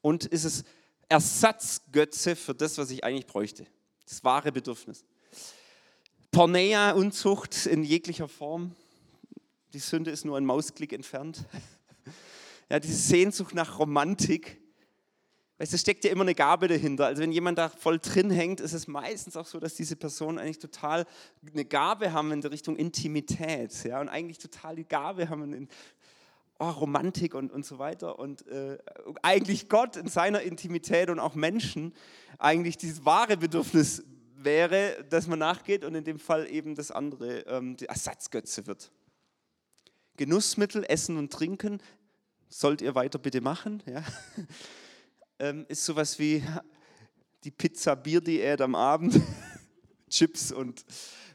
Und 0.03 0.27
ist 0.27 0.45
es 0.45 0.65
Ersatzgötze 1.09 2.37
für 2.37 2.55
das, 2.55 2.77
was 2.77 2.91
ich 2.91 3.03
eigentlich 3.03 3.27
bräuchte? 3.27 3.67
Das 4.11 4.25
wahre 4.25 4.51
Bedürfnis. 4.51 5.05
Porneia, 6.33 6.91
Unzucht 6.91 7.67
in 7.67 7.85
jeglicher 7.85 8.27
Form. 8.27 8.75
Die 9.73 9.79
Sünde 9.79 10.11
ist 10.11 10.25
nur 10.25 10.37
ein 10.37 10.45
Mausklick 10.45 10.93
entfernt. 10.93 11.47
Ja, 12.73 12.79
diese 12.79 12.95
Sehnsucht 12.95 13.53
nach 13.53 13.81
Romantik. 13.81 14.61
Weißt, 15.59 15.75
es 15.75 15.81
steckt 15.81 16.05
ja 16.05 16.13
immer 16.13 16.23
eine 16.23 16.37
Gabe 16.37 16.69
dahinter. 16.69 17.07
Also 17.07 17.21
wenn 17.21 17.33
jemand 17.33 17.59
da 17.59 17.69
voll 17.69 17.99
drin 17.99 18.31
hängt, 18.31 18.61
ist 18.61 18.75
es 18.75 18.87
meistens 18.87 19.37
auch 19.37 19.45
so, 19.45 19.59
dass 19.59 19.75
diese 19.75 19.97
Personen 19.97 20.39
eigentlich 20.39 20.61
total 20.61 21.05
eine 21.53 21.65
Gabe 21.65 22.13
haben 22.13 22.31
in 22.31 22.43
der 22.43 22.53
Richtung 22.53 22.77
Intimität. 22.77 23.83
Ja, 23.83 24.01
und 24.01 24.09
eigentlich 24.09 24.39
total 24.39 24.77
die 24.77 24.85
Gabe 24.85 25.29
haben 25.29 25.53
in 25.53 25.69
oh, 26.61 26.71
Romantik 26.71 27.35
und, 27.35 27.51
und 27.51 27.65
so 27.65 27.79
weiter. 27.79 28.19
Und 28.19 28.47
äh, 28.47 28.79
eigentlich 29.23 29.69
Gott 29.69 29.97
in 29.97 30.09
seiner 30.09 30.43
Intimität 30.43 31.11
und 31.11 31.19
auch 31.19 31.35
Menschen 31.35 31.95
eigentlich 32.39 32.77
dieses 32.77 33.05
wahre 33.05 33.37
Bedürfnis 33.37 34.05
wäre, 34.37 35.05
dass 35.09 35.27
man 35.27 35.39
nachgeht 35.39 35.85
und 35.85 35.95
in 35.95 36.05
dem 36.05 36.19
Fall 36.19 36.49
eben 36.49 36.75
das 36.75 36.91
andere 36.91 37.41
ähm, 37.41 37.77
die 37.77 37.87
Ersatzgötze 37.87 38.67
wird. 38.67 38.93
Genussmittel, 40.17 40.85
Essen 40.87 41.17
und 41.17 41.33
Trinken 41.33 41.83
sollt 42.49 42.83
ihr 42.83 42.95
weiter 42.95 43.19
bitte 43.19 43.41
machen. 43.41 43.83
Ja? 43.87 44.05
ähm, 45.39 45.65
ist 45.69 45.85
sowas 45.85 46.19
wie 46.19 46.45
die 47.43 47.51
Pizza-Bier-Diät 47.51 48.61
am 48.61 48.75
Abend. 48.75 49.19
Chips 50.11 50.53
und 50.53 50.85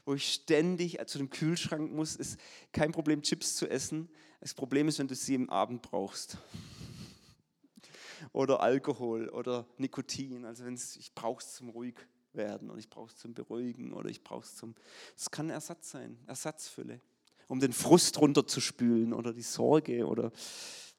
wo 0.04 0.14
ich 0.14 0.34
ständig 0.34 0.98
zu 1.06 1.18
dem 1.18 1.30
Kühlschrank 1.30 1.90
muss, 1.92 2.14
ist 2.14 2.38
kein 2.70 2.92
Problem, 2.92 3.22
Chips 3.22 3.56
zu 3.56 3.68
essen. 3.68 4.08
Das 4.40 4.54
Problem 4.54 4.88
ist, 4.88 4.98
wenn 4.98 5.08
du 5.08 5.14
sie 5.14 5.34
im 5.34 5.50
Abend 5.50 5.82
brauchst. 5.82 6.38
Oder 8.32 8.60
Alkohol 8.60 9.28
oder 9.28 9.66
Nikotin. 9.78 10.44
Also 10.44 10.64
wenn 10.64 10.74
ich 10.74 11.14
brauche 11.14 11.42
es 11.42 11.54
zum 11.54 11.68
ruhig 11.70 11.94
werden 12.32 12.70
und 12.70 12.78
ich 12.78 12.90
brauche 12.90 13.10
es 13.10 13.18
zum 13.18 13.34
Beruhigen 13.34 13.92
oder 13.92 14.08
ich 14.08 14.22
brauche 14.22 14.44
es 14.44 14.56
zum. 14.56 14.74
Es 15.16 15.30
kann 15.30 15.50
Ersatz 15.50 15.90
sein, 15.90 16.18
Ersatzfülle, 16.26 17.00
um 17.48 17.60
den 17.60 17.72
Frust 17.72 18.18
runterzuspülen 18.20 19.12
oder 19.12 19.32
die 19.32 19.42
Sorge 19.42 20.06
oder 20.06 20.32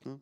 ne? 0.03 0.19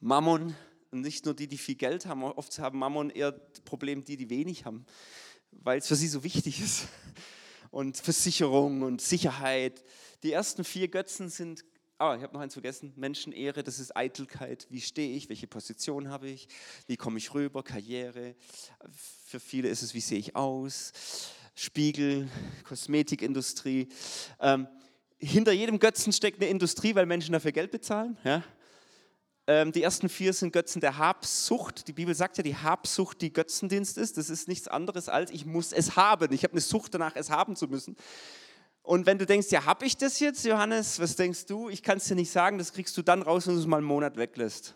Mammon. 0.00 0.54
Nicht 0.90 1.26
nur 1.26 1.34
die, 1.34 1.48
die 1.48 1.58
viel 1.58 1.74
Geld 1.74 2.06
haben, 2.06 2.22
oft 2.22 2.58
haben 2.60 2.78
Mammon 2.78 3.10
eher 3.10 3.32
das 3.32 3.60
Problem 3.60 4.04
die, 4.04 4.16
die 4.16 4.30
wenig 4.30 4.64
haben 4.64 4.86
weil 5.50 5.78
es 5.78 5.88
für 5.88 5.96
sie 5.96 6.08
so 6.08 6.24
wichtig 6.24 6.60
ist. 6.60 6.88
Und 7.78 7.96
Versicherung 7.96 8.82
und 8.82 9.00
Sicherheit. 9.00 9.84
Die 10.24 10.32
ersten 10.32 10.64
vier 10.64 10.88
Götzen 10.88 11.28
sind, 11.28 11.64
ah, 11.98 12.16
ich 12.16 12.24
habe 12.24 12.34
noch 12.34 12.40
eins 12.40 12.54
vergessen, 12.54 12.92
Menschenehre, 12.96 13.62
das 13.62 13.78
ist 13.78 13.96
Eitelkeit. 13.96 14.66
Wie 14.68 14.80
stehe 14.80 15.14
ich, 15.14 15.28
welche 15.28 15.46
Position 15.46 16.08
habe 16.08 16.28
ich, 16.28 16.48
wie 16.88 16.96
komme 16.96 17.18
ich 17.18 17.32
rüber, 17.34 17.62
Karriere. 17.62 18.34
Für 19.26 19.38
viele 19.38 19.68
ist 19.68 19.82
es, 19.82 19.94
wie 19.94 20.00
sehe 20.00 20.18
ich 20.18 20.34
aus, 20.34 20.92
Spiegel, 21.54 22.28
Kosmetikindustrie. 22.64 23.86
Ähm, 24.40 24.66
hinter 25.18 25.52
jedem 25.52 25.78
Götzen 25.78 26.12
steckt 26.12 26.40
eine 26.40 26.50
Industrie, 26.50 26.96
weil 26.96 27.06
Menschen 27.06 27.32
dafür 27.32 27.52
Geld 27.52 27.70
bezahlen. 27.70 28.18
Ja? 28.24 28.42
Ähm, 29.48 29.72
die 29.72 29.82
ersten 29.82 30.10
vier 30.10 30.34
sind 30.34 30.52
Götzen 30.52 30.82
der 30.82 30.98
Habsucht. 30.98 31.88
Die 31.88 31.94
Bibel 31.94 32.14
sagt 32.14 32.36
ja, 32.36 32.42
die 32.42 32.54
Habsucht, 32.54 33.22
die 33.22 33.32
Götzendienst 33.32 33.96
ist. 33.96 34.18
Das 34.18 34.28
ist 34.28 34.46
nichts 34.46 34.68
anderes 34.68 35.08
als, 35.08 35.30
ich 35.30 35.46
muss 35.46 35.72
es 35.72 35.96
haben. 35.96 36.30
Ich 36.34 36.44
habe 36.44 36.52
eine 36.52 36.60
Sucht 36.60 36.92
danach, 36.92 37.16
es 37.16 37.30
haben 37.30 37.56
zu 37.56 37.66
müssen. 37.66 37.96
Und 38.82 39.06
wenn 39.06 39.16
du 39.16 39.24
denkst, 39.24 39.50
ja, 39.50 39.64
habe 39.64 39.86
ich 39.86 39.96
das 39.96 40.20
jetzt, 40.20 40.44
Johannes? 40.44 41.00
Was 41.00 41.16
denkst 41.16 41.46
du? 41.46 41.70
Ich 41.70 41.82
kann 41.82 41.96
es 41.96 42.04
dir 42.04 42.14
nicht 42.14 42.30
sagen, 42.30 42.58
das 42.58 42.74
kriegst 42.74 42.94
du 42.98 43.00
dann 43.00 43.22
raus, 43.22 43.46
wenn 43.46 43.54
du 43.54 43.60
es 43.60 43.66
mal 43.66 43.78
einen 43.78 43.86
Monat 43.86 44.18
weglässt. 44.18 44.74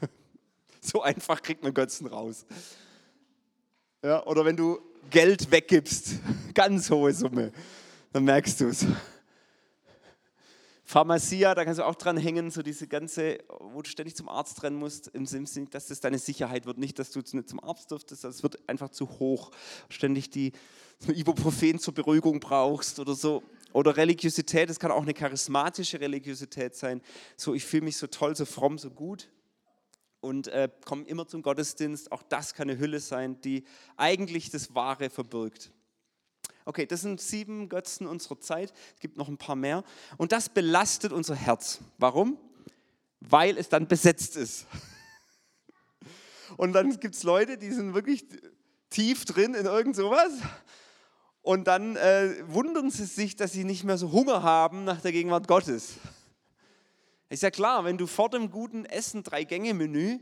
so 0.80 1.02
einfach 1.02 1.42
kriegt 1.42 1.62
man 1.62 1.74
Götzen 1.74 2.06
raus. 2.06 2.46
Ja, 4.02 4.24
oder 4.24 4.46
wenn 4.46 4.56
du 4.56 4.80
Geld 5.10 5.50
weggibst, 5.50 6.14
ganz 6.54 6.88
hohe 6.88 7.12
Summe, 7.12 7.52
dann 8.14 8.24
merkst 8.24 8.58
du 8.58 8.68
es. 8.68 8.86
Pharmacia, 10.88 11.52
da 11.56 11.64
kannst 11.64 11.80
du 11.80 11.84
auch 11.84 11.96
dran 11.96 12.16
hängen, 12.16 12.52
so 12.52 12.62
diese 12.62 12.86
ganze, 12.86 13.38
wo 13.58 13.82
du 13.82 13.90
ständig 13.90 14.14
zum 14.14 14.28
Arzt 14.28 14.62
rennen 14.62 14.76
musst, 14.76 15.08
im 15.08 15.26
Sinne, 15.26 15.66
dass 15.68 15.88
das 15.88 15.98
deine 15.98 16.20
Sicherheit 16.20 16.64
wird. 16.64 16.78
Nicht, 16.78 17.00
dass 17.00 17.10
du 17.10 17.18
nicht 17.18 17.48
zum 17.48 17.58
Arzt 17.58 17.90
dürftest, 17.90 18.24
es 18.24 18.44
wird 18.44 18.68
einfach 18.68 18.90
zu 18.90 19.08
hoch. 19.18 19.50
Ständig 19.88 20.30
die 20.30 20.52
Ibuprofen 21.08 21.80
zur 21.80 21.92
Beruhigung 21.92 22.38
brauchst 22.38 23.00
oder 23.00 23.16
so. 23.16 23.42
Oder 23.72 23.96
Religiosität, 23.96 24.70
das 24.70 24.78
kann 24.78 24.92
auch 24.92 25.02
eine 25.02 25.12
charismatische 25.12 26.00
Religiosität 26.00 26.76
sein. 26.76 27.02
So, 27.36 27.52
ich 27.52 27.64
fühle 27.64 27.82
mich 27.82 27.96
so 27.96 28.06
toll, 28.06 28.36
so 28.36 28.44
fromm, 28.44 28.78
so 28.78 28.90
gut 28.90 29.28
und 30.20 30.46
äh, 30.46 30.68
komme 30.84 31.02
immer 31.06 31.26
zum 31.26 31.42
Gottesdienst. 31.42 32.12
Auch 32.12 32.22
das 32.22 32.54
kann 32.54 32.70
eine 32.70 32.78
Hülle 32.78 33.00
sein, 33.00 33.40
die 33.40 33.64
eigentlich 33.96 34.50
das 34.50 34.72
Wahre 34.74 35.10
verbirgt. 35.10 35.72
Okay, 36.68 36.84
das 36.84 37.02
sind 37.02 37.20
sieben 37.20 37.68
Götzen 37.68 38.08
unserer 38.08 38.40
Zeit. 38.40 38.72
Es 38.94 39.00
gibt 39.00 39.16
noch 39.16 39.28
ein 39.28 39.38
paar 39.38 39.54
mehr. 39.54 39.84
Und 40.16 40.32
das 40.32 40.48
belastet 40.48 41.12
unser 41.12 41.36
Herz. 41.36 41.78
Warum? 41.96 42.36
Weil 43.20 43.56
es 43.56 43.68
dann 43.68 43.86
besetzt 43.86 44.36
ist. 44.36 44.66
Und 46.56 46.72
dann 46.72 46.98
gibt 46.98 47.14
es 47.14 47.22
Leute, 47.22 47.56
die 47.56 47.70
sind 47.70 47.94
wirklich 47.94 48.26
tief 48.90 49.24
drin 49.24 49.54
in 49.54 49.66
irgend 49.66 49.94
sowas. 49.94 50.32
Und 51.40 51.68
dann 51.68 51.94
äh, 51.94 52.34
wundern 52.48 52.90
sie 52.90 53.04
sich, 53.04 53.36
dass 53.36 53.52
sie 53.52 53.62
nicht 53.62 53.84
mehr 53.84 53.96
so 53.96 54.10
Hunger 54.10 54.42
haben 54.42 54.82
nach 54.82 55.00
der 55.00 55.12
Gegenwart 55.12 55.46
Gottes. 55.46 55.94
Ist 57.28 57.44
ja 57.44 57.52
klar, 57.52 57.84
wenn 57.84 57.96
du 57.96 58.08
vor 58.08 58.28
dem 58.28 58.50
guten 58.50 58.86
Essen 58.86 59.22
Drei-Gänge-Menü 59.22 60.18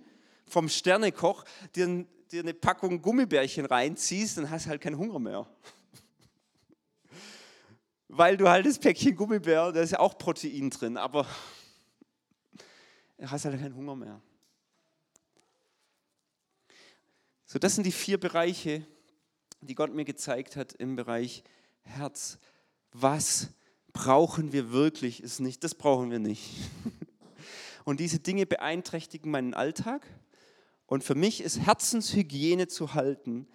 vom 0.46 0.68
Sternekoch 0.68 1.44
dir, 1.74 2.04
dir 2.30 2.42
eine 2.42 2.52
Packung 2.52 3.00
Gummibärchen 3.00 3.64
reinziehst, 3.64 4.36
dann 4.36 4.50
hast 4.50 4.66
du 4.66 4.70
halt 4.70 4.82
keinen 4.82 4.98
Hunger 4.98 5.18
mehr 5.18 5.46
weil 8.16 8.36
du 8.36 8.48
halt 8.48 8.64
das 8.64 8.78
Päckchen 8.78 9.16
Gummibär, 9.16 9.72
da 9.72 9.80
ist 9.80 9.90
ja 9.90 9.98
auch 9.98 10.16
Protein 10.16 10.70
drin, 10.70 10.96
aber 10.96 11.26
du 13.18 13.30
hast 13.30 13.44
halt 13.44 13.60
keinen 13.60 13.74
Hunger 13.74 13.96
mehr. 13.96 14.20
So, 17.44 17.58
das 17.58 17.74
sind 17.74 17.84
die 17.84 17.92
vier 17.92 18.18
Bereiche, 18.18 18.86
die 19.60 19.74
Gott 19.74 19.92
mir 19.92 20.04
gezeigt 20.04 20.54
hat 20.54 20.72
im 20.74 20.94
Bereich 20.94 21.42
Herz. 21.82 22.38
Was 22.92 23.48
brauchen 23.92 24.52
wir 24.52 24.70
wirklich? 24.70 25.22
Ist 25.22 25.40
nicht, 25.40 25.64
das 25.64 25.74
brauchen 25.74 26.10
wir 26.10 26.20
nicht. 26.20 26.50
Und 27.84 27.98
diese 27.98 28.20
Dinge 28.20 28.46
beeinträchtigen 28.46 29.30
meinen 29.30 29.54
Alltag. 29.54 30.06
Und 30.86 31.02
für 31.02 31.14
mich 31.16 31.40
ist 31.40 31.58
Herzenshygiene 31.58 32.68
zu 32.68 32.94
halten 32.94 33.48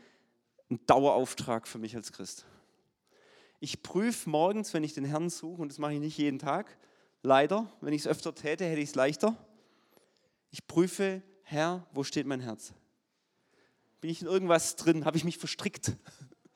ein 0.70 0.86
Dauerauftrag 0.86 1.68
für 1.68 1.78
mich 1.78 1.96
als 1.96 2.12
Christ. 2.12 2.46
Ich 3.62 3.84
prüfe 3.84 4.30
morgens, 4.30 4.74
wenn 4.74 4.84
ich 4.84 4.94
den 4.94 5.04
Herrn 5.04 5.30
suche, 5.30 5.62
und 5.62 5.70
das 5.70 5.80
mache 5.80 5.94
ich 5.94 6.00
nicht 6.00 6.18
jeden 6.18 6.40
Tag, 6.40 6.78
leider, 7.24 7.70
wenn 7.82 7.94
ich 7.94 8.02
es 8.02 8.08
öfter 8.08 8.34
täte, 8.34 8.66
hätte 8.66 8.80
ich 8.80 8.90
es 8.90 8.96
leichter. 8.96 9.36
Ich 10.50 10.66
prüfe, 10.66 11.22
Herr, 11.44 11.86
wo 11.92 12.04
steht 12.04 12.26
mein 12.26 12.40
Herz? 12.40 12.74
Bin 14.00 14.10
ich 14.10 14.22
in 14.22 14.28
irgendwas 14.28 14.78
drin? 14.78 15.04
Habe 15.04 15.18
ich 15.18 15.26
mich 15.26 15.38
verstrickt? 15.38 15.98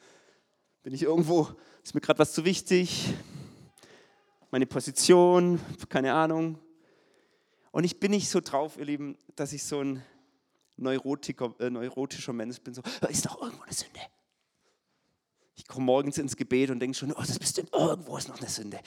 Bin 0.83 0.93
ich 0.93 1.03
irgendwo, 1.03 1.49
ist 1.83 1.93
mir 1.93 2.01
gerade 2.01 2.19
was 2.19 2.33
zu 2.33 2.45
wichtig? 2.45 3.13
Meine 4.51 4.65
Position, 4.65 5.59
keine 5.89 6.13
Ahnung. 6.13 6.57
Und 7.71 7.83
ich 7.83 7.99
bin 7.99 8.11
nicht 8.11 8.29
so 8.29 8.39
drauf, 8.39 8.77
ihr 8.77 8.85
Lieben, 8.85 9.17
dass 9.35 9.51
ich 9.51 9.63
so 9.63 9.81
ein 9.81 10.03
Neurotiker, 10.77 11.55
äh, 11.59 11.69
neurotischer 11.69 12.33
Mensch 12.33 12.59
bin. 12.61 12.73
So, 12.73 12.81
ist 13.09 13.25
doch 13.25 13.41
irgendwo 13.41 13.63
eine 13.63 13.73
Sünde. 13.73 13.99
Komme 15.73 15.87
morgens 15.87 16.19
ins 16.19 16.37
Gebet 16.37 16.69
und 16.69 16.79
denke 16.79 16.95
schon, 16.95 17.11
oh, 17.11 17.19
das 17.19 17.31
ist 17.31 17.39
bestimmt 17.39 17.69
irgendwo 17.73 18.15
ist 18.15 18.27
noch 18.27 18.37
eine 18.37 18.47
Sünde. 18.47 18.79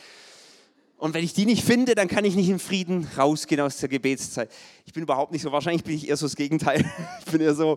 Und 0.99 1.15
wenn 1.15 1.25
ich 1.25 1.35
die 1.35 1.45
nicht 1.45 1.65
finde, 1.65 1.97
dann 1.97 2.07
kann 2.07 2.25
ich 2.25 2.37
nicht 2.37 2.49
im 2.49 2.61
Frieden 2.61 3.09
rausgehen 3.19 3.61
aus 3.61 3.79
der 3.79 3.89
Gebetszeit. 3.89 4.51
Ich 4.85 4.93
bin 4.93 5.03
überhaupt 5.03 5.33
nicht 5.33 5.43
so, 5.43 5.51
wahrscheinlich 5.51 5.83
bin 5.83 5.97
ich 5.97 6.09
eher 6.09 6.17
so 6.17 6.27
das 6.27 6.37
Gegenteil. 6.37 6.85
Ich 7.27 7.33
bin 7.33 7.41
eher 7.41 7.55
so, 7.55 7.77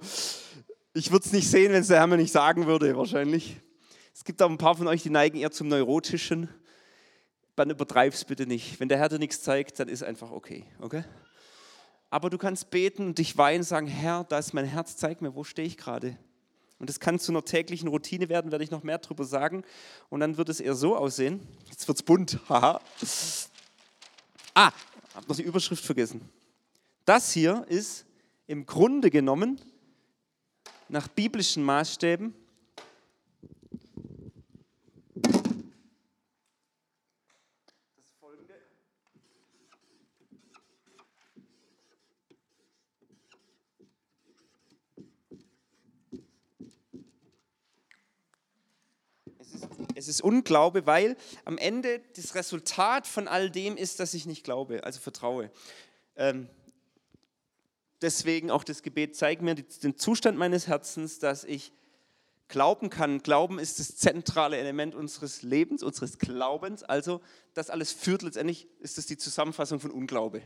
ich 0.93 1.11
würde 1.11 1.25
es 1.25 1.33
nicht 1.33 1.49
sehen, 1.49 1.73
wenn 1.73 1.81
es 1.81 1.87
der 1.87 1.97
Herr 1.97 2.07
mir 2.07 2.17
nicht 2.17 2.31
sagen 2.31 2.67
würde, 2.67 2.95
wahrscheinlich. 2.95 3.57
Es 4.13 4.23
gibt 4.23 4.41
auch 4.43 4.49
ein 4.49 4.59
paar 4.59 4.75
von 4.75 4.87
euch, 4.87 5.01
die 5.01 5.09
neigen 5.09 5.39
eher 5.39 5.49
zum 5.49 5.69
Neurotischen. 5.69 6.49
Dann 7.55 7.71
übertreib's 7.71 8.25
bitte 8.25 8.45
nicht. 8.45 8.79
Wenn 8.79 8.89
der 8.89 8.99
Herr 8.99 9.09
dir 9.09 9.17
nichts 9.17 9.41
zeigt, 9.41 9.79
dann 9.79 9.89
ist 9.89 10.03
einfach 10.03 10.29
okay, 10.31 10.65
okay? 10.79 11.03
Aber 12.11 12.29
du 12.29 12.37
kannst 12.37 12.69
beten 12.69 13.07
und 13.07 13.17
dich 13.17 13.37
weinen 13.37 13.63
sagen, 13.63 13.87
Herr, 13.87 14.23
da 14.23 14.37
ist 14.37 14.53
mein 14.53 14.65
Herz, 14.65 14.97
zeig 14.97 15.21
mir, 15.21 15.33
wo 15.33 15.43
stehe 15.43 15.67
ich 15.67 15.77
gerade? 15.77 16.15
Und 16.79 16.89
das 16.89 16.99
kann 16.99 17.19
zu 17.19 17.33
einer 17.33 17.43
täglichen 17.43 17.89
Routine 17.89 18.29
werden, 18.29 18.51
werde 18.51 18.63
ich 18.63 18.71
noch 18.71 18.83
mehr 18.83 18.97
darüber 18.97 19.25
sagen. 19.25 19.63
Und 20.09 20.21
dann 20.21 20.37
wird 20.37 20.47
es 20.47 20.61
eher 20.61 20.75
so 20.75 20.95
aussehen. 20.95 21.45
Jetzt 21.69 21.87
wird 21.87 21.97
es 21.97 22.03
bunt. 22.03 22.39
Haha. 22.49 22.79
ah, 24.53 24.71
habe 25.13 25.27
noch 25.27 25.35
die 25.35 25.43
Überschrift 25.43 25.85
vergessen. 25.85 26.21
Das 27.03 27.33
hier 27.33 27.65
ist 27.67 28.05
im 28.47 28.65
Grunde 28.65 29.09
genommen 29.09 29.59
nach 30.87 31.07
biblischen 31.09 31.63
Maßstäben 31.63 32.33
Es 49.99 50.07
ist 50.19 50.23
Unglaube, 50.23 50.85
weil 50.85 51.15
am 51.45 51.57
Ende 51.57 52.01
das 52.15 52.35
Resultat 52.35 53.07
von 53.07 53.27
all 53.27 53.49
dem 53.49 53.77
ist, 53.77 53.99
dass 53.99 54.13
ich 54.13 54.25
nicht 54.25 54.43
glaube, 54.43 54.83
also 54.83 54.99
vertraue. 54.99 55.49
Ähm, 56.15 56.49
deswegen 58.01 58.51
auch 58.51 58.63
das 58.63 58.83
Gebet, 58.83 59.15
zeig 59.15 59.41
mir 59.41 59.55
den 59.55 59.97
Zustand 59.97 60.37
meines 60.37 60.67
Herzens, 60.67 61.19
dass 61.19 61.43
ich 61.45 61.71
glauben 62.49 62.89
kann. 62.89 63.19
Glauben 63.19 63.59
ist 63.59 63.79
das 63.79 63.95
zentrale 63.95 64.57
Element 64.57 64.95
unseres 64.95 65.41
Lebens, 65.41 65.83
unseres 65.83 66.17
Glaubens. 66.17 66.83
Also 66.83 67.21
das 67.53 67.69
alles 67.69 67.93
führt 67.93 68.21
letztendlich, 68.21 68.67
ist 68.79 68.97
das 68.97 69.05
die 69.05 69.17
Zusammenfassung 69.17 69.79
von 69.79 69.91
Unglaube. 69.91 70.41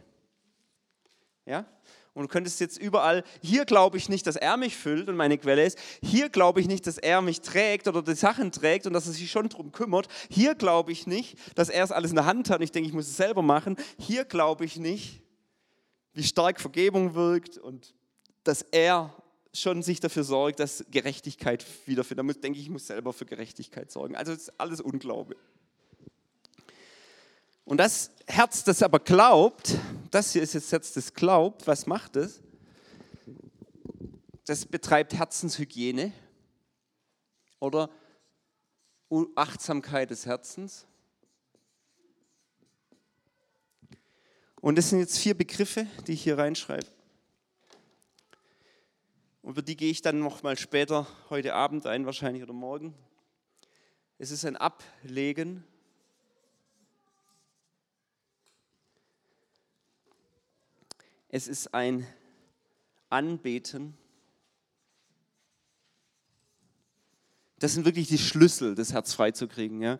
Ja? 1.45 1.65
Und 2.13 2.23
du 2.23 2.27
könntest 2.27 2.59
jetzt 2.59 2.77
überall, 2.77 3.23
hier 3.41 3.65
glaube 3.65 3.97
ich 3.97 4.07
nicht, 4.07 4.27
dass 4.27 4.35
er 4.35 4.55
mich 4.55 4.77
füllt 4.77 5.09
und 5.09 5.15
meine 5.15 5.37
Quelle 5.37 5.65
ist. 5.65 5.79
Hier 6.03 6.29
glaube 6.29 6.61
ich 6.61 6.67
nicht, 6.67 6.85
dass 6.85 6.99
er 6.99 7.21
mich 7.21 7.41
trägt 7.41 7.87
oder 7.87 8.03
die 8.03 8.13
Sachen 8.13 8.51
trägt 8.51 8.85
und 8.85 8.93
dass 8.93 9.07
er 9.07 9.13
sich 9.13 9.31
schon 9.31 9.49
darum 9.49 9.71
kümmert. 9.71 10.07
Hier 10.29 10.53
glaube 10.53 10.91
ich 10.91 11.07
nicht, 11.07 11.37
dass 11.55 11.69
er 11.69 11.83
es 11.83 11.91
alles 11.91 12.11
in 12.11 12.15
der 12.15 12.25
Hand 12.25 12.51
hat 12.51 12.59
und 12.59 12.63
ich 12.63 12.71
denke, 12.71 12.87
ich 12.87 12.93
muss 12.93 13.07
es 13.07 13.17
selber 13.17 13.41
machen. 13.41 13.77
Hier 13.97 14.25
glaube 14.25 14.63
ich 14.63 14.77
nicht, 14.77 15.23
wie 16.13 16.23
stark 16.23 16.61
Vergebung 16.61 17.15
wirkt 17.15 17.57
und 17.57 17.95
dass 18.43 18.61
er 18.61 19.15
schon 19.51 19.81
sich 19.81 19.99
dafür 19.99 20.23
sorgt, 20.23 20.59
dass 20.59 20.85
Gerechtigkeit 20.91 21.65
wiederfindet. 21.87 22.37
Da 22.37 22.41
denke 22.41 22.59
ich, 22.59 22.65
ich 22.65 22.71
muss 22.71 22.87
selber 22.87 23.13
für 23.13 23.25
Gerechtigkeit 23.25 23.91
sorgen. 23.91 24.15
Also 24.15 24.33
ist 24.33 24.59
alles 24.59 24.81
Unglaube. 24.81 25.35
Und 27.65 27.77
das 27.77 28.11
Herz, 28.27 28.63
das 28.63 28.83
aber 28.83 28.99
glaubt, 28.99 29.77
das 30.11 30.33
hier 30.33 30.41
ist 30.41 30.53
jetzt 30.53 30.71
Herz, 30.71 30.93
das 30.93 31.13
glaubt, 31.13 31.65
was 31.65 31.85
macht 31.85 32.15
es? 32.15 32.41
Das 34.45 34.65
betreibt 34.65 35.13
Herzenshygiene 35.13 36.11
oder 37.59 37.89
Achtsamkeit 39.35 40.09
des 40.09 40.25
Herzens. 40.25 40.85
Und 44.59 44.77
das 44.77 44.89
sind 44.89 44.99
jetzt 44.99 45.19
vier 45.19 45.37
Begriffe, 45.37 45.87
die 46.07 46.13
ich 46.13 46.23
hier 46.23 46.37
reinschreibe. 46.37 46.87
Über 49.43 49.61
die 49.61 49.75
gehe 49.75 49.91
ich 49.91 50.01
dann 50.01 50.19
noch 50.19 50.41
mal 50.41 50.57
später 50.57 51.05
heute 51.29 51.53
Abend 51.53 51.85
ein, 51.85 52.05
wahrscheinlich 52.05 52.43
oder 52.43 52.53
morgen. 52.53 52.93
Es 54.17 54.31
ist 54.31 54.45
ein 54.45 54.55
Ablegen. 54.55 55.65
Es 61.35 61.47
ist 61.47 61.73
ein 61.73 62.05
Anbeten. 63.09 63.97
Das 67.57 67.73
sind 67.73 67.85
wirklich 67.85 68.07
die 68.07 68.19
Schlüssel, 68.19 68.75
das 68.75 68.93
Herz 68.93 69.15
freizukriegen. 69.15 69.81
Ja? 69.81 69.99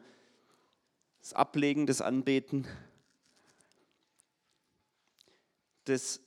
Das 1.22 1.34
Ablegen, 1.34 1.88
das 1.88 2.02
Anbeten, 2.02 2.68
das 5.86 6.22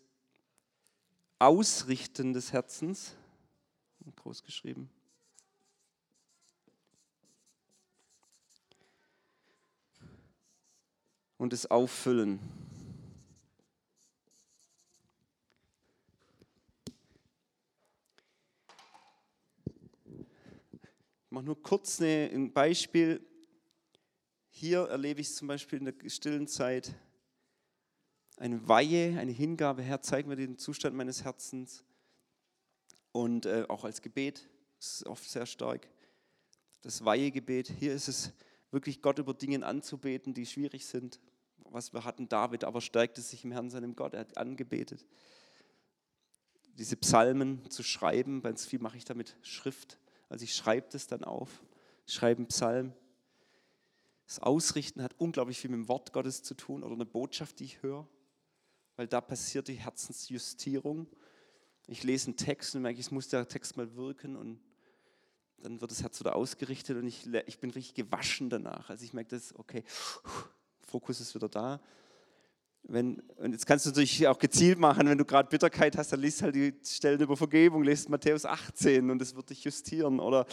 Ausrichten 1.38 2.32
des 2.32 2.52
Herzens, 2.52 3.14
groß 4.16 4.42
geschrieben. 4.42 4.90
Und 11.38 11.52
das 11.52 11.70
Auffüllen. 11.70 12.65
Mache 21.36 21.44
nur 21.44 21.62
kurz 21.62 22.00
ein 22.00 22.50
Beispiel. 22.50 23.20
Hier 24.48 24.88
erlebe 24.88 25.20
ich 25.20 25.34
zum 25.34 25.48
Beispiel 25.48 25.80
in 25.80 25.84
der 25.84 26.08
stillen 26.08 26.48
Zeit 26.48 26.94
eine 28.38 28.66
Weihe, 28.66 29.18
eine 29.18 29.32
Hingabe. 29.32 29.82
Herr, 29.82 30.00
zeig 30.00 30.26
mir 30.26 30.36
den 30.36 30.56
Zustand 30.56 30.96
meines 30.96 31.24
Herzens. 31.24 31.84
Und 33.12 33.44
äh, 33.44 33.66
auch 33.68 33.84
als 33.84 34.00
Gebet, 34.00 34.48
das 34.78 34.92
ist 34.94 35.06
oft 35.06 35.28
sehr 35.28 35.44
stark. 35.44 35.86
Das 36.80 37.04
Weihegebet, 37.04 37.68
hier 37.68 37.92
ist 37.92 38.08
es 38.08 38.32
wirklich 38.70 39.02
Gott 39.02 39.18
über 39.18 39.34
Dinge 39.34 39.62
anzubeten, 39.62 40.32
die 40.32 40.46
schwierig 40.46 40.86
sind. 40.86 41.20
Was 41.64 41.92
wir 41.92 42.04
hatten, 42.04 42.30
David 42.30 42.64
aber 42.64 42.80
stärkte 42.80 43.20
sich 43.20 43.44
im 43.44 43.52
Herrn 43.52 43.68
seinem 43.68 43.94
Gott, 43.94 44.14
er 44.14 44.20
hat 44.20 44.38
angebetet. 44.38 45.04
Diese 46.78 46.96
Psalmen 46.96 47.70
zu 47.70 47.82
schreiben, 47.82 48.40
ganz 48.40 48.64
viel 48.64 48.78
mache 48.78 48.96
ich 48.96 49.04
damit 49.04 49.36
Schrift. 49.42 49.98
Also 50.28 50.44
ich 50.44 50.54
schreibe 50.54 50.88
das 50.90 51.06
dann 51.06 51.24
auf, 51.24 51.62
schreibe 52.06 52.38
einen 52.38 52.48
Psalm. 52.48 52.92
Das 54.26 54.40
Ausrichten 54.40 55.02
hat 55.02 55.14
unglaublich 55.18 55.58
viel 55.58 55.70
mit 55.70 55.78
dem 55.78 55.88
Wort 55.88 56.12
Gottes 56.12 56.42
zu 56.42 56.54
tun 56.54 56.82
oder 56.82 56.94
eine 56.94 57.06
Botschaft, 57.06 57.60
die 57.60 57.64
ich 57.64 57.82
höre 57.82 58.08
weil 58.96 59.06
da 59.06 59.20
passiert 59.20 59.68
die 59.68 59.74
Herzensjustierung. 59.74 61.06
Ich 61.86 62.02
lese 62.02 62.28
einen 62.28 62.36
Text 62.36 62.74
und 62.74 62.82
merke, 62.82 62.98
es 62.98 63.10
muss 63.10 63.28
der 63.28 63.46
Text 63.46 63.76
mal 63.76 63.94
wirken 63.94 64.36
und 64.36 64.58
dann 65.58 65.80
wird 65.80 65.90
das 65.90 66.02
Herz 66.02 66.18
wieder 66.20 66.34
ausgerichtet 66.34 66.96
und 66.96 67.06
ich, 67.06 67.26
ich 67.46 67.58
bin 67.58 67.70
richtig 67.70 67.94
gewaschen 67.94 68.50
danach. 68.50 68.90
Also 68.90 69.04
ich 69.04 69.12
merke 69.12 69.30
das, 69.30 69.54
okay, 69.54 69.84
Fokus 70.80 71.20
ist 71.20 71.34
wieder 71.34 71.48
da. 71.48 71.80
Wenn, 72.88 73.20
und 73.38 73.52
jetzt 73.52 73.66
kannst 73.66 73.84
du 73.84 73.90
natürlich 73.90 74.28
auch 74.28 74.38
gezielt 74.38 74.78
machen, 74.78 75.08
wenn 75.08 75.18
du 75.18 75.24
gerade 75.24 75.48
Bitterkeit 75.48 75.96
hast, 75.96 76.12
dann 76.12 76.20
liest 76.20 76.42
halt 76.42 76.54
die 76.54 76.72
Stellen 76.84 77.20
über 77.20 77.36
Vergebung, 77.36 77.82
lest 77.82 78.08
Matthäus 78.08 78.44
18 78.44 79.10
und 79.10 79.20
es 79.20 79.34
wird 79.34 79.50
dich 79.50 79.64
justieren. 79.64 80.20
Oder 80.20 80.46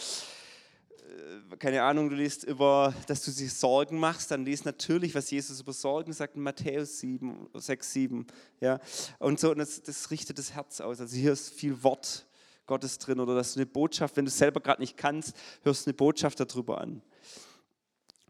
keine 1.58 1.82
Ahnung, 1.82 2.10
du 2.10 2.16
liest 2.16 2.44
über, 2.44 2.94
dass 3.06 3.22
du 3.22 3.30
sich 3.30 3.52
Sorgen 3.52 3.98
machst, 3.98 4.30
dann 4.30 4.44
liest 4.44 4.64
natürlich, 4.64 5.14
was 5.14 5.30
Jesus 5.30 5.60
über 5.60 5.72
Sorgen 5.72 6.12
sagt 6.12 6.36
in 6.36 6.42
Matthäus 6.42 6.98
7, 6.98 7.48
6, 7.54 7.92
7. 7.92 8.26
Ja? 8.60 8.80
Und 9.18 9.38
so, 9.38 9.50
und 9.50 9.58
das, 9.58 9.82
das 9.82 10.10
richtet 10.10 10.38
das 10.38 10.54
Herz 10.54 10.80
aus. 10.80 11.00
Also 11.00 11.16
hier 11.16 11.32
ist 11.32 11.52
viel 11.52 11.82
Wort 11.82 12.26
Gottes 12.66 12.98
drin 12.98 13.20
oder 13.20 13.34
dass 13.34 13.54
du 13.54 13.60
eine 13.60 13.66
Botschaft, 13.66 14.16
wenn 14.16 14.24
du 14.24 14.30
es 14.30 14.38
selber 14.38 14.60
gerade 14.60 14.80
nicht 14.80 14.96
kannst, 14.96 15.36
hörst 15.62 15.86
du 15.86 15.90
eine 15.90 15.94
Botschaft 15.94 16.40
darüber 16.40 16.80
an. 16.80 17.02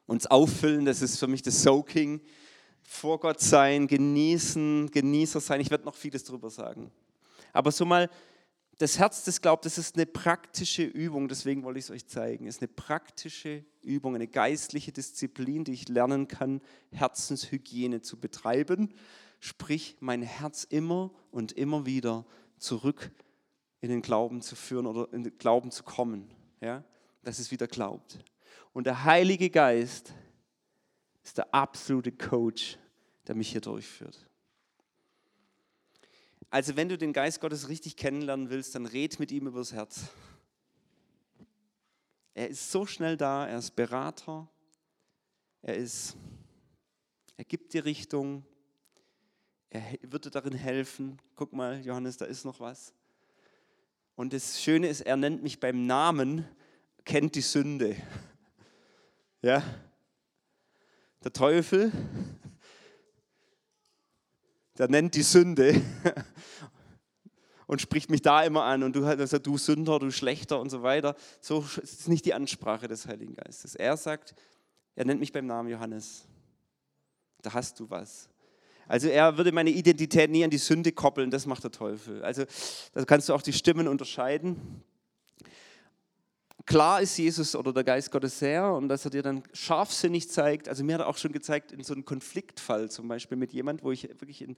Und 0.07 0.23
das 0.23 0.31
Auffüllen, 0.31 0.85
das 0.85 1.01
ist 1.01 1.19
für 1.19 1.29
mich 1.29 1.43
das 1.43 1.63
Soaking, 1.63 2.21
vor 2.85 3.19
Gott 3.19 3.41
sein, 3.41 3.87
genießen, 3.87 4.91
Genießer 4.91 5.41
sein. 5.41 5.61
Ich 5.61 5.71
werde 5.71 5.85
noch 5.85 5.95
vieles 5.95 6.23
darüber 6.25 6.51
sagen. 6.51 6.91
Aber 7.53 7.73
so 7.73 7.85
mal 7.85 8.09
das 8.79 8.99
Herz, 8.99 9.25
das 9.25 9.41
glaubt, 9.41 9.65
das 9.65 9.79
ist 9.79 9.97
eine 9.97 10.07
praktische 10.07 10.83
Übung, 10.83 11.29
deswegen 11.29 11.63
wollte 11.63 11.79
ich 11.79 11.87
es 11.87 11.91
euch 11.91 12.07
zeigen. 12.07 12.47
Es 12.47 12.57
ist 12.57 12.63
eine 12.63 12.69
praktische 12.69 13.65
Übung, 13.83 14.15
eine 14.15 14.27
geistliche 14.27 14.93
Disziplin, 14.93 15.65
die 15.65 15.73
ich 15.73 15.89
lernen 15.89 16.29
kann, 16.29 16.61
Herzenshygiene 16.91 18.01
zu 18.01 18.19
betreiben. 18.19 18.93
Sprich, 19.39 19.97
mein 20.01 20.23
Herz 20.23 20.65
immer 20.65 21.13
und 21.31 21.53
immer 21.53 21.87
wieder 21.87 22.25
zurück 22.59 23.13
in 23.81 23.91
den 23.91 24.03
Glauben 24.03 24.41
zu 24.41 24.57
führen 24.57 24.87
oder 24.87 25.13
in 25.13 25.23
den 25.23 25.39
Glauben 25.39 25.71
zu 25.71 25.85
kommen. 25.85 26.31
Ja? 26.61 26.83
Dass 27.23 27.39
es 27.39 27.51
wieder 27.51 27.69
glaubt. 27.69 28.19
Und 28.73 28.87
der 28.87 29.05
Heilige 29.05 29.51
Geist 29.51 30.15
ist 31.25 31.39
der 31.39 31.53
absolute 31.53 32.13
Coach, 32.13 32.79
der 33.27 33.35
mich 33.35 33.51
hier 33.51 33.63
durchführt. 33.63 34.29
Also 36.51 36.77
wenn 36.77 36.89
du 36.89 36.97
den 36.97 37.13
Geist 37.13 37.41
Gottes 37.41 37.69
richtig 37.69 37.97
kennenlernen 37.97 38.51
willst, 38.51 38.75
dann 38.75 38.87
red 38.87 39.19
mit 39.19 39.33
ihm 39.33 39.49
übers 39.49 39.73
Herz. 39.73 40.05
Er 42.35 42.49
ist 42.49 42.71
so 42.71 42.87
schnell 42.87 43.17
da, 43.17 43.47
er 43.47 43.59
ist 43.59 43.75
Berater, 43.75 44.49
er 45.63 45.77
ist, 45.77 46.17
er 47.37 47.45
gibt 47.45 47.73
dir 47.73 47.85
Richtung, 47.85 48.45
er 49.71 49.83
wird 50.03 50.27
dir 50.27 50.31
darin 50.31 50.55
helfen. 50.55 51.19
Guck 51.35 51.53
mal, 51.53 51.85
Johannes, 51.85 52.17
da 52.17 52.27
ist 52.27 52.45
noch 52.45 52.61
was. 52.61 52.93
Und 54.15 54.33
das 54.33 54.63
Schöne 54.63 54.89
ist, 54.89 55.01
er 55.01 55.17
nennt 55.17 55.43
mich 55.43 55.59
beim 55.59 55.87
Namen, 55.87 56.47
kennt 57.05 57.35
die 57.35 57.41
Sünde. 57.41 57.97
Ja? 59.43 59.63
Der 61.25 61.33
Teufel 61.33 61.91
der 64.79 64.89
nennt 64.89 65.15
die 65.15 65.23
Sünde 65.23 65.81
und 67.67 67.81
spricht 67.81 68.11
mich 68.11 68.23
da 68.23 68.43
immer 68.43 68.65
an 68.65 68.83
und 68.83 68.95
du 68.97 69.07
halt 69.07 69.21
also 69.21 69.39
du 69.39 69.57
Sünder, 69.57 69.99
du 69.99 70.11
Schlechter 70.11 70.61
und 70.61 70.71
so 70.71 70.83
weiter. 70.83 71.15
So 71.41 71.65
ist 71.81 72.09
nicht 72.09 72.25
die 72.25 72.35
Ansprache 72.35 72.89
des 72.89 73.07
Heiligen 73.07 73.35
Geistes. 73.35 73.75
Er 73.75 73.97
sagt, 73.97 74.35
er 74.97 75.05
nennt 75.05 75.21
mich 75.21 75.33
beim 75.33 75.47
Namen 75.47 75.71
Johannes. 75.71 76.27
Da 77.43 77.53
hast 77.53 77.79
du 77.81 77.89
was. 77.89 78.29
Also 78.87 79.09
er 79.09 79.39
würde 79.39 79.53
meine 79.53 79.71
Identität 79.71 80.31
nie 80.31 80.45
an 80.45 80.51
die 80.51 80.59
Sünde 80.59 80.93
koppeln, 80.93 81.31
das 81.31 81.47
macht 81.47 81.65
der 81.65 81.71
Teufel. 81.71 82.23
Also 82.23 82.45
da 82.93 83.05
kannst 83.05 83.29
du 83.29 83.35
auch 83.35 83.43
die 83.43 83.53
Stimmen 83.53 83.89
unterscheiden. 83.89 84.83
Klar 86.67 87.03
ist 87.03 87.19
Jesus 87.19 87.55
oder 87.55 87.73
der 87.73 87.85
Geist 87.85 88.11
Gottes 88.11 88.39
sehr 88.39 88.73
und 88.73 88.89
dass 88.89 89.05
er 89.05 89.11
dir 89.11 89.23
dann 89.23 89.43
scharfsinnig 89.53 90.31
zeigt. 90.31 90.69
Also 90.69 90.83
mir 90.83 90.95
hat 90.95 91.03
er 91.03 91.09
auch 91.09 91.19
schon 91.19 91.33
gezeigt, 91.33 91.73
in 91.73 91.85
so 91.85 91.93
einem 91.93 92.07
Konfliktfall 92.07 92.91
zum 92.91 93.07
Beispiel 93.07 93.37
mit 93.37 93.53
jemand, 93.53 93.83
wo 93.83 93.93
ich 93.93 94.05
wirklich 94.05 94.41
in 94.41 94.57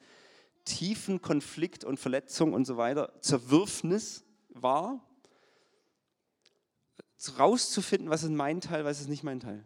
tiefen 0.64 1.20
Konflikt 1.20 1.84
und 1.84 1.98
Verletzung 1.98 2.52
und 2.52 2.64
so 2.64 2.76
weiter, 2.76 3.12
Zerwürfnis 3.20 4.24
war, 4.50 5.00
rauszufinden, 7.38 8.10
was 8.10 8.22
ist 8.22 8.30
mein 8.30 8.60
Teil, 8.60 8.84
was 8.84 9.00
ist 9.00 9.08
nicht 9.08 9.24
mein 9.24 9.40
Teil. 9.40 9.64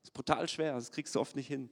Das 0.00 0.08
ist 0.08 0.14
brutal 0.14 0.48
schwer, 0.48 0.74
das 0.74 0.90
kriegst 0.90 1.14
du 1.14 1.20
oft 1.20 1.36
nicht 1.36 1.46
hin. 1.46 1.70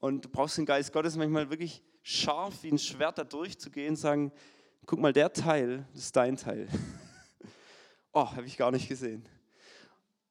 Und 0.00 0.24
du 0.24 0.28
brauchst 0.28 0.58
den 0.58 0.66
Geist 0.66 0.92
Gottes 0.92 1.16
manchmal 1.16 1.48
wirklich 1.50 1.82
scharf 2.02 2.62
wie 2.62 2.72
ein 2.72 2.78
Schwert 2.78 3.18
da 3.18 3.24
durchzugehen 3.24 3.90
und 3.90 3.96
sagen, 3.96 4.32
guck 4.86 4.98
mal, 4.98 5.12
der 5.12 5.32
Teil, 5.32 5.86
das 5.92 6.04
ist 6.04 6.16
dein 6.16 6.36
Teil. 6.36 6.68
oh, 8.12 8.26
habe 8.32 8.46
ich 8.46 8.56
gar 8.56 8.70
nicht 8.70 8.88
gesehen. 8.88 9.26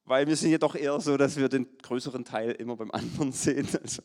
Weil 0.04 0.26
wir 0.26 0.36
sind 0.36 0.50
ja 0.50 0.58
doch 0.58 0.74
eher 0.74 1.00
so, 1.00 1.16
dass 1.16 1.36
wir 1.36 1.48
den 1.48 1.66
größeren 1.78 2.24
Teil 2.24 2.52
immer 2.52 2.76
beim 2.76 2.90
anderen 2.90 3.32
sehen. 3.32 3.68
Also. 3.80 4.02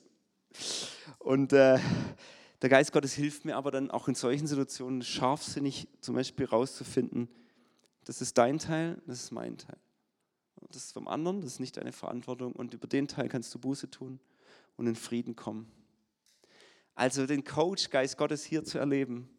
Und 1.19 1.53
äh, 1.53 1.80
der 2.61 2.69
Geist 2.69 2.91
Gottes 2.91 3.13
hilft 3.13 3.45
mir 3.45 3.55
aber 3.55 3.71
dann 3.71 3.91
auch 3.91 4.07
in 4.07 4.15
solchen 4.15 4.47
Situationen 4.47 5.01
scharfsinnig 5.01 5.88
zum 6.01 6.15
Beispiel 6.15 6.45
rauszufinden, 6.45 7.30
das 8.05 8.21
ist 8.21 8.38
dein 8.38 8.57
Teil, 8.57 9.01
das 9.05 9.23
ist 9.23 9.32
mein 9.32 9.57
Teil. 9.57 9.78
Das 10.69 10.86
ist 10.86 10.93
vom 10.93 11.07
anderen, 11.07 11.41
das 11.41 11.53
ist 11.53 11.59
nicht 11.59 11.78
deine 11.78 11.91
Verantwortung 11.91 12.53
und 12.53 12.73
über 12.73 12.88
den 12.88 13.07
Teil 13.07 13.28
kannst 13.28 13.53
du 13.53 13.59
Buße 13.59 13.91
tun 13.91 14.19
und 14.75 14.88
in 14.88 14.95
Frieden 14.95 15.36
kommen. 15.36 15.71
Also 16.95 17.28
den 17.28 17.43
Coach 17.43 17.89
Geist 17.89 18.17
Gottes 18.17 18.43
hier 18.43 18.63
zu 18.63 18.80
erleben, 18.80 19.30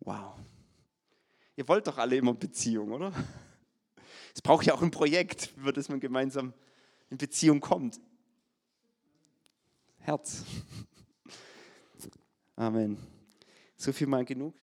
wow. 0.00 0.34
Ihr 1.56 1.62
Ihr 1.62 1.68
wollt 1.68 1.86
doch 1.86 1.98
alle 1.98 2.16
immer 2.16 2.34
Beziehung, 2.34 2.92
oder? 2.92 3.12
Es 4.34 4.42
braucht 4.42 4.66
ja 4.66 4.74
auch 4.74 4.82
ein 4.82 4.90
Projekt, 4.90 5.52
über 5.56 5.72
das 5.72 5.88
man 5.88 6.00
gemeinsam 6.00 6.54
in 7.10 7.18
Beziehung 7.18 7.60
kommt. 7.60 8.00
Herz. 9.98 10.44
Amen. 12.56 12.98
So 13.76 13.92
viel 13.92 14.06
mal 14.06 14.24
genug. 14.24 14.61